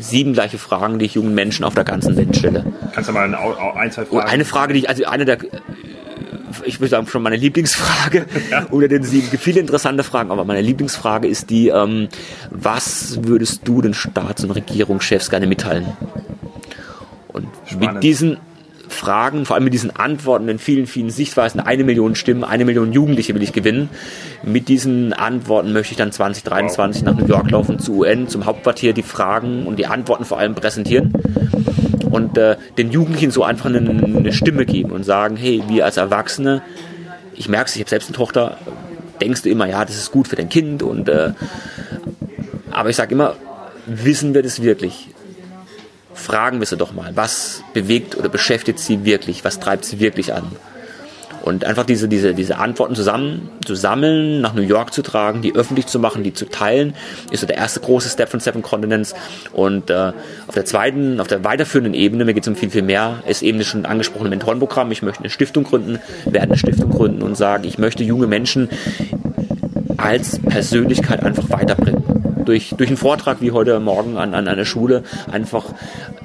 sieben 0.00 0.32
gleiche 0.32 0.58
Fragen, 0.58 0.98
die 0.98 1.06
ich 1.06 1.14
jungen 1.14 1.34
Menschen 1.34 1.64
auf 1.64 1.74
der 1.74 1.84
ganzen 1.84 2.16
Welt 2.16 2.36
stelle. 2.36 2.64
Kannst 2.92 3.08
du 3.08 3.12
mal 3.12 3.24
ein, 3.24 3.34
ein 3.34 3.92
zwei 3.92 4.04
Fragen? 4.04 4.28
Eine 4.28 4.44
Frage, 4.44 4.72
die 4.74 4.80
ich, 4.80 4.88
also 4.88 5.04
eine 5.04 5.24
der 5.24 5.38
ich 6.64 6.80
würde 6.80 6.90
sagen, 6.90 7.06
schon 7.06 7.22
meine 7.22 7.36
Lieblingsfrage 7.36 8.26
ja. 8.50 8.66
oder 8.70 8.88
den 8.88 9.02
sieben 9.02 9.26
viele 9.38 9.60
interessante 9.60 10.02
Fragen, 10.02 10.30
aber 10.30 10.44
meine 10.44 10.60
Lieblingsfrage 10.60 11.28
ist 11.28 11.50
die, 11.50 11.68
ähm, 11.68 12.08
was 12.50 13.20
würdest 13.22 13.62
du 13.64 13.80
den 13.80 13.94
Staats- 13.94 14.44
und 14.44 14.50
Regierungschefs 14.50 15.30
gerne 15.30 15.46
mitteilen? 15.46 15.86
Und 17.28 17.46
Spannend. 17.66 17.94
mit 17.94 18.02
diesen 18.02 18.38
Fragen, 18.90 19.46
vor 19.46 19.56
allem 19.56 19.64
mit 19.64 19.72
diesen 19.72 19.94
Antworten, 19.94 20.48
in 20.48 20.58
vielen, 20.58 20.86
vielen 20.86 21.10
Sichtweisen, 21.10 21.60
eine 21.60 21.84
Million 21.84 22.14
Stimmen, 22.14 22.44
eine 22.44 22.64
Million 22.64 22.92
Jugendliche 22.92 23.34
will 23.34 23.42
ich 23.42 23.52
gewinnen. 23.52 23.88
Mit 24.42 24.68
diesen 24.68 25.12
Antworten 25.12 25.72
möchte 25.72 25.92
ich 25.92 25.98
dann 25.98 26.12
2023 26.12 27.02
wow. 27.02 27.12
nach 27.12 27.20
New 27.20 27.26
York 27.26 27.50
laufen, 27.50 27.78
zu 27.78 27.98
UN, 27.98 28.28
zum 28.28 28.46
Hauptquartier, 28.46 28.92
die 28.92 29.02
Fragen 29.02 29.66
und 29.66 29.78
die 29.78 29.86
Antworten 29.86 30.24
vor 30.24 30.38
allem 30.38 30.54
präsentieren 30.54 31.12
und 32.10 32.36
äh, 32.36 32.56
den 32.76 32.90
Jugendlichen 32.90 33.30
so 33.30 33.44
einfach 33.44 33.66
eine, 33.66 33.78
eine, 33.78 34.32
Stimme 34.32 34.66
geben 34.66 34.90
und 34.90 35.04
sagen, 35.04 35.36
hey, 35.36 35.62
wir 35.68 35.84
als 35.84 35.96
Erwachsene, 35.96 36.62
ich 37.34 37.48
merke 37.48 37.68
es, 37.68 37.76
ich 37.76 37.80
habe 37.80 37.90
selbst 37.90 38.08
eine 38.08 38.16
Tochter, 38.16 38.58
denkst 39.20 39.42
du 39.42 39.48
immer, 39.48 39.66
ja, 39.66 39.84
das 39.84 39.96
ist 39.96 40.10
gut 40.10 40.28
für 40.28 40.36
dein 40.36 40.48
Kind 40.48 40.82
und 40.82 41.08
äh, 41.08 41.32
aber 42.70 42.90
ich 42.90 42.96
sage 42.96 43.14
immer, 43.14 43.36
wissen 43.86 44.34
wir 44.34 44.42
das 44.42 44.62
wirklich? 44.62 45.08
Fragen 46.14 46.58
wir 46.60 46.66
sie 46.66 46.76
doch 46.76 46.92
mal, 46.92 47.16
was 47.16 47.62
bewegt 47.72 48.16
oder 48.16 48.28
beschäftigt 48.28 48.78
sie 48.78 49.04
wirklich, 49.04 49.44
was 49.44 49.60
treibt 49.60 49.84
sie 49.84 50.00
wirklich 50.00 50.34
an? 50.34 50.50
Und 51.42 51.64
einfach 51.64 51.84
diese, 51.84 52.08
diese, 52.08 52.34
diese 52.34 52.58
Antworten 52.58 52.94
zusammen 52.94 53.48
zu 53.64 53.74
sammeln, 53.74 54.40
nach 54.40 54.54
New 54.54 54.62
York 54.62 54.92
zu 54.92 55.02
tragen, 55.02 55.40
die 55.40 55.54
öffentlich 55.54 55.86
zu 55.86 55.98
machen, 55.98 56.22
die 56.22 56.34
zu 56.34 56.46
teilen, 56.46 56.94
ist 57.30 57.40
so 57.40 57.46
der 57.46 57.56
erste 57.56 57.80
große 57.80 58.10
Step 58.10 58.28
von 58.28 58.40
Seven 58.40 58.62
Continents. 58.62 59.14
Und 59.52 59.90
äh, 59.90 60.12
auf 60.46 60.54
der 60.54 60.64
zweiten, 60.64 61.18
auf 61.20 61.28
der 61.28 61.42
weiterführenden 61.42 61.94
Ebene, 61.94 62.24
mir 62.24 62.34
geht 62.34 62.44
es 62.44 62.48
um 62.48 62.56
viel, 62.56 62.70
viel 62.70 62.82
mehr, 62.82 63.22
ist 63.26 63.42
eben 63.42 63.58
das 63.58 63.66
schon 63.66 63.86
angesprochene 63.86 64.28
Mentorenprogramm. 64.28 64.92
Ich 64.92 65.02
möchte 65.02 65.20
eine 65.20 65.30
Stiftung 65.30 65.64
gründen, 65.64 65.98
werde 66.26 66.48
eine 66.48 66.58
Stiftung 66.58 66.90
gründen 66.90 67.22
und 67.22 67.36
sagen, 67.36 67.64
ich 67.64 67.78
möchte 67.78 68.04
junge 68.04 68.26
Menschen 68.26 68.68
als 69.96 70.38
Persönlichkeit 70.38 71.22
einfach 71.22 71.48
weiterbringen 71.50 72.19
durch, 72.44 72.74
durch 72.76 72.88
einen 72.88 72.96
Vortrag 72.96 73.40
wie 73.40 73.50
heute 73.50 73.78
Morgen 73.80 74.16
an, 74.16 74.34
an 74.34 74.48
einer 74.48 74.64
Schule 74.64 75.02
einfach 75.30 75.66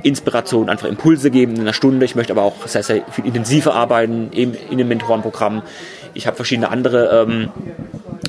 Inspiration, 0.03 0.69
einfach 0.69 0.87
Impulse 0.87 1.31
geben 1.31 1.55
in 1.55 1.61
einer 1.61 1.73
Stunde. 1.73 2.05
Ich 2.05 2.15
möchte 2.15 2.33
aber 2.33 2.43
auch 2.43 2.67
sehr, 2.67 2.83
sehr 2.83 3.03
viel 3.11 3.25
intensiver 3.25 3.73
arbeiten 3.73 4.29
eben 4.31 4.53
in 4.53 4.77
dem 4.77 4.87
Mentorenprogramm. 4.87 5.63
Ich 6.13 6.27
habe 6.27 6.35
verschiedene 6.35 6.69
andere 6.69 7.25
ähm, 7.27 7.49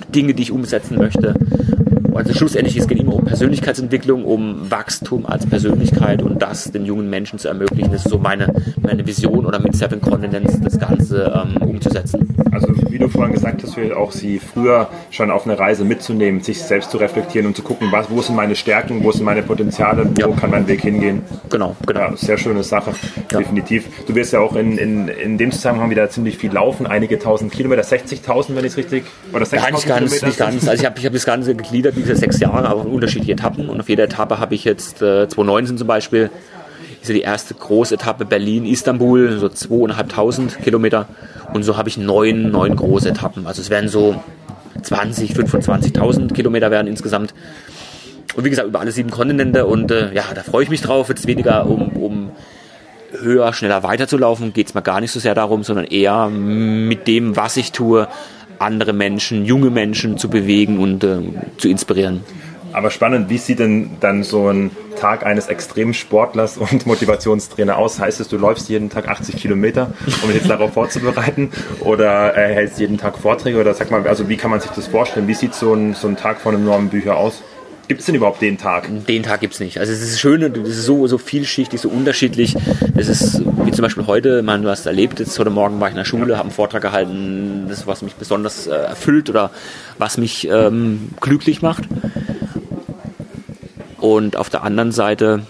Dinge, 0.09 0.35
die 0.35 0.43
ich 0.43 0.53
umsetzen 0.53 0.99
möchte. 0.99 1.35
Also 2.17 2.35
schlussendlich 2.35 2.77
es 2.77 2.87
geht 2.87 3.01
immer 3.01 3.15
um 3.15 3.25
Persönlichkeitsentwicklung, 3.25 4.25
um 4.25 4.71
Wachstum 4.71 5.27
als 5.27 5.47
Persönlichkeit 5.47 6.23
und 6.23 6.41
das 6.43 6.71
den 6.73 6.85
jungen 6.85 7.11
Menschen 7.11 7.39
zu 7.39 7.49
ermöglichen. 7.49 7.93
Das 7.93 8.05
ist 8.05 8.11
so 8.11 8.19
meine, 8.19 8.53
meine 8.83 9.07
Vision 9.07 9.47
oder 9.47 9.59
mit 9.59 9.77
Seven 9.77 10.01
Continents 10.01 10.61
das 10.61 10.79
Ganze 10.79 11.33
ähm, 11.35 11.57
umzusetzen. 11.63 12.37
Also 12.53 12.69
wie 12.91 12.99
du 12.99 13.09
vorhin 13.09 13.35
gesagt 13.35 13.63
hast, 13.63 13.77
auch 13.95 14.13
sie 14.13 14.39
früher 14.39 14.89
schon 15.11 15.31
auf 15.31 15.45
eine 15.45 15.59
Reise 15.59 15.85
mitzunehmen, 15.85 16.41
sich 16.41 16.63
selbst 16.63 16.91
zu 16.91 16.97
reflektieren 16.97 17.47
und 17.47 17.55
zu 17.55 17.63
gucken, 17.63 17.89
was, 17.91 18.09
wo 18.11 18.23
sind 18.23 18.37
meine 18.37 18.57
Stärken, 18.57 19.05
wo 19.05 19.13
sind 19.13 19.25
meine 19.25 19.43
Potenziale, 19.43 20.09
wo 20.15 20.31
ja. 20.31 20.37
kann 20.37 20.51
mein 20.51 20.67
Weg 20.67 20.81
hingehen. 20.81 21.23
Genau, 21.51 21.77
genau. 21.87 22.01
Ja, 22.01 22.17
sehr 22.17 22.39
schöne 22.39 22.63
Sache, 22.63 22.93
ja. 23.31 23.39
definitiv. 23.39 23.85
Du 24.07 24.15
wirst 24.15 24.33
ja 24.33 24.41
auch 24.41 24.57
in, 24.57 24.79
in, 24.79 25.09
in 25.09 25.37
dem 25.37 25.53
Zusammenhang 25.53 25.91
wieder 25.91 26.09
ziemlich 26.09 26.39
viel 26.39 26.53
laufen, 26.53 26.87
einige 26.87 27.19
tausend 27.19 27.53
Kilometer, 27.53 27.83
60.000, 27.83 28.57
wenn 28.57 28.65
ich 28.65 28.73
es 28.73 28.77
richtig, 28.79 29.05
oder 29.35 29.45
60.000 29.45 29.57
ja, 29.57 29.71
nicht 29.71 29.87
ganz, 29.87 30.23
nicht 30.23 30.39
ganz. 30.39 30.69
Also 30.69 30.81
ich 30.81 30.87
habe 30.87 30.99
ich 30.99 31.05
hab 31.05 31.13
das 31.13 31.27
Ganze 31.27 31.55
gegliedert, 31.55 31.97
diese 32.07 32.17
sechs 32.17 32.41
Jahre, 32.41 32.69
aber 32.69 32.87
unterschiedliche 32.87 33.33
Etappen 33.33 33.69
und 33.69 33.81
auf 33.81 33.89
jeder 33.89 34.05
Etappe 34.05 34.39
habe 34.39 34.55
ich 34.55 34.65
jetzt 34.65 35.03
äh, 35.03 35.29
2019 35.29 35.79
zum 35.79 35.87
Beispiel 35.87 36.31
ist 37.01 37.09
ja 37.09 37.15
die 37.15 37.23
erste 37.23 37.55
Großetappe 37.55 38.25
Berlin-Istanbul, 38.25 39.39
so 39.39 39.49
zweieinhalbtausend 39.49 40.59
Kilometer. 40.59 41.07
Und 41.53 41.63
so 41.63 41.77
habe 41.77 41.89
ich 41.89 41.97
neun, 41.99 42.51
neun 42.51 42.75
große 42.75 43.09
Etappen. 43.11 43.47
Also 43.47 43.63
es 43.63 43.71
werden 43.71 43.89
so 43.89 44.21
20, 44.83 45.33
25.000 45.33 46.33
Kilometer 46.33 46.73
werden 46.73 46.89
insgesamt. 46.89 47.33
Und 48.35 48.45
wie 48.45 48.51
gesagt, 48.51 48.69
über 48.69 48.81
alle 48.81 48.91
sieben 48.91 49.11
Kontinente. 49.11 49.67
Und 49.67 49.93
äh, 49.93 50.13
ja, 50.15 50.25
da 50.35 50.43
freue 50.43 50.65
ich 50.65 50.69
mich 50.69 50.81
drauf. 50.81 51.09
Jetzt 51.09 51.29
weniger 51.29 51.67
um, 51.67 51.91
um 51.91 52.31
höher, 53.13 53.53
schneller 53.53 53.83
weiterzulaufen, 53.83 54.53
geht 54.53 54.69
es 54.69 54.75
mir 54.75 54.83
gar 54.83 55.01
nicht 55.01 55.13
so 55.13 55.21
sehr 55.21 55.35
darum, 55.35 55.63
sondern 55.63 55.87
eher 55.87 56.29
mit 56.29 57.07
dem, 57.07 57.37
was 57.37 57.57
ich 57.57 57.73
tue, 57.73 58.09
andere 58.59 58.93
Menschen, 58.93 59.45
junge 59.45 59.71
Menschen 59.71 60.19
zu 60.19 60.29
bewegen 60.29 60.79
und 60.79 61.05
äh, 61.05 61.21
zu 61.59 61.69
inspirieren. 61.69 62.23
Aber 62.73 62.91
spannend, 62.91 63.31
wie 63.31 63.39
sieht 63.39 63.59
denn 63.59 63.93
dann 64.01 64.23
so 64.23 64.51
ein 64.51 64.71
Tag 64.97 65.25
eines 65.25 65.47
Extremsportlers 65.47 66.59
und 66.59 66.85
Motivationstrainer 66.85 67.79
aus? 67.79 67.99
Heißt 67.99 68.21
es, 68.21 68.29
du 68.29 68.37
läufst 68.37 68.69
jeden 68.69 68.91
Tag 68.91 69.09
80 69.09 69.37
Kilometer, 69.37 69.95
um 70.23 70.29
dich 70.29 70.39
jetzt 70.39 70.51
darauf 70.51 70.75
vorzubereiten? 70.75 71.53
Oder 71.81 72.37
äh, 72.37 72.55
hältst 72.55 72.79
jeden 72.79 72.99
Tag 72.99 73.17
Vorträge? 73.17 73.59
Oder 73.59 73.73
sag 73.73 73.91
mal, 73.91 74.07
also 74.07 74.29
wie 74.29 74.37
kann 74.37 74.51
man 74.51 74.61
sich 74.61 74.71
das 74.73 74.89
vorstellen? 74.89 75.27
Wie 75.27 75.35
sieht 75.35 75.55
so 75.55 75.73
ein, 75.73 75.95
so 75.95 76.07
ein 76.07 76.17
Tag 76.17 76.39
von 76.39 76.55
einem 76.55 76.67
Normenbücher 76.67 77.17
aus? 77.17 77.43
Gibt 77.89 78.01
es 78.01 78.07
denn 78.07 78.17
überhaupt 78.17 78.43
den 78.43 78.59
Tag? 78.59 78.89
Den 79.07 79.23
Tag 79.23 79.41
gibt 79.41 79.55
es 79.55 79.61
nicht. 79.61 79.79
Also 79.79 79.93
es 79.93 80.03
ist 80.03 80.19
schön, 80.19 80.43
es 80.43 80.69
ist 80.71 80.85
so, 80.85 81.07
so 81.07 81.19
vielschichtig, 81.19 81.81
so 81.81 81.89
unterschiedlich. 81.89 82.57
Es 82.97 83.09
ist 83.09 83.43
wie 83.65 83.71
zum 83.71 83.83
Beispiel 83.83 84.07
heute, 84.07 84.43
man, 84.43 84.63
du 84.63 84.71
hast 84.71 84.87
erlebt, 84.87 85.21
jetzt 85.21 85.39
heute 85.39 85.51
Morgen 85.51 85.79
war 85.81 85.89
ich 85.89 85.93
in 85.93 85.99
der 85.99 86.05
Schule, 86.05 86.35
habe 86.35 86.47
einen 86.47 86.51
Vortrag 86.51 86.83
gehalten, 86.83 87.67
das 87.69 87.87
was 87.87 88.03
mich 88.03 88.15
besonders 88.15 88.67
äh, 88.67 88.75
erfüllt 88.75 89.31
oder 89.31 89.51
was 89.99 90.19
mich 90.19 90.49
ähm, 90.49 91.11
glücklich 91.21 91.63
macht. 91.63 91.85
Und 93.99 94.37
auf 94.37 94.51
der 94.51 94.65
anderen 94.65 94.93
Seite 94.93 95.43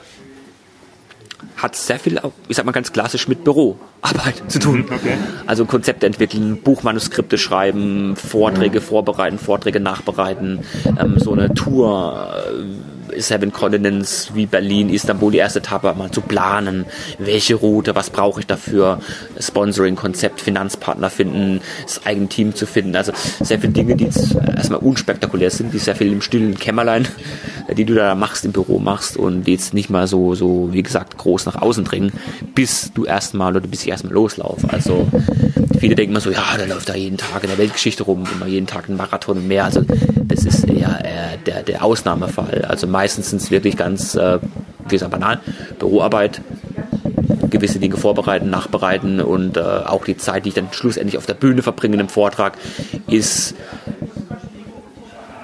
hat 1.56 1.74
sehr 1.74 1.98
viel, 1.98 2.20
ich 2.48 2.56
sag 2.56 2.66
mal 2.66 2.72
ganz 2.72 2.92
klassisch, 2.92 3.28
mit 3.28 3.44
Büroarbeit 3.44 4.42
zu 4.48 4.58
tun. 4.58 4.84
Okay. 4.84 5.16
Also 5.46 5.64
Konzepte 5.64 6.06
entwickeln, 6.06 6.62
Buchmanuskripte 6.62 7.38
schreiben, 7.38 8.14
Vorträge 8.16 8.80
vorbereiten, 8.80 9.38
Vorträge 9.38 9.80
nachbereiten, 9.80 10.60
ähm, 10.98 11.18
so 11.18 11.32
eine 11.32 11.54
Tour 11.54 12.34
äh, 12.46 12.95
Seven 13.16 13.52
Continents 13.52 14.30
wie 14.34 14.46
Berlin, 14.46 14.88
Istanbul, 14.88 15.32
die 15.32 15.38
erste 15.38 15.58
Etappe 15.60 15.94
mal 15.94 16.10
zu 16.10 16.20
planen. 16.20 16.86
Welche 17.18 17.54
Route, 17.54 17.94
was 17.94 18.10
brauche 18.10 18.40
ich 18.40 18.46
dafür? 18.46 19.00
Sponsoring-Konzept, 19.38 20.40
Finanzpartner 20.40 21.10
finden, 21.10 21.60
das 21.82 22.04
eigene 22.04 22.28
Team 22.28 22.54
zu 22.54 22.66
finden. 22.66 22.96
Also 22.96 23.12
sehr 23.40 23.58
viele 23.60 23.72
Dinge, 23.72 23.96
die 23.96 24.08
erstmal 24.56 24.80
unspektakulär 24.80 25.50
sind, 25.50 25.72
die 25.74 25.78
sehr 25.78 25.96
viel 25.96 26.12
im 26.12 26.22
stillen 26.22 26.56
Kämmerlein, 26.56 27.06
die 27.76 27.84
du 27.84 27.94
da 27.94 28.14
machst, 28.14 28.44
im 28.44 28.52
Büro 28.52 28.78
machst 28.78 29.16
und 29.16 29.44
die 29.44 29.52
jetzt 29.52 29.74
nicht 29.74 29.90
mal 29.90 30.06
so, 30.06 30.34
so 30.34 30.68
wie 30.72 30.82
gesagt, 30.82 31.16
groß 31.16 31.46
nach 31.46 31.56
außen 31.56 31.84
dringen, 31.84 32.12
bis 32.54 32.92
du 32.94 33.04
erstmal 33.04 33.56
oder 33.56 33.66
bis 33.66 33.82
ich 33.82 33.88
erstmal 33.88 34.12
loslaufe. 34.12 34.68
Also 34.70 35.08
viele 35.78 35.94
denken 35.94 36.12
immer 36.12 36.20
so, 36.20 36.30
ja, 36.30 36.56
der 36.58 36.68
läuft 36.68 36.88
da 36.88 36.94
jeden 36.94 37.16
Tag 37.16 37.42
in 37.42 37.50
der 37.50 37.58
Weltgeschichte 37.58 38.02
rum, 38.02 38.24
immer 38.34 38.46
jeden 38.46 38.66
Tag 38.66 38.88
ein 38.88 38.96
Marathon 38.96 39.38
und 39.38 39.48
mehr. 39.48 39.64
Also 39.64 39.82
das 40.36 40.44
ist 40.44 40.68
eher, 40.68 41.04
eher 41.04 41.36
der, 41.46 41.62
der 41.62 41.84
Ausnahmefall. 41.84 42.64
Also 42.68 42.86
meistens 42.86 43.30
sind 43.30 43.40
es 43.40 43.50
wirklich 43.50 43.76
ganz, 43.76 44.14
äh, 44.14 44.38
wie 44.84 44.88
gesagt, 44.88 45.10
banal, 45.10 45.40
Büroarbeit, 45.78 46.42
gewisse 47.50 47.78
Dinge 47.78 47.96
vorbereiten, 47.96 48.50
nachbereiten 48.50 49.20
und 49.20 49.56
äh, 49.56 49.60
auch 49.60 50.04
die 50.04 50.16
Zeit, 50.16 50.44
die 50.44 50.50
ich 50.50 50.54
dann 50.54 50.68
schlussendlich 50.72 51.16
auf 51.16 51.26
der 51.26 51.34
Bühne 51.34 51.62
verbringe 51.62 51.96
im 51.98 52.08
Vortrag, 52.08 52.58
ist 53.08 53.54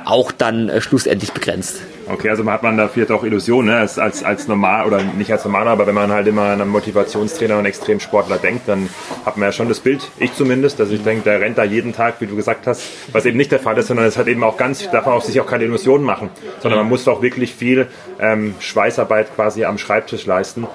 auch 0.04 0.30
dann 0.32 0.68
äh, 0.68 0.80
schlussendlich 0.80 1.32
begrenzt. 1.32 1.80
Okay, 2.08 2.30
also 2.30 2.44
hat 2.50 2.62
man 2.62 2.76
da 2.76 2.88
vielleicht 2.88 3.10
auch 3.12 3.24
Illusionen, 3.24 3.70
ne? 3.70 3.76
als, 3.76 3.98
als, 3.98 4.24
als 4.24 4.48
normal 4.48 4.86
oder 4.86 5.02
nicht 5.02 5.30
als 5.32 5.44
normaler, 5.44 5.70
aber 5.70 5.86
wenn 5.86 5.94
man 5.94 6.10
halt 6.10 6.26
immer 6.26 6.42
an 6.42 6.60
einen 6.60 6.70
Motivationstrainer 6.70 7.58
und 7.58 7.64
Extremsportler 7.64 8.38
denkt, 8.38 8.68
dann 8.68 8.88
hat 9.24 9.36
man 9.36 9.48
ja 9.48 9.52
schon 9.52 9.68
das 9.68 9.80
Bild, 9.80 10.10
ich 10.18 10.34
zumindest, 10.34 10.80
dass 10.80 10.90
ich 10.90 11.02
denke, 11.02 11.24
der 11.24 11.40
rennt 11.40 11.58
da 11.58 11.64
jeden 11.64 11.92
Tag, 11.92 12.16
wie 12.20 12.26
du 12.26 12.36
gesagt 12.36 12.66
hast, 12.66 12.82
was 13.12 13.24
eben 13.24 13.36
nicht 13.36 13.52
der 13.52 13.60
Fall 13.60 13.78
ist, 13.78 13.88
sondern 13.88 14.06
es 14.06 14.18
hat 14.18 14.26
eben 14.26 14.42
auch 14.42 14.56
ganz, 14.56 14.90
darf 14.90 15.06
man 15.06 15.14
auch 15.14 15.22
sich 15.22 15.40
auch 15.40 15.46
keine 15.46 15.64
Illusionen 15.64 16.04
machen, 16.04 16.30
sondern 16.60 16.80
man 16.80 16.88
muss 16.88 17.06
auch 17.08 17.22
wirklich 17.22 17.54
viel 17.54 17.86
ähm, 18.18 18.54
Schweißarbeit 18.58 19.34
quasi 19.34 19.64
am 19.64 19.78
Schreibtisch 19.78 20.26
leisten. 20.26 20.66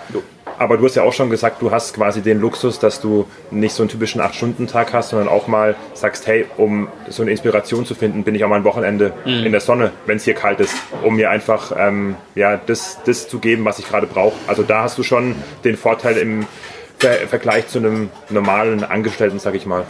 Aber 0.57 0.77
du 0.77 0.85
hast 0.85 0.95
ja 0.95 1.03
auch 1.03 1.13
schon 1.13 1.29
gesagt, 1.29 1.61
du 1.61 1.71
hast 1.71 1.93
quasi 1.93 2.21
den 2.21 2.39
Luxus, 2.39 2.79
dass 2.79 2.99
du 2.99 3.27
nicht 3.51 3.73
so 3.73 3.83
einen 3.83 3.89
typischen 3.89 4.21
8-Stunden-Tag 4.21 4.93
hast, 4.93 5.09
sondern 5.09 5.27
auch 5.27 5.47
mal 5.47 5.75
sagst, 5.93 6.25
hey, 6.25 6.45
um 6.57 6.87
so 7.09 7.21
eine 7.21 7.31
Inspiration 7.31 7.85
zu 7.85 7.93
finden, 7.93 8.23
bin 8.23 8.33
ich 8.33 8.43
auch 8.43 8.49
mal 8.49 8.55
ein 8.55 8.63
Wochenende 8.63 9.13
mhm. 9.25 9.45
in 9.45 9.51
der 9.51 9.61
Sonne, 9.61 9.91
wenn 10.07 10.17
es 10.17 10.23
hier 10.23 10.33
kalt 10.33 10.59
ist, 10.59 10.75
um 11.03 11.15
mir 11.15 11.29
einfach 11.29 11.71
ähm, 11.77 12.15
ja, 12.35 12.57
das, 12.57 12.99
das 13.05 13.27
zu 13.27 13.39
geben, 13.39 13.65
was 13.65 13.79
ich 13.79 13.87
gerade 13.87 14.07
brauche. 14.07 14.35
Also 14.47 14.63
da 14.63 14.83
hast 14.83 14.97
du 14.97 15.03
schon 15.03 15.35
den 15.63 15.77
Vorteil 15.77 16.17
im 16.17 16.47
Ver 16.99 17.27
Vergleich 17.27 17.67
zu 17.67 17.77
einem 17.77 18.09
normalen 18.29 18.83
Angestellten, 18.83 19.37
sag 19.37 19.53
ich 19.53 19.67
mal. 19.67 19.85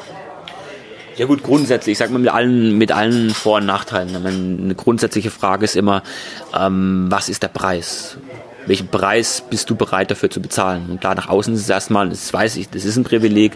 Ja 1.16 1.26
gut, 1.26 1.42
grundsätzlich, 1.42 1.94
ich 1.94 1.98
sag 1.98 2.12
mal 2.12 2.20
mit 2.20 2.30
allen, 2.30 2.78
mit 2.78 2.92
allen 2.92 3.32
Vor- 3.32 3.58
und 3.58 3.66
Nachteilen. 3.66 4.16
Eine 4.16 4.76
grundsätzliche 4.76 5.32
Frage 5.32 5.66
ist 5.66 5.76
immer, 5.76 6.04
ähm, 6.56 7.08
was 7.10 7.30
ist 7.30 7.42
der 7.42 7.48
Preis? 7.48 8.18
Welchen 8.68 8.90
Preis 8.90 9.44
bist 9.50 9.70
du 9.70 9.76
bereit 9.76 10.12
dafür 10.12 10.30
zu 10.30 10.42
bezahlen? 10.42 10.90
Und 10.90 11.04
da 11.04 11.16
nach 11.16 11.30
außen 11.30 11.54
ist 11.54 11.62
es 11.62 11.70
erstmal, 11.70 12.10
das 12.10 12.32
weiß 12.32 12.58
ich, 12.58 12.70
das 12.70 12.86
ist 12.86 12.98
ein 12.98 13.04
Privileg, 13.04 13.54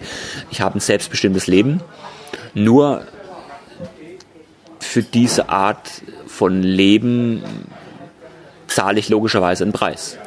ich 0.49 0.61
habe 0.61 0.77
ein 0.77 0.79
selbstbestimmtes 0.79 1.47
Leben. 1.47 1.81
Nur 2.53 3.03
für 4.79 5.03
diese 5.03 5.49
Art 5.49 5.89
von 6.27 6.63
Leben 6.63 7.43
zahle 8.67 8.99
ich 8.99 9.09
logischerweise 9.09 9.63
einen 9.63 9.73
Preis. 9.73 10.17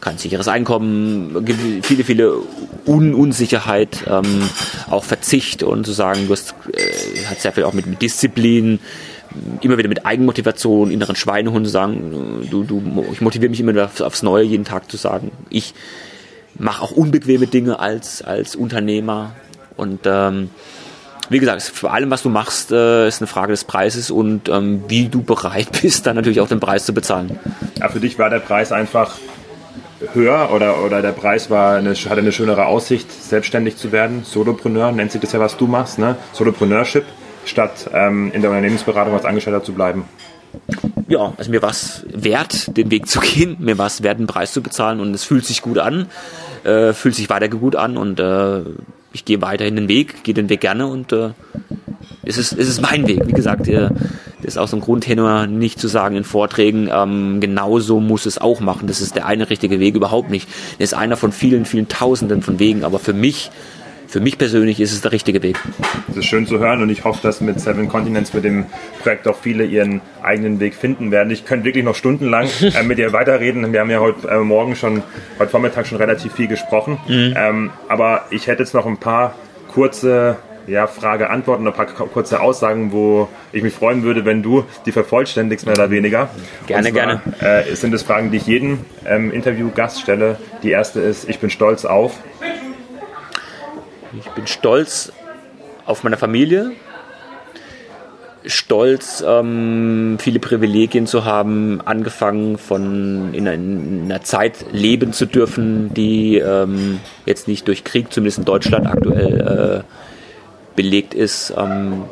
Kein 0.00 0.18
sicheres 0.18 0.48
Einkommen, 0.48 1.46
viele, 1.82 2.02
viele 2.02 2.34
Un 2.86 3.14
Unsicherheit, 3.14 4.04
ähm, 4.08 4.48
auch 4.90 5.04
Verzicht 5.04 5.62
und 5.62 5.86
zu 5.86 5.92
sagen, 5.92 6.26
du 6.26 6.32
hast, 6.32 6.54
äh, 6.72 7.24
hat 7.26 7.40
sehr 7.40 7.52
viel 7.52 7.62
auch 7.62 7.72
mit, 7.72 7.86
mit 7.86 8.02
Disziplin, 8.02 8.80
immer 9.60 9.78
wieder 9.78 9.88
mit 9.88 10.04
Eigenmotivation, 10.06 10.90
inneren 10.90 11.16
Schweinehund 11.16 11.68
sagen, 11.68 12.46
du, 12.50 12.64
du, 12.64 13.04
ich 13.12 13.20
motiviere 13.20 13.50
mich 13.50 13.60
immer 13.60 13.72
wieder 13.72 13.90
aufs 14.00 14.22
Neue, 14.22 14.44
jeden 14.44 14.64
Tag 14.64 14.90
zu 14.90 14.96
sagen, 14.96 15.30
ich 15.50 15.74
mache 16.58 16.82
auch 16.82 16.90
unbequeme 16.92 17.46
Dinge 17.46 17.78
als, 17.78 18.22
als 18.22 18.56
Unternehmer 18.56 19.32
und 19.76 20.00
ähm, 20.04 20.50
wie 21.28 21.38
gesagt, 21.38 21.62
vor 21.62 21.94
allem, 21.94 22.10
was 22.10 22.22
du 22.22 22.28
machst, 22.28 22.72
äh, 22.72 23.08
ist 23.08 23.22
eine 23.22 23.26
Frage 23.26 23.52
des 23.52 23.64
Preises 23.64 24.10
und 24.10 24.48
ähm, 24.48 24.84
wie 24.88 25.08
du 25.08 25.22
bereit 25.22 25.68
bist, 25.82 26.06
dann 26.06 26.16
natürlich 26.16 26.40
auch 26.40 26.48
den 26.48 26.60
Preis 26.60 26.84
zu 26.84 26.92
bezahlen. 26.92 27.38
Ja, 27.78 27.88
für 27.88 28.00
dich 28.00 28.18
war 28.18 28.28
der 28.28 28.40
Preis 28.40 28.72
einfach 28.72 29.16
höher 30.12 30.50
oder, 30.52 30.82
oder 30.84 31.00
der 31.00 31.12
Preis 31.12 31.48
war 31.48 31.76
eine, 31.76 31.94
hatte 31.94 32.20
eine 32.20 32.32
schönere 32.32 32.66
Aussicht, 32.66 33.10
selbstständig 33.10 33.76
zu 33.76 33.92
werden. 33.92 34.24
Solopreneur 34.24 34.92
nennt 34.92 35.12
sich 35.12 35.20
das 35.20 35.32
ja, 35.32 35.40
was 35.40 35.56
du 35.56 35.66
machst, 35.66 35.98
ne? 35.98 36.16
Solopreneurship 36.32 37.04
statt 37.44 37.90
ähm, 37.92 38.30
in 38.32 38.42
der 38.42 38.50
Unternehmensberatung 38.50 39.14
als 39.14 39.24
Angestellter 39.24 39.62
zu 39.62 39.72
bleiben? 39.72 40.04
Ja, 41.08 41.32
also 41.36 41.50
mir 41.50 41.62
war 41.62 41.70
es 41.70 42.04
wert, 42.08 42.76
den 42.76 42.90
Weg 42.90 43.08
zu 43.08 43.20
gehen, 43.20 43.56
mir 43.58 43.78
war 43.78 43.86
es 43.86 44.02
wert, 44.02 44.18
einen 44.18 44.26
Preis 44.26 44.52
zu 44.52 44.62
bezahlen 44.62 45.00
und 45.00 45.14
es 45.14 45.24
fühlt 45.24 45.44
sich 45.44 45.62
gut 45.62 45.78
an, 45.78 46.06
äh, 46.64 46.92
fühlt 46.92 47.14
sich 47.14 47.30
weiter 47.30 47.48
gut 47.48 47.76
an 47.76 47.96
und 47.96 48.20
äh, 48.20 48.60
ich 49.12 49.24
gehe 49.24 49.42
weiterhin 49.42 49.76
den 49.76 49.88
Weg, 49.88 50.24
gehe 50.24 50.34
den 50.34 50.48
Weg 50.48 50.60
gerne 50.60 50.86
und 50.86 51.12
äh, 51.12 51.30
es, 52.22 52.38
ist, 52.38 52.52
es 52.52 52.68
ist 52.68 52.80
mein 52.80 53.06
Weg. 53.06 53.26
Wie 53.26 53.32
gesagt, 53.32 53.68
äh, 53.68 53.88
das 54.38 54.54
ist 54.54 54.58
auch 54.58 54.68
so 54.68 54.76
ein 54.76 54.80
Grundtenor, 54.80 55.46
nicht 55.46 55.78
zu 55.78 55.88
sagen 55.88 56.16
in 56.16 56.24
Vorträgen, 56.24 56.88
ähm, 56.92 57.40
genauso 57.40 58.00
muss 58.00 58.26
es 58.26 58.38
auch 58.38 58.60
machen. 58.60 58.86
Das 58.86 59.00
ist 59.00 59.14
der 59.14 59.26
eine 59.26 59.50
richtige 59.50 59.80
Weg 59.80 59.94
überhaupt 59.94 60.30
nicht. 60.30 60.48
Das 60.78 60.90
ist 60.90 60.94
einer 60.94 61.16
von 61.16 61.32
vielen, 61.32 61.64
vielen 61.64 61.88
Tausenden 61.88 62.42
von 62.42 62.58
Wegen, 62.58 62.84
aber 62.84 62.98
für 62.98 63.12
mich 63.12 63.50
für 64.12 64.20
mich 64.20 64.36
persönlich 64.36 64.78
ist 64.78 64.92
es 64.92 65.00
der 65.00 65.10
richtige 65.10 65.42
Weg. 65.42 65.58
Das 66.08 66.18
ist 66.18 66.26
schön 66.26 66.46
zu 66.46 66.58
hören 66.58 66.82
und 66.82 66.90
ich 66.90 67.02
hoffe, 67.04 67.20
dass 67.22 67.40
mit 67.40 67.58
Seven 67.58 67.88
Continents 67.88 68.34
mit 68.34 68.44
dem 68.44 68.66
Projekt 69.02 69.26
auch 69.26 69.38
viele 69.38 69.64
ihren 69.64 70.02
eigenen 70.22 70.60
Weg 70.60 70.74
finden 70.74 71.10
werden. 71.10 71.30
Ich 71.30 71.46
könnte 71.46 71.64
wirklich 71.64 71.82
noch 71.82 71.94
stundenlang 71.94 72.46
äh, 72.60 72.82
mit 72.82 72.98
dir 72.98 73.14
weiterreden. 73.14 73.72
Wir 73.72 73.80
haben 73.80 73.88
ja 73.88 74.00
heute 74.00 74.28
äh, 74.28 74.36
Morgen 74.40 74.76
schon, 74.76 75.02
heute 75.38 75.50
Vormittag 75.50 75.86
schon 75.86 75.96
relativ 75.96 76.34
viel 76.34 76.46
gesprochen. 76.46 76.98
Mhm. 77.08 77.34
Ähm, 77.34 77.70
aber 77.88 78.26
ich 78.28 78.48
hätte 78.48 78.62
jetzt 78.62 78.74
noch 78.74 78.84
ein 78.84 78.98
paar 78.98 79.34
kurze 79.72 80.36
ja, 80.66 80.88
Frage, 80.88 81.30
Antworten, 81.30 81.66
ein 81.66 81.72
paar 81.72 81.86
kurze 81.86 82.40
Aussagen, 82.40 82.92
wo 82.92 83.28
ich 83.50 83.62
mich 83.62 83.72
freuen 83.72 84.02
würde, 84.02 84.26
wenn 84.26 84.42
du 84.42 84.64
die 84.84 84.92
vervollständigst, 84.92 85.64
mehr 85.64 85.74
oder 85.74 85.90
weniger. 85.90 86.28
Gerne, 86.66 86.92
zwar, 86.92 86.92
gerne. 86.92 87.20
Äh, 87.40 87.74
sind 87.74 87.94
es 87.94 88.02
Fragen, 88.02 88.30
die 88.30 88.36
ich 88.36 88.46
jedem 88.46 88.80
ähm, 89.06 89.32
Interviewgast 89.32 90.02
stelle. 90.02 90.36
Die 90.62 90.70
erste 90.70 91.00
ist, 91.00 91.30
ich 91.30 91.38
bin 91.38 91.48
stolz 91.48 91.86
auf. 91.86 92.18
Ich 94.18 94.28
bin 94.30 94.46
stolz 94.46 95.10
auf 95.86 96.04
meine 96.04 96.18
Familie, 96.18 96.72
stolz, 98.44 99.24
ähm, 99.26 100.18
viele 100.20 100.38
Privilegien 100.38 101.06
zu 101.06 101.24
haben, 101.24 101.80
angefangen 101.80 102.58
von 102.58 103.32
in, 103.32 103.46
in 103.46 104.02
einer 104.04 104.22
Zeit 104.22 104.66
leben 104.70 105.12
zu 105.12 105.26
dürfen, 105.26 105.94
die 105.94 106.36
ähm, 106.36 107.00
jetzt 107.24 107.48
nicht 107.48 107.66
durch 107.68 107.84
Krieg, 107.84 108.12
zumindest 108.12 108.38
in 108.38 108.44
Deutschland 108.44 108.86
aktuell 108.86 109.84
äh, 109.84 110.76
belegt 110.76 111.14
ist. 111.14 111.54
Ähm, 111.56 112.04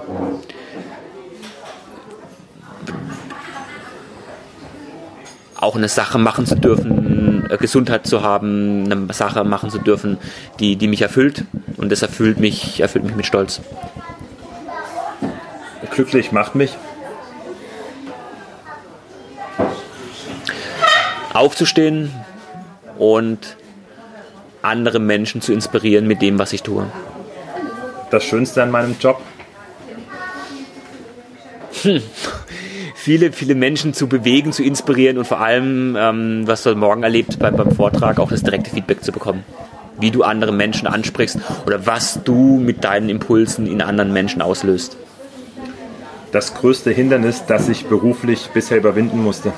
auch 5.56 5.76
eine 5.76 5.88
Sache 5.88 6.18
machen 6.18 6.46
zu 6.46 6.54
dürfen, 6.54 7.09
Gesundheit 7.58 8.06
zu 8.06 8.22
haben, 8.22 8.90
eine 8.90 9.12
Sache 9.12 9.44
machen 9.44 9.70
zu 9.70 9.78
dürfen, 9.78 10.18
die, 10.58 10.76
die 10.76 10.88
mich 10.88 11.02
erfüllt. 11.02 11.44
Und 11.76 11.90
das 11.90 12.02
erfüllt 12.02 12.38
mich, 12.38 12.80
erfüllt 12.80 13.04
mich 13.04 13.16
mit 13.16 13.26
Stolz. 13.26 13.60
Glücklich 15.90 16.32
macht 16.32 16.54
mich. 16.54 16.76
Aufzustehen 21.32 22.10
und 22.98 23.56
andere 24.62 24.98
Menschen 24.98 25.40
zu 25.40 25.52
inspirieren 25.52 26.06
mit 26.06 26.22
dem, 26.22 26.38
was 26.38 26.52
ich 26.52 26.62
tue. 26.62 26.86
Das 28.10 28.24
Schönste 28.24 28.62
an 28.62 28.70
meinem 28.70 28.96
Job? 29.00 29.20
Hm 31.82 32.02
viele, 33.10 33.32
viele 33.32 33.56
Menschen 33.56 33.92
zu 33.92 34.06
bewegen, 34.06 34.52
zu 34.52 34.62
inspirieren 34.62 35.18
und 35.18 35.24
vor 35.26 35.40
allem, 35.40 35.96
ähm, 35.98 36.46
was 36.46 36.62
du 36.62 36.76
morgen 36.76 37.02
erlebt 37.02 37.40
beim, 37.40 37.56
beim 37.56 37.72
Vortrag, 37.72 38.20
auch 38.20 38.30
das 38.30 38.44
direkte 38.44 38.70
Feedback 38.70 39.02
zu 39.02 39.10
bekommen. 39.10 39.42
Wie 39.98 40.12
du 40.12 40.22
andere 40.22 40.52
Menschen 40.52 40.86
ansprichst 40.86 41.40
oder 41.66 41.86
was 41.86 42.20
du 42.22 42.60
mit 42.60 42.84
deinen 42.84 43.08
Impulsen 43.08 43.66
in 43.66 43.82
anderen 43.82 44.12
Menschen 44.12 44.40
auslöst. 44.40 44.96
Das 46.30 46.54
größte 46.54 46.92
Hindernis, 46.92 47.46
das 47.48 47.68
ich 47.68 47.86
beruflich 47.86 48.50
bisher 48.54 48.78
überwinden 48.78 49.20
musste 49.20 49.52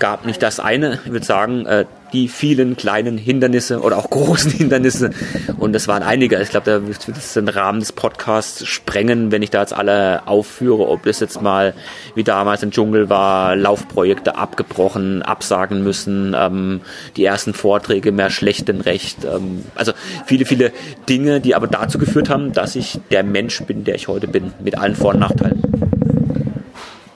gab 0.00 0.26
nicht 0.26 0.42
das 0.42 0.60
eine, 0.60 0.98
ich 1.06 1.12
würde 1.12 1.24
sagen, 1.24 1.64
äh, 1.64 1.86
die 2.14 2.28
vielen 2.28 2.76
kleinen 2.76 3.18
Hindernisse 3.18 3.80
oder 3.80 3.98
auch 3.98 4.08
großen 4.08 4.50
Hindernisse. 4.52 5.10
Und 5.58 5.72
das 5.72 5.88
waren 5.88 6.02
einige. 6.02 6.40
Ich 6.40 6.50
glaube, 6.50 6.70
da 6.70 6.86
wird 6.86 7.08
es 7.08 7.34
den 7.34 7.48
Rahmen 7.48 7.80
des 7.80 7.92
Podcasts 7.92 8.66
sprengen, 8.66 9.32
wenn 9.32 9.42
ich 9.42 9.50
da 9.50 9.60
jetzt 9.60 9.74
alle 9.74 10.26
aufführe, 10.26 10.88
ob 10.88 11.02
das 11.02 11.20
jetzt 11.20 11.42
mal 11.42 11.74
wie 12.14 12.24
damals 12.24 12.62
im 12.62 12.70
Dschungel 12.70 13.10
war, 13.10 13.56
Laufprojekte 13.56 14.36
abgebrochen, 14.36 15.22
absagen 15.22 15.82
müssen, 15.82 16.34
ähm, 16.38 16.80
die 17.16 17.24
ersten 17.24 17.52
Vorträge 17.52 18.12
mehr 18.12 18.30
schlecht 18.30 18.68
denn 18.68 18.80
recht. 18.80 19.24
Ähm, 19.24 19.64
also 19.74 19.92
viele, 20.26 20.46
viele 20.46 20.72
Dinge, 21.08 21.40
die 21.40 21.54
aber 21.54 21.66
dazu 21.66 21.98
geführt 21.98 22.30
haben, 22.30 22.52
dass 22.52 22.76
ich 22.76 23.00
der 23.10 23.24
Mensch 23.24 23.60
bin, 23.64 23.84
der 23.84 23.96
ich 23.96 24.08
heute 24.08 24.28
bin, 24.28 24.52
mit 24.62 24.78
allen 24.78 24.94
Vor- 24.94 25.14
und 25.14 25.20
Nachteilen. 25.20 25.62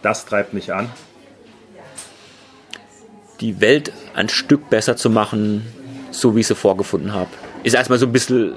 Das 0.03 0.27
treibt 0.27 0.55
mich 0.55 0.73
an 0.73 0.91
die 3.41 3.61
Welt 3.61 3.93
ein 4.15 4.29
Stück 4.29 4.69
besser 4.71 4.97
zu 4.97 5.11
machen, 5.11 5.65
so 6.11 6.35
wie 6.35 6.41
ich 6.41 6.47
sie 6.47 6.55
vorgefunden 6.55 7.13
habe. 7.13 7.31
Ist 7.63 7.75
erstmal 7.75 7.99
so 7.99 8.07
ein 8.07 8.13
bisschen 8.13 8.55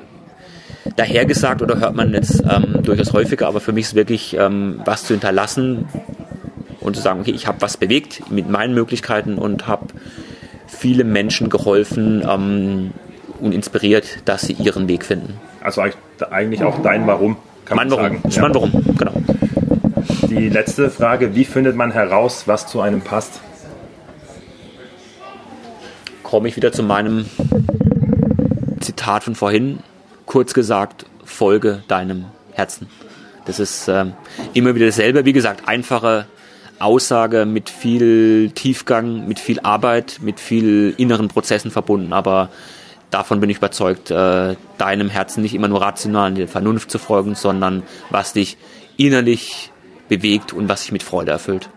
dahergesagt 0.95 1.61
oder 1.61 1.79
hört 1.79 1.95
man 1.95 2.13
jetzt 2.13 2.43
ähm, 2.49 2.82
durchaus 2.84 3.13
häufiger, 3.13 3.47
aber 3.47 3.59
für 3.59 3.71
mich 3.71 3.86
ist 3.86 3.95
wirklich 3.95 4.36
ähm, 4.38 4.82
was 4.86 5.03
zu 5.03 5.13
hinterlassen 5.13 5.86
und 6.79 6.95
zu 6.95 7.01
sagen, 7.01 7.19
okay, 7.21 7.32
ich 7.32 7.47
habe 7.47 7.61
was 7.61 7.77
bewegt 7.77 8.32
mit 8.32 8.49
meinen 8.49 8.73
Möglichkeiten 8.73 9.38
und 9.38 9.67
habe 9.67 9.88
viele 10.67 11.03
Menschen 11.03 11.49
geholfen 11.49 12.23
ähm, 12.27 12.91
und 13.39 13.53
inspiriert, 13.53 14.19
dass 14.25 14.41
sie 14.41 14.53
ihren 14.53 14.88
Weg 14.88 15.05
finden. 15.05 15.39
Also 15.61 15.84
eigentlich 16.32 16.63
auch 16.63 16.82
dein 16.82 17.05
Warum, 17.05 17.38
kann 17.65 17.77
mein 17.77 17.89
man 17.89 17.97
Warum. 17.97 18.13
sagen. 18.13 18.29
Ja. 18.29 18.41
Mein 18.41 18.55
Warum, 18.55 18.71
genau. 18.97 19.13
Die 20.27 20.49
letzte 20.49 20.89
Frage, 20.89 21.36
wie 21.36 21.45
findet 21.45 21.75
man 21.75 21.91
heraus, 21.91 22.43
was 22.47 22.65
zu 22.65 22.82
einem 22.82 23.01
passt? 23.01 23.41
Komme 26.32 26.47
ich 26.47 26.55
wieder 26.55 26.71
zu 26.71 26.82
meinem 26.82 27.25
Zitat 28.79 29.25
von 29.25 29.36
vorhin. 29.36 29.79
Kurz 30.25 30.53
gesagt, 30.53 31.05
folge 31.25 31.84
deinem 31.89 32.23
Herzen. 32.53 32.88
Das 33.43 33.59
ist 33.59 33.89
ähm, 33.89 34.13
immer 34.53 34.73
wieder 34.73 34.86
dasselbe. 34.86 35.25
Wie 35.25 35.34
gesagt, 35.34 35.67
einfache 35.67 36.27
Aussage 36.79 37.45
mit 37.45 37.69
viel 37.69 38.51
Tiefgang, 38.51 39.27
mit 39.27 39.39
viel 39.39 39.59
Arbeit, 39.59 40.19
mit 40.21 40.39
viel 40.39 40.93
inneren 40.95 41.27
Prozessen 41.27 41.69
verbunden. 41.69 42.13
Aber 42.13 42.49
davon 43.09 43.41
bin 43.41 43.49
ich 43.49 43.57
überzeugt, 43.57 44.09
äh, 44.09 44.55
deinem 44.77 45.09
Herzen 45.09 45.41
nicht 45.41 45.53
immer 45.53 45.67
nur 45.67 45.82
rational 45.82 46.29
in 46.29 46.36
der 46.36 46.47
Vernunft 46.47 46.91
zu 46.91 46.97
folgen, 46.97 47.36
sondern 47.36 47.84
was 48.09 48.32
dich 48.32 48.55
innerlich 48.95 49.69
bewegt 50.07 50.53
und 50.53 50.69
was 50.69 50.84
dich 50.84 50.93
mit 50.93 51.03
Freude 51.03 51.32
erfüllt. 51.32 51.69